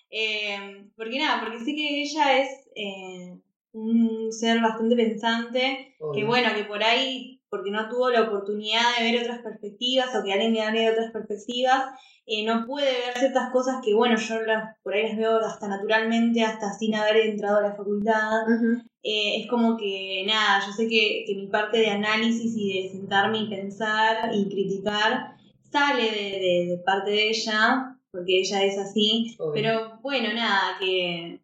Eh, 0.10 0.86
porque 0.96 1.18
nada, 1.20 1.40
porque 1.42 1.60
sé 1.60 1.74
que 1.74 2.02
ella 2.04 2.42
es 2.42 2.50
eh, 2.76 3.38
un 3.72 4.32
ser 4.32 4.60
bastante 4.60 4.96
pensante, 4.96 5.96
que 6.14 6.24
bueno, 6.26 6.50
que 6.54 6.66
por 6.66 6.84
ahí, 6.84 7.31
porque 7.52 7.70
no 7.70 7.90
tuvo 7.90 8.10
la 8.10 8.22
oportunidad 8.22 8.82
de 8.98 9.12
ver 9.12 9.22
otras 9.24 9.40
perspectivas 9.44 10.16
o 10.16 10.24
que 10.24 10.32
alguien 10.32 10.54
le 10.54 10.62
hable 10.62 10.80
de 10.82 10.92
otras 10.92 11.12
perspectivas, 11.12 11.84
eh, 12.26 12.46
no 12.46 12.66
puede 12.66 12.86
ver 12.92 13.18
ciertas 13.18 13.52
cosas 13.52 13.82
que 13.84 13.94
bueno, 13.94 14.16
yo 14.18 14.42
las, 14.44 14.78
por 14.82 14.94
ahí 14.94 15.04
las 15.10 15.18
veo 15.18 15.38
hasta 15.40 15.68
naturalmente, 15.68 16.44
hasta 16.44 16.72
sin 16.74 16.96
haber 16.96 17.18
entrado 17.18 17.58
a 17.58 17.62
la 17.62 17.76
facultad. 17.76 18.32
Eh, 19.04 19.42
es 19.42 19.48
como 19.50 19.76
que, 19.78 20.24
nada, 20.26 20.64
yo 20.66 20.72
sé 20.72 20.88
que, 20.88 21.24
que 21.28 21.36
mi 21.36 21.48
parte 21.48 21.80
de 21.80 21.90
análisis 21.90 22.54
y 22.56 22.84
de 22.84 22.90
sentarme 22.90 23.40
y 23.40 23.50
pensar 23.50 24.32
y 24.34 24.48
criticar 24.48 25.36
sale 25.72 26.04
de, 26.04 26.40
de- 26.40 26.66
de 26.70 26.78
parte 26.86 27.12
de 27.12 27.30
ella, 27.30 27.98
porque 28.12 28.40
ella 28.42 28.64
es 28.64 28.78
así, 28.78 29.36
Obvio. 29.40 29.54
pero 29.54 30.00
bueno, 30.02 30.34
nada, 30.34 30.78
que, 30.80 31.40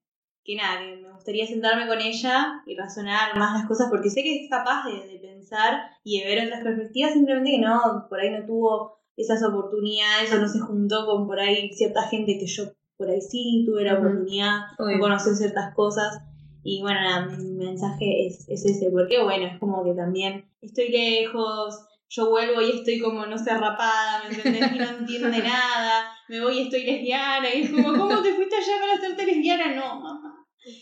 que 0.46 0.56
nada, 0.56 0.80
que 0.82 0.97
gustaría 1.28 1.46
sentarme 1.46 1.88
con 1.88 2.00
ella 2.00 2.64
y 2.66 2.74
razonar 2.78 3.38
más 3.38 3.60
las 3.60 3.68
cosas, 3.68 3.88
porque 3.90 4.10
sé 4.10 4.24
que 4.24 4.46
es 4.46 4.50
capaz 4.50 4.86
de, 4.86 5.08
de 5.10 5.20
pensar 5.20 5.92
y 6.02 6.22
de 6.22 6.26
ver 6.26 6.46
otras 6.46 6.64
perspectivas, 6.64 7.12
simplemente 7.12 7.52
que 7.52 7.60
no, 7.60 8.06
por 8.08 8.22
ahí 8.22 8.30
no 8.30 8.46
tuvo 8.46 9.00
esas 9.18 9.44
oportunidades 9.44 10.32
o 10.32 10.40
no 10.40 10.48
se 10.48 10.60
juntó 10.60 11.06
con 11.06 11.28
por 11.28 11.38
ahí 11.38 11.70
cierta 11.74 12.04
gente 12.04 12.38
que 12.40 12.46
yo 12.46 12.72
por 12.96 13.10
ahí 13.10 13.20
sí 13.20 13.66
tuve 13.66 13.84
la 13.84 13.96
oportunidad 13.96 14.68
de 14.78 14.86
Obvio. 14.86 15.00
conocer 15.00 15.36
ciertas 15.36 15.76
cosas. 15.76 16.22
Y 16.64 16.82
bueno, 16.82 17.02
nada, 17.02 17.26
mi 17.26 17.52
mensaje 17.56 18.26
es, 18.26 18.48
es 18.48 18.66
ese, 18.66 18.90
porque 18.90 19.22
bueno, 19.22 19.48
es 19.48 19.60
como 19.60 19.84
que 19.84 19.94
también 19.94 20.46
estoy 20.62 20.90
lejos, 20.90 21.76
yo 22.10 22.30
vuelvo 22.30 22.62
y 22.62 22.72
estoy 22.72 23.00
como, 23.00 23.26
no 23.26 23.38
sé, 23.38 23.52
rapada, 23.52 24.24
¿me 24.24 24.34
entendés? 24.34 24.72
Y 24.74 24.78
no 24.78 24.90
entiende 25.00 25.40
nada, 25.40 26.06
me 26.30 26.40
voy 26.42 26.60
y 26.60 26.62
estoy 26.64 26.86
lesbiana, 26.86 27.54
y 27.54 27.64
es 27.64 27.72
como, 27.72 27.90
¿cómo 27.98 28.22
te 28.22 28.34
fuiste 28.34 28.56
allá 28.56 28.80
para 28.80 28.94
hacerte 28.94 29.26
lesbiana? 29.26 29.76
No, 29.76 30.00
mamá. 30.00 30.27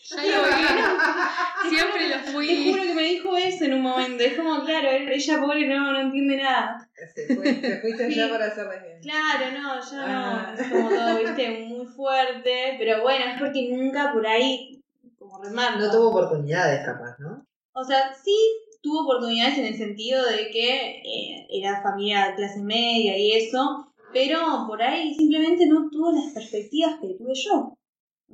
Ya 0.10 0.24
lo. 0.26 1.70
Siempre 1.70 2.10
lo 2.10 2.16
Te 2.24 2.32
fui. 2.32 2.70
juro 2.72 2.84
que 2.84 2.94
me 2.94 3.02
dijo 3.04 3.38
eso 3.38 3.66
en 3.66 3.74
un 3.76 3.82
momento, 3.82 4.24
es 4.24 4.34
como, 4.36 4.64
claro, 4.64 4.90
ella 4.92 5.40
pobre 5.42 5.68
no, 5.68 5.92
no 5.92 6.00
entiende 6.00 6.38
nada. 6.38 6.90
Se 7.14 7.36
fue- 7.36 7.54
te 7.54 7.82
fuiste 7.82 8.12
Sí. 8.12 8.20
allá 8.22 8.32
para 8.32 8.46
hacer 8.46 8.66
lesbiana. 8.68 9.02
Claro, 9.02 9.62
no, 9.62 9.76
yo 9.80 9.98
Ah. 10.02 10.54
no, 10.56 10.62
es 10.62 10.68
como 10.70 10.90
todo, 10.90 11.18
viste, 11.20 11.50
muy 11.68 11.86
fuerte, 11.88 12.76
pero 12.78 13.02
bueno, 13.02 13.26
es 13.34 13.40
porque 13.40 13.70
nunca 13.72 14.12
por 14.14 14.26
ahí, 14.28 14.82
como 15.18 15.42
remarco. 15.44 15.80
No 15.80 15.92
tuvo 15.92 16.10
oportunidades, 16.10 16.86
capaz, 16.86 17.18
¿no? 17.20 17.46
O 17.74 17.84
sea, 17.84 18.14
sí 18.14 18.36
tuvo 18.82 19.02
oportunidades 19.04 19.58
en 19.58 19.66
el 19.66 19.76
sentido 19.78 20.24
de 20.26 20.50
que 20.52 21.02
eh, 21.04 21.48
era 21.50 21.82
familia 21.82 22.28
de 22.30 22.36
clase 22.36 22.62
media 22.62 23.18
y 23.18 23.32
eso, 23.34 23.92
pero 24.14 24.66
por 24.68 24.82
ahí 24.82 25.14
simplemente 25.16 25.66
no 25.66 25.90
tuvo 25.90 26.12
las 26.12 26.32
perspectivas 26.34 26.96
que 27.02 27.16
tuve 27.18 27.34
yo. 27.36 27.78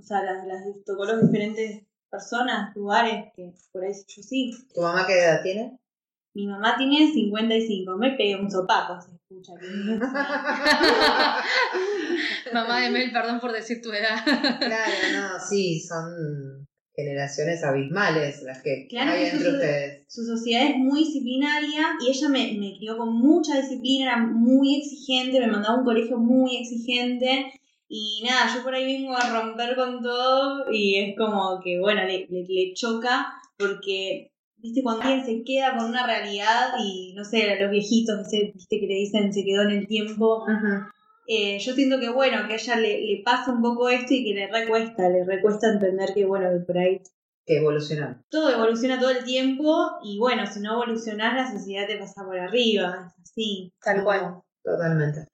O 0.02 0.04
sea, 0.04 0.24
las, 0.24 0.46
las 0.48 0.64
tocó 0.86 1.06
los 1.06 1.22
diferentes 1.22 1.84
personas, 2.10 2.76
lugares, 2.76 3.26
que 3.36 3.54
por 3.72 3.84
ahí 3.86 3.94
yo 3.94 4.24
sí. 4.24 4.52
¿Tu 4.74 4.82
mamá 4.82 5.06
qué 5.08 5.14
edad 5.20 5.42
tiene? 5.44 5.78
Mi 6.34 6.48
mamá 6.48 6.76
tiene 6.78 7.12
55, 7.14 7.98
me 7.98 8.12
pegué 8.12 8.36
un 8.38 8.50
sopapo, 8.50 9.00
se 9.02 9.12
escucha. 9.16 9.54
que- 9.60 9.68
Mamá 12.54 12.82
de 12.82 12.90
Mel, 12.90 13.12
perdón 13.12 13.40
por 13.40 13.52
decir 13.52 13.82
tu 13.82 13.92
edad. 13.92 14.18
Claro, 14.60 14.92
no, 15.14 15.40
sí, 15.40 15.80
son 15.82 16.68
generaciones 16.96 17.64
abismales 17.64 18.42
las 18.44 18.62
que 18.62 18.88
Claro 18.90 19.12
hay 19.12 19.26
entre 19.26 19.40
eso- 19.40 19.52
ustedes. 19.52 20.06
su 20.10 20.24
sociedad 20.26 20.66
es 20.70 20.78
muy 20.78 21.06
disciplinaria 21.06 21.88
y 22.06 22.10
ella 22.12 22.30
me, 22.30 22.54
me 22.60 22.76
crió 22.78 22.98
con 22.98 23.14
mucha 23.16 23.60
disciplina, 23.62 24.06
era 24.12 24.18
muy 24.18 24.76
exigente, 24.78 25.40
me 25.40 25.48
mandaba 25.48 25.76
a 25.76 25.80
un 25.80 25.86
colegio 25.86 26.18
muy 26.18 26.58
exigente 26.58 27.54
y 27.94 28.24
nada, 28.26 28.54
yo 28.56 28.64
por 28.64 28.74
ahí 28.74 28.86
vengo 28.86 29.16
a 29.18 29.30
romper 29.42 29.76
con 29.76 30.02
todo 30.02 30.72
y 30.72 30.96
es 30.96 31.18
como 31.18 31.60
que, 31.64 31.80
bueno, 31.80 32.04
le, 32.06 32.26
le- 32.30 32.46
le 32.48 32.74
choca 32.74 33.34
porque, 33.58 34.32
viste, 34.58 34.82
cuando 34.82 35.04
alguien 35.04 35.26
se 35.26 35.44
queda 35.44 35.76
con 35.78 35.90
una 35.90 36.08
realidad 36.08 36.74
y, 36.84 37.14
no 37.16 37.24
sé, 37.26 37.58
los 37.60 37.70
viejitos, 37.70 38.18
viste, 38.20 38.52
viste 38.56 38.80
que 38.80 38.88
le 38.88 38.94
dicen 38.96 39.34
se 39.34 39.44
quedó 39.44 39.64
en 39.64 39.72
el 39.72 39.88
tiempo, 39.88 40.46
eh, 41.28 41.60
yo 41.60 41.74
siento 41.74 42.00
que, 42.00 42.10
bueno, 42.10 42.48
que 42.48 42.54
a 42.54 42.58
ella 42.58 42.76
le, 42.78 43.02
le 43.02 43.22
pasa 43.24 43.52
un 43.52 43.62
poco 43.62 43.90
esto 43.90 44.14
y 44.14 44.24
que 44.24 44.34
le 44.34 44.48
recuesta, 44.48 45.08
le 45.10 45.24
recuesta 45.26 45.68
entender 45.72 46.14
que, 46.14 46.26
bueno, 46.26 46.50
que 46.52 46.66
por 46.66 46.78
ahí 46.78 47.02
Que 47.46 47.58
evolucionaron. 47.58 48.24
todo 48.30 48.50
evoluciona 48.52 49.00
todo 49.00 49.12
el 49.12 49.24
tiempo 49.24 49.92
y 50.04 50.18
bueno, 50.18 50.46
si 50.48 50.60
no 50.62 50.74
evolucionás 50.74 51.36
la 51.36 51.52
sociedad 51.52 51.88
te 51.88 51.98
pasa 51.98 52.24
por 52.24 52.38
arriba, 52.40 53.14
es 53.18 53.22
así. 53.32 53.72
Tal 53.84 54.04
cual. 54.04 54.42
Totalmente. 54.64 55.28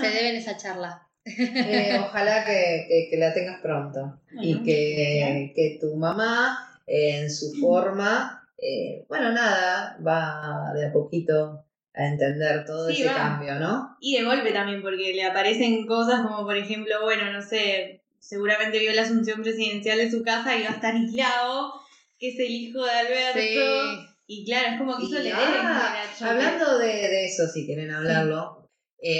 Se 0.00 0.06
deben 0.08 0.36
esa 0.36 0.56
charla. 0.56 1.03
Eh, 1.24 1.98
ojalá 2.04 2.44
que, 2.44 2.86
que- 2.88 3.08
que 3.10 3.16
la 3.16 3.32
tengas 3.32 3.60
pronto. 3.60 4.18
y 4.32 4.62
que, 4.62 5.52
que 5.54 5.78
tu 5.80 5.96
mamá, 5.96 6.80
eh, 6.86 7.20
en 7.20 7.30
su 7.30 7.52
forma, 7.54 8.46
eh, 8.58 9.04
bueno, 9.08 9.32
nada, 9.32 9.96
va 10.06 10.72
de 10.74 10.86
a 10.86 10.92
poquito 10.92 11.64
a 11.94 12.06
entender 12.06 12.64
todo 12.66 12.88
Sí, 12.90 13.02
ese 13.02 13.06
va. 13.06 13.14
cambio, 13.14 13.54
¿no? 13.54 13.96
Y 14.00 14.16
de 14.18 14.24
golpe 14.24 14.52
también, 14.52 14.82
porque 14.82 15.12
le 15.14 15.24
aparecen 15.24 15.86
cosas 15.86 16.22
como 16.22 16.44
por 16.44 16.56
ejemplo, 16.56 17.02
bueno, 17.02 17.32
no 17.32 17.40
sé, 17.40 18.00
seguramente 18.18 18.78
vio 18.80 18.92
la 18.92 19.02
asunción 19.02 19.42
presidencial 19.42 19.98
de 19.98 20.10
su 20.10 20.22
casa 20.22 20.56
y 20.56 20.62
va 20.64 20.70
a 20.70 20.74
estar 20.74 20.94
aislado, 20.94 21.72
que 22.18 22.30
es 22.30 22.38
el 22.40 22.50
hijo 22.50 22.82
de 22.84 22.90
Alberto. 22.90 23.40
Sí. 23.40 24.06
Y 24.26 24.44
claro, 24.46 24.68
es 24.72 24.78
como 24.78 24.96
que 24.96 25.04
eso 25.04 25.20
Y, 25.20 25.24
le 25.24 25.32
ah, 25.32 25.96
hablando 26.22 26.78
de, 26.78 26.86
de 26.86 27.26
eso, 27.26 27.46
si 27.46 27.66
quieren 27.66 27.90
hablarlo, 27.92 28.68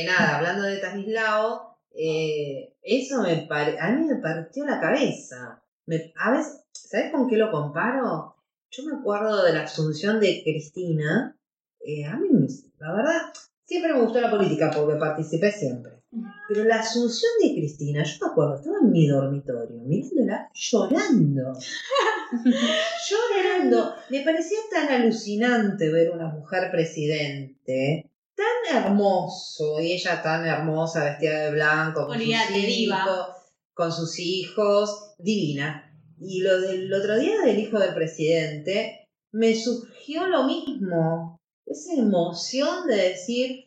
nada, 0.07 0.39
hablando 0.39 0.63
de 0.65 0.79
Tanislao, 0.79 1.74
eh, 1.97 2.74
eso 2.82 3.22
me 3.22 3.47
pare- 3.49 3.78
a 3.78 3.90
mí 3.92 4.07
me 4.07 4.16
partió 4.16 4.64
la 4.64 4.80
cabeza. 4.80 5.62
Me, 5.86 6.12
a 6.16 6.32
veces, 6.32 6.64
¿sabes 6.72 7.12
con 7.12 7.28
qué 7.28 7.36
lo 7.36 7.51
comparo? 7.51 8.36
Yo 8.70 8.82
me 8.84 8.97
acuerdo 8.97 9.45
de 9.45 9.53
la 9.53 9.62
asunción 9.62 10.18
de 10.20 10.42
Cristina. 10.42 11.36
eh, 11.86 12.05
a 12.07 12.16
mí, 12.16 12.28
la 12.78 12.92
verdad, 12.95 13.20
siempre 13.64 13.92
me 13.92 14.01
gustó 14.01 14.20
la 14.20 14.30
política 14.30 14.70
porque 14.74 14.99
participé 14.99 15.53
siempre. 15.53 15.92
Pero 16.49 16.64
la 16.64 16.76
asunción 16.80 17.30
de 17.42 17.55
Cristina, 17.55 18.05
yo 18.05 18.26
me 18.26 18.30
acuerdo, 18.32 18.55
estaba 18.57 18.76
en 18.82 18.90
mi 18.92 19.07
dormitorio 19.09 19.76
mirándola 19.82 20.49
llorando. 20.55 21.53
llorando. 23.09 23.95
Me 24.11 24.20
parecía 24.22 24.59
tan 24.70 24.88
alucinante 24.88 25.90
ver 25.90 26.11
una 26.11 26.28
mujer 26.28 26.70
presidente, 26.70 28.11
tan 28.35 28.76
hermoso, 28.76 29.80
y 29.80 29.93
ella 29.93 30.22
tan 30.22 30.47
hermosa, 30.47 31.05
vestida 31.05 31.45
de 31.45 31.51
blanco, 31.53 32.07
con, 32.07 32.18
sus 32.18 32.28
hijos, 32.28 33.28
con 33.72 33.93
sus 33.93 34.18
hijos, 34.18 35.14
divina. 35.18 35.91
Y 36.18 36.41
lo 36.41 36.61
del 36.61 36.93
otro 36.93 37.18
día 37.18 37.41
del 37.41 37.59
hijo 37.59 37.78
del 37.78 37.95
presidente, 37.95 39.09
me 39.32 39.55
surgió 39.55 40.26
lo 40.26 40.45
mismo, 40.45 41.41
esa 41.66 41.95
emoción 41.95 42.87
de 42.87 42.97
decir, 43.11 43.64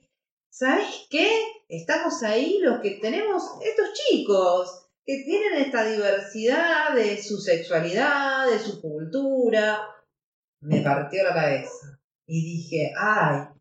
¿sabes 0.50 1.08
qué? 1.10 1.30
Estamos 1.68 2.24
ahí 2.24 2.60
los 2.62 2.80
que 2.80 2.92
tenemos 3.02 3.44
estos 3.62 3.94
chicos 3.94 4.88
que 5.06 5.24
tienen 5.24 5.66
esta 5.66 5.86
diversidad 5.86 6.94
de 6.96 7.22
su 7.22 7.38
sexualidad, 7.38 8.50
de 8.50 8.60
su 8.60 8.82
cultura. 8.82 9.88
Me 10.62 10.82
partió 10.82 11.24
la 11.24 11.34
cabeza 11.34 12.00
y 12.26 12.44
dije, 12.44 12.94
ay, 12.98 13.57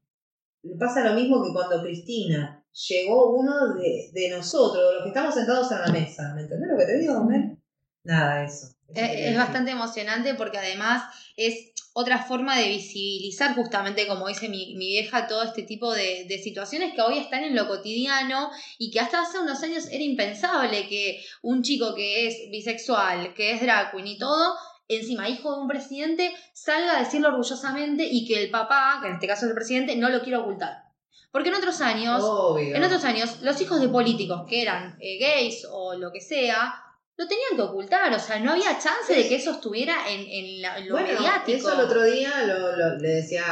pasa 0.79 1.05
lo 1.05 1.15
mismo 1.15 1.43
que 1.43 1.53
cuando 1.53 1.83
Cristina 1.83 2.65
llegó 2.89 3.37
uno 3.37 3.75
de, 3.75 4.11
de 4.13 4.29
nosotros, 4.31 4.95
los 4.95 5.03
que 5.03 5.09
estamos 5.09 5.35
sentados 5.35 5.71
en 5.73 5.81
la 5.81 5.89
mesa. 5.89 6.33
¿Me 6.35 6.43
entendés 6.43 6.71
lo 6.71 6.79
que 6.79 6.87
te 6.87 6.99
digo, 6.99 7.25
Mel? 7.25 7.59
Nada, 8.05 8.45
eso. 8.45 8.69
Es, 8.95 9.31
es 9.31 9.37
bastante 9.37 9.73
emocionante 9.73 10.35
porque 10.35 10.59
además 10.59 11.03
es 11.37 11.73
otra 11.93 12.19
forma 12.23 12.59
de 12.59 12.69
visibilizar 12.69 13.55
justamente, 13.55 14.07
como 14.07 14.29
dice 14.29 14.49
mi, 14.49 14.75
mi 14.77 14.89
vieja, 14.89 15.27
todo 15.27 15.43
este 15.43 15.63
tipo 15.63 15.93
de, 15.93 16.27
de 16.29 16.39
situaciones 16.39 16.95
que 16.95 17.01
hoy 17.01 17.19
están 17.19 17.43
en 17.43 17.57
lo 17.57 17.67
cotidiano 17.67 18.51
y 18.79 18.91
que 18.91 19.01
hasta 19.01 19.23
hace 19.23 19.39
unos 19.39 19.63
años 19.63 19.89
era 19.91 20.05
impensable 20.05 20.89
que 20.89 21.25
un 21.43 21.63
chico 21.63 21.95
que 21.95 22.29
es 22.29 22.51
bisexual, 22.51 23.33
que 23.33 23.53
es 23.53 23.63
drag 23.63 23.93
queen 23.93 24.07
y 24.07 24.19
todo, 24.19 24.55
encima 24.89 25.29
hijo 25.29 25.55
de 25.55 25.61
un 25.63 25.69
presidente, 25.69 26.33
salga 26.53 26.97
a 26.97 27.01
decirlo 27.01 27.29
orgullosamente 27.29 28.05
y 28.11 28.27
que 28.27 28.43
el 28.43 28.51
papá, 28.51 28.99
que 29.03 29.09
en 29.09 29.15
este 29.15 29.27
caso 29.27 29.45
es 29.47 29.51
el 29.51 29.55
presidente, 29.57 29.97
no 29.97 30.09
lo 30.09 30.23
quiera 30.23 30.41
ocultar. 30.41 30.85
Porque 31.33 31.49
en 31.51 31.55
otros 31.57 31.81
años... 31.81 32.23
Obvio. 32.25 32.75
En 32.75 32.83
otros 32.85 33.05
años, 33.05 33.41
los 33.43 33.61
hijos 33.61 33.81
de 33.81 33.89
políticos 33.89 34.45
que 34.49 34.63
eran 34.63 34.97
eh, 35.01 35.19
gays 35.19 35.67
o 35.71 35.95
lo 35.95 36.11
que 36.13 36.21
sea, 36.21 36.75
lo 37.17 37.27
tenían 37.27 37.57
que 37.57 37.63
ocultar. 37.63 38.13
O 38.15 38.19
sea, 38.19 38.39
no 38.39 38.53
había 38.53 38.79
chance 38.79 39.15
de 39.15 39.29
que 39.29 39.37
eso 39.37 39.51
estuviera 39.53 40.09
en, 40.09 40.21
en 40.21 40.63
la- 40.63 40.79
en 40.79 40.89
lo 40.89 40.95
bueno, 40.95 41.09
mediático. 41.13 41.59
Eso 41.59 41.73
el 41.75 41.81
otro 41.81 42.03
día 42.05 42.31
lo, 42.47 42.77
lo- 42.77 42.97
le 42.97 43.09
decía, 43.09 43.45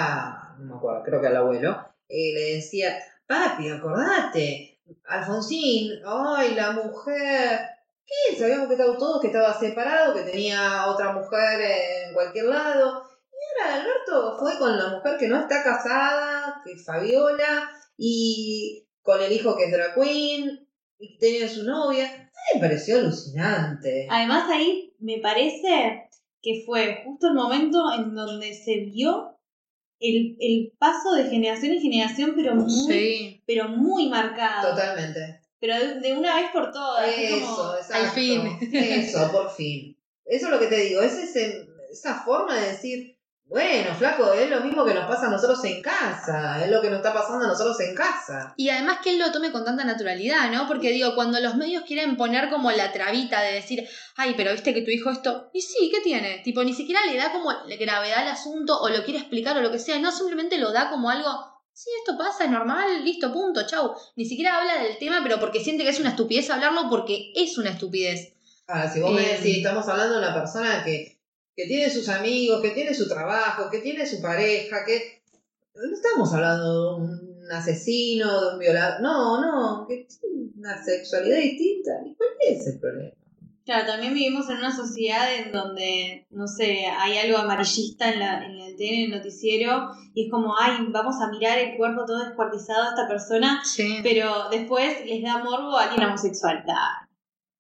no 0.59 0.65
me 0.67 0.77
acuerdo, 0.77 1.03
creo 1.05 1.21
que 1.21 1.27
al 1.27 1.37
abuelo, 1.37 1.87
eh, 2.09 2.33
le 2.35 2.55
decía, 2.57 2.97
papi, 3.27 3.69
acordate, 3.69 4.81
Alfonsín, 5.07 5.93
ay, 6.07 6.55
la 6.55 6.73
mujer, 6.73 7.61
¿qué? 8.07 8.37
Sabíamos 8.39 8.67
que 8.69 8.75
estábamos 8.75 8.99
todos, 8.99 9.21
que 9.21 9.27
estaba 9.29 9.59
separado, 9.59 10.15
que 10.15 10.23
tenía 10.31 10.87
otra 10.87 11.13
mujer 11.13 11.61
en 11.61 12.15
cualquier 12.15 12.47
lado. 12.47 13.03
Y 13.33 13.63
ahora 13.63 13.81
Alberto 13.83 14.37
fue 14.39 14.59
con 14.59 14.77
la 14.77 14.89
mujer 14.91 15.17
que 15.19 15.29
no 15.29 15.41
está 15.41 15.63
casada, 15.63 16.61
que 16.65 16.73
es 16.73 16.85
Fabiola, 16.85 17.71
y 17.97 18.87
con 19.03 19.21
el 19.23 19.33
hijo 19.33 19.57
que 19.57 19.65
es 19.65 19.73
drag 19.73 19.95
queen, 19.95 20.69
y 20.99 21.19
tenía 21.19 21.49
su 21.49 21.65
novia. 21.65 22.31
Me 22.55 22.61
pareció 22.61 22.97
alucinante. 22.99 24.07
Además 24.11 24.49
ahí 24.51 24.95
me 24.99 25.19
parece 25.19 26.09
que 26.43 26.63
fue 26.67 27.03
justo 27.05 27.29
el 27.29 27.35
momento 27.35 27.79
en 27.97 28.15
donde 28.15 28.53
se 28.55 28.77
vio 28.81 29.39
el, 29.99 30.37
el 30.41 30.73
paso 30.79 31.15
de 31.15 31.25
generación 31.31 31.73
en 31.73 31.81
generación, 31.81 32.33
pero 32.37 32.55
muy, 32.55 32.71
Sí. 32.93 33.43
pero 33.47 33.69
muy 33.69 34.09
marcado. 34.09 34.71
Totalmente. 34.71 35.41
Pero 35.65 35.79
de, 35.79 36.01
de 36.01 36.13
una 36.13 36.37
vez 36.37 36.51
por 36.53 36.71
todas. 36.71 37.09
Eso, 37.09 37.57
como- 37.57 37.75
exacto. 37.75 37.95
al 38.05 38.11
fin. 38.11 38.59
Eso, 38.73 39.33
por 39.33 39.51
fin. 39.51 39.97
Eso 40.27 40.47
es 40.47 40.53
lo 40.53 40.59
que 40.59 40.67
te 40.67 40.77
digo, 40.77 41.01
es 41.01 41.15
ese- 41.15 41.67
esa 41.91 42.23
forma 42.23 42.55
de 42.55 42.69
decir, 42.73 43.19
bueno, 43.47 43.95
flaco, 43.95 44.33
es 44.35 44.51
lo 44.51 44.61
mismo 44.61 44.85
que 44.85 44.93
nos 44.95 45.07
pasa 45.07 45.27
a 45.27 45.31
nosotros 45.31 45.63
en 45.65 45.81
casa, 45.81 46.63
es 46.65 46.71
lo 46.71 46.81
que 46.83 46.89
nos 46.91 46.97
está 46.99 47.13
pasando 47.15 47.45
a 47.45 47.49
nosotros 47.49 47.79
en 47.81 47.95
casa. 47.95 48.53
Y 48.57 48.69
además 48.71 48.99
que 49.03 49.11
él 49.11 49.19
lo 49.19 49.31
tome 49.33 49.53
con 49.53 49.65
tanta 49.65 49.85
naturalidad, 49.85 50.51
¿no? 50.51 50.67
Porque 50.67 50.91
digo, 50.91 51.15
cuando 51.15 51.39
los 51.41 51.55
medios 51.57 51.85
quieren 51.85 52.17
poner 52.17 52.49
como 52.51 52.71
la 52.73 52.93
trabita 52.93 53.41
de 53.43 53.53
decir, 53.53 53.87
ay, 54.17 54.35
pero 54.37 54.53
viste 54.53 54.75
que 54.75 54.83
tu 54.83 54.91
hijo 54.91 55.11
esto, 55.11 55.51
y 55.55 55.61
sí, 55.63 55.91
¿qué 55.95 56.01
tiene? 56.03 56.41
Tipo, 56.45 56.63
ni 56.65 56.75
siquiera 56.75 57.05
le 57.07 57.17
da 57.17 57.33
como 57.33 57.51
gravedad 57.79 58.19
al 58.21 58.29
asunto 58.29 58.79
o 58.81 58.89
lo 58.91 59.03
quiere 59.05 59.21
explicar 59.21 59.57
o 59.57 59.61
lo 59.63 59.71
que 59.71 59.79
sea, 59.79 59.99
no, 59.99 60.11
simplemente 60.13 60.59
lo 60.59 60.73
da 60.73 60.91
como 60.91 61.11
algo, 61.11 61.31
sí, 61.75 61.91
esto 61.99 62.17
pasa, 62.17 62.45
es 62.45 62.51
normal, 62.51 63.05
listo, 63.05 63.33
punto, 63.33 63.67
chau. 63.67 63.93
Ni 64.17 64.25
siquiera 64.25 64.57
habla 64.57 64.83
del 64.83 64.97
tema, 64.99 65.21
pero 65.23 65.39
porque 65.39 65.61
siente 65.63 65.85
que 65.85 65.91
es 65.91 66.01
una 66.01 66.11
estupidez 66.11 66.49
hablarlo 66.49 66.89
porque 66.89 67.33
es 67.35 67.59
una 67.59 67.71
estupidez. 67.71 68.33
Ahora, 68.67 68.91
si 68.91 69.01
vos 69.01 69.13
me 69.13 69.23
Eh, 69.23 69.37
decís, 69.37 69.59
estamos 69.59 69.87
hablando 69.89 70.15
de 70.15 70.21
una 70.21 70.35
persona 70.35 70.83
que 70.83 71.15
que 71.57 71.67
tiene 71.67 71.89
sus 71.89 72.09
amigos, 72.09 72.61
que 72.61 72.71
tiene 72.71 72.93
su 72.95 73.09
trabajo, 73.09 73.71
que 73.71 73.79
tiene 73.79 74.07
su 74.07 74.21
pareja, 74.21 74.85
que 74.85 75.23
no 75.75 75.95
estamos 75.95 76.33
hablando 76.33 76.97
de 76.97 77.03
un 77.05 77.53
asesino, 77.53 78.41
de 78.41 78.55
un 78.55 78.59
violador, 78.59 79.01
no, 79.01 79.41
no, 79.41 79.87
que 79.87 80.07
tiene 80.21 80.51
una 80.57 80.83
sexualidad 80.85 81.39
distinta. 81.39 81.93
¿Y 82.05 82.15
cuál 82.15 82.31
es 82.41 82.67
el 82.67 82.81
problema? 82.81 83.15
Claro, 83.65 83.87
también 83.87 84.13
vivimos 84.13 84.49
en 84.51 84.59
una 84.59 84.75
sociedad 84.77 85.35
en 85.35 85.51
donde, 85.51 86.27
no 86.31 86.47
sé, 86.47 86.85
hay 86.87 87.17
algo 87.17 87.39
amarillista 87.39 88.13
en, 88.13 88.19
la, 88.21 88.45
en 88.45 88.59
el 88.61 88.77
tele, 88.77 89.05
en 89.05 89.13
el 89.13 89.19
noticiero, 89.19 89.89
y 90.15 90.27
es 90.27 90.31
como, 90.31 90.55
ay, 90.59 90.73
vamos 90.91 91.15
a 91.23 91.29
mirar 91.31 91.59
el 91.59 91.77
cuerpo 91.79 92.05
todo 92.05 92.19
descuartizado 92.27 92.83
de 92.83 92.89
esta 92.91 93.09
persona, 93.09 93.63
Sí. 93.65 94.01
pero 94.03 94.51
después 94.51 95.07
les 95.07 95.23
da 95.23 95.39
morbo 95.43 95.79
a 95.79 95.85
alguien 95.85 96.07
homosexual. 96.07 96.63
Nah, 96.67 97.07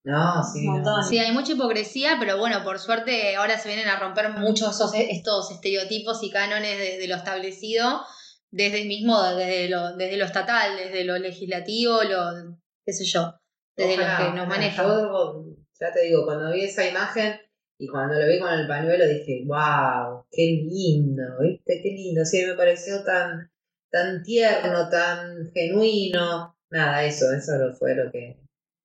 No, 0.04 0.42
sí. 0.44 0.66
No. 0.68 1.02
Sí, 1.02 1.18
hay 1.18 1.32
mucha 1.32 1.52
hipocresía, 1.52 2.16
pero 2.20 2.36
bueno, 2.36 2.62
por 2.64 2.78
suerte 2.78 3.34
ahora 3.36 3.58
se 3.58 3.68
vienen 3.68 3.88
a 3.88 3.98
romper 3.98 4.28
muchos 4.38 4.74
esos- 4.74 4.92
estos 4.94 5.50
estereotipos 5.52 6.22
y 6.22 6.30
cánones 6.30 6.76
de, 6.76 6.98
de 6.98 7.08
lo 7.08 7.14
establecido, 7.16 8.02
desde 8.50 8.82
el 8.82 8.88
mismo, 8.88 9.22
desde 9.22 9.70
lo, 9.70 9.96
desde 9.96 10.18
lo 10.18 10.26
estatal, 10.26 10.76
desde 10.76 11.04
lo 11.04 11.16
legislativo, 11.18 12.02
lo, 12.02 12.58
qué 12.84 12.92
sé 12.92 13.06
yo, 13.06 13.32
desde 13.74 13.94
Ojalá, 13.94 14.08
los 14.08 14.18
que 14.18 14.24
nos 14.24 14.32
ojalá. 14.46 14.48
manejan. 14.48 14.86
Yo, 14.86 15.44
ya 15.88 15.92
te 15.92 16.02
digo, 16.06 16.24
cuando 16.24 16.52
vi 16.52 16.64
esa 16.64 16.86
imagen 16.88 17.34
y 17.78 17.86
cuando 17.88 18.14
lo 18.18 18.26
vi 18.26 18.38
con 18.38 18.52
el 18.52 18.66
pañuelo 18.66 19.06
dije, 19.06 19.42
wow, 19.46 20.24
qué 20.30 20.42
lindo, 20.64 21.22
¿viste? 21.40 21.80
Qué 21.82 21.90
lindo. 21.90 22.24
Sí, 22.24 22.44
me 22.46 22.54
pareció 22.54 23.02
tan, 23.04 23.50
tan 23.90 24.22
tierno, 24.22 24.88
tan 24.88 25.50
genuino. 25.52 26.56
Nada, 26.70 27.04
eso, 27.04 27.32
eso 27.32 27.56
lo 27.58 27.72
fue 27.74 27.94
lo 27.94 28.10
que, 28.10 28.36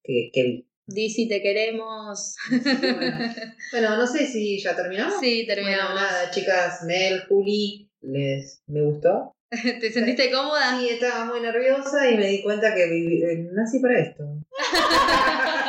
que, 0.04 0.30
que 0.34 0.44
vi. 0.44 0.66
Di 0.88 1.10
si 1.10 1.28
te 1.30 1.42
queremos. 1.42 2.36
Bueno, 2.50 3.18
bueno, 3.72 3.96
no 3.98 4.08
sé 4.08 4.26
si 4.26 4.60
ya 4.60 4.76
terminamos. 4.76 5.20
Sí, 5.20 5.46
Bueno, 5.46 5.56
terminamos. 5.62 5.96
nada, 6.02 6.32
chicas, 6.32 6.84
Mel, 6.84 7.24
Juli, 7.30 7.92
les, 8.02 8.64
me 8.68 8.82
gustó. 8.82 9.36
¿Te 9.52 9.92
sentiste 9.92 10.32
cómoda? 10.32 10.80
Sí, 10.80 10.90
estaba 10.90 11.26
muy 11.26 11.42
nerviosa 11.42 12.10
y 12.10 12.18
me 12.18 12.28
di 12.28 12.42
cuenta 12.44 12.74
que 12.74 12.86
viví- 12.88 13.24
eh, 13.24 13.50
nací 13.54 13.80
para 13.80 14.00
esto. 14.00 14.24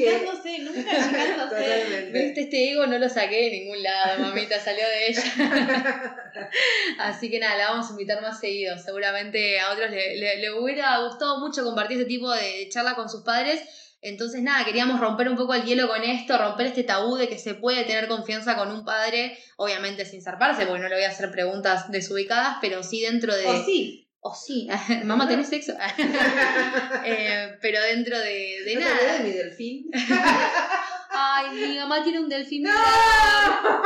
Muy 0.00 0.08
bien, 0.18 0.20
¿qué 0.42 0.42
se- 0.42 0.58
nunca. 0.60 0.90
Viste, 2.12 2.40
este 2.42 2.72
ego 2.72 2.86
no 2.86 2.98
lo 2.98 3.08
saqué 3.08 3.36
de 3.44 3.50
ningún 3.50 3.82
lado, 3.82 4.20
mamita, 4.20 4.58
salió 4.60 4.84
de 4.86 5.06
ella. 5.08 5.22
Así 6.98 7.30
que 7.30 7.38
nada, 7.38 7.56
la 7.56 7.70
vamos 7.70 7.88
a 7.88 7.90
invitar 7.92 8.20
más 8.22 8.40
seguido. 8.40 8.76
Seguramente 8.78 9.58
a 9.60 9.72
otros 9.72 9.90
le, 9.90 10.16
le- 10.16 10.36
le 10.38 10.52
hubiera 10.52 10.98
gustado 11.00 11.38
mucho 11.38 11.64
compartir 11.64 11.98
este 11.98 12.08
tipo 12.08 12.30
de 12.30 12.68
charla 12.70 12.94
con 12.94 13.08
sus 13.08 13.22
padres. 13.22 13.60
Entonces, 14.02 14.40
nada, 14.42 14.64
queríamos 14.64 14.98
romper 14.98 15.28
un 15.28 15.36
poco 15.36 15.52
el 15.52 15.64
hielo 15.64 15.86
con 15.86 16.02
esto, 16.02 16.38
romper 16.38 16.68
este 16.68 16.84
tabú 16.84 17.16
de 17.16 17.28
que 17.28 17.38
se 17.38 17.52
puede 17.54 17.84
tener 17.84 18.08
confianza 18.08 18.56
con 18.56 18.70
un 18.70 18.82
padre, 18.84 19.36
obviamente 19.56 20.06
sin 20.06 20.22
zarparse, 20.22 20.64
porque 20.64 20.80
no 20.82 20.88
le 20.88 20.94
voy 20.94 21.04
a 21.04 21.08
hacer 21.10 21.30
preguntas 21.30 21.90
desubicadas, 21.90 22.56
pero 22.62 22.82
sí 22.82 23.02
dentro 23.02 23.34
de. 23.36 23.44
O 23.46 23.62
sí. 23.64 24.09
O 24.22 24.34
sí, 24.34 24.68
mamá, 25.04 25.26
¿tenés 25.26 25.48
sexo? 25.48 25.72
Eh, 27.04 27.58
pero 27.62 27.80
dentro 27.82 28.18
de, 28.18 28.62
de 28.64 28.74
¿No 28.74 28.80
nada. 28.80 29.14
de 29.14 29.20
mi 29.24 29.30
delfín? 29.30 29.90
Ay, 31.10 31.50
mi 31.50 31.78
mamá 31.78 32.02
tiene 32.04 32.20
un 32.20 32.28
delfín 32.28 32.62
vibrador. 32.62 33.82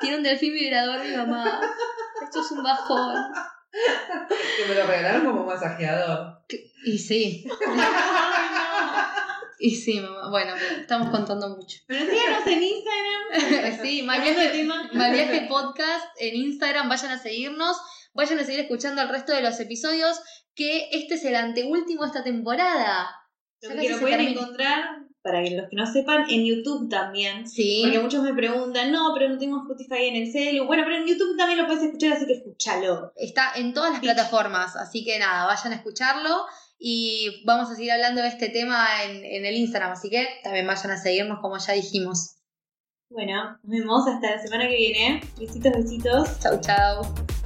Tiene 0.00 0.16
un 0.16 0.22
delfín 0.22 0.52
vibrador, 0.52 1.04
mi 1.04 1.16
mamá. 1.16 1.60
Esto 2.22 2.40
es 2.40 2.50
un 2.50 2.62
bajón. 2.62 3.32
Que 3.70 4.68
me 4.68 4.74
lo 4.74 4.86
regalaron 4.86 5.24
como 5.24 5.46
masajeador. 5.46 6.42
Y 6.84 6.98
sí, 6.98 7.46
y 9.58 9.76
sí, 9.76 10.00
mamá. 10.00 10.28
Bueno, 10.28 10.54
estamos 10.56 11.08
contando 11.10 11.48
mucho. 11.50 11.78
Pero 11.86 12.04
síganos 12.04 12.46
en 12.46 12.62
Instagram. 12.62 13.82
Sí, 13.82 14.04
Cambiando 14.04 14.40
de 14.40 14.46
Malviaje, 14.46 14.48
tema. 14.48 14.90
Malviaje 14.92 15.46
Podcast 15.48 16.06
en 16.18 16.34
Instagram, 16.34 16.88
vayan 16.88 17.12
a 17.12 17.18
seguirnos, 17.18 17.76
vayan 18.14 18.38
a 18.38 18.44
seguir 18.44 18.60
escuchando 18.60 19.02
el 19.02 19.08
resto 19.08 19.32
de 19.32 19.42
los 19.42 19.58
episodios, 19.60 20.20
que 20.54 20.88
este 20.92 21.14
es 21.14 21.24
el 21.24 21.34
anteúltimo 21.34 22.02
de 22.02 22.08
esta 22.08 22.24
temporada. 22.24 23.10
Lo 23.62 23.80
que 23.80 23.88
lo 23.90 24.00
pueden 24.00 24.18
termina. 24.18 24.40
encontrar, 24.40 24.84
para 25.22 25.42
que 25.42 25.50
los 25.50 25.70
que 25.70 25.76
no 25.76 25.86
sepan, 25.86 26.28
en 26.28 26.44
YouTube 26.44 26.90
también. 26.90 27.48
Sí. 27.48 27.80
Porque 27.84 28.00
muchos 28.00 28.22
me 28.24 28.34
preguntan, 28.34 28.90
no, 28.90 29.12
pero 29.14 29.28
no 29.28 29.38
tengo 29.38 29.62
Spotify 29.62 30.08
en 30.08 30.16
el 30.16 30.32
celu. 30.32 30.66
Bueno, 30.66 30.82
pero 30.84 30.96
en 30.96 31.06
YouTube 31.06 31.36
también 31.36 31.60
lo 31.60 31.66
puedes 31.66 31.84
escuchar, 31.84 32.12
así 32.14 32.26
que 32.26 32.34
escúchalo. 32.34 33.12
Está 33.16 33.52
en 33.54 33.72
todas 33.72 33.92
las 33.92 34.00
plataformas, 34.00 34.74
así 34.76 35.04
que 35.04 35.18
nada, 35.18 35.46
vayan 35.46 35.72
a 35.72 35.76
escucharlo 35.76 36.44
y 36.78 37.44
vamos 37.46 37.70
a 37.70 37.76
seguir 37.76 37.92
hablando 37.92 38.20
de 38.20 38.28
este 38.28 38.48
tema 38.48 39.04
en, 39.04 39.24
en 39.24 39.46
el 39.46 39.54
Instagram, 39.54 39.92
así 39.92 40.10
que 40.10 40.26
también 40.42 40.66
vayan 40.66 40.90
a 40.90 40.96
seguirnos 40.96 41.38
como 41.40 41.56
ya 41.58 41.74
dijimos. 41.74 42.36
Bueno, 43.08 43.58
nos 43.62 43.70
vemos 43.70 44.08
hasta 44.08 44.36
la 44.36 44.42
semana 44.42 44.68
que 44.68 44.76
viene. 44.76 45.20
Besitos, 45.38 45.72
besitos. 45.72 46.40
Chau, 46.40 46.60
chau. 46.60 47.41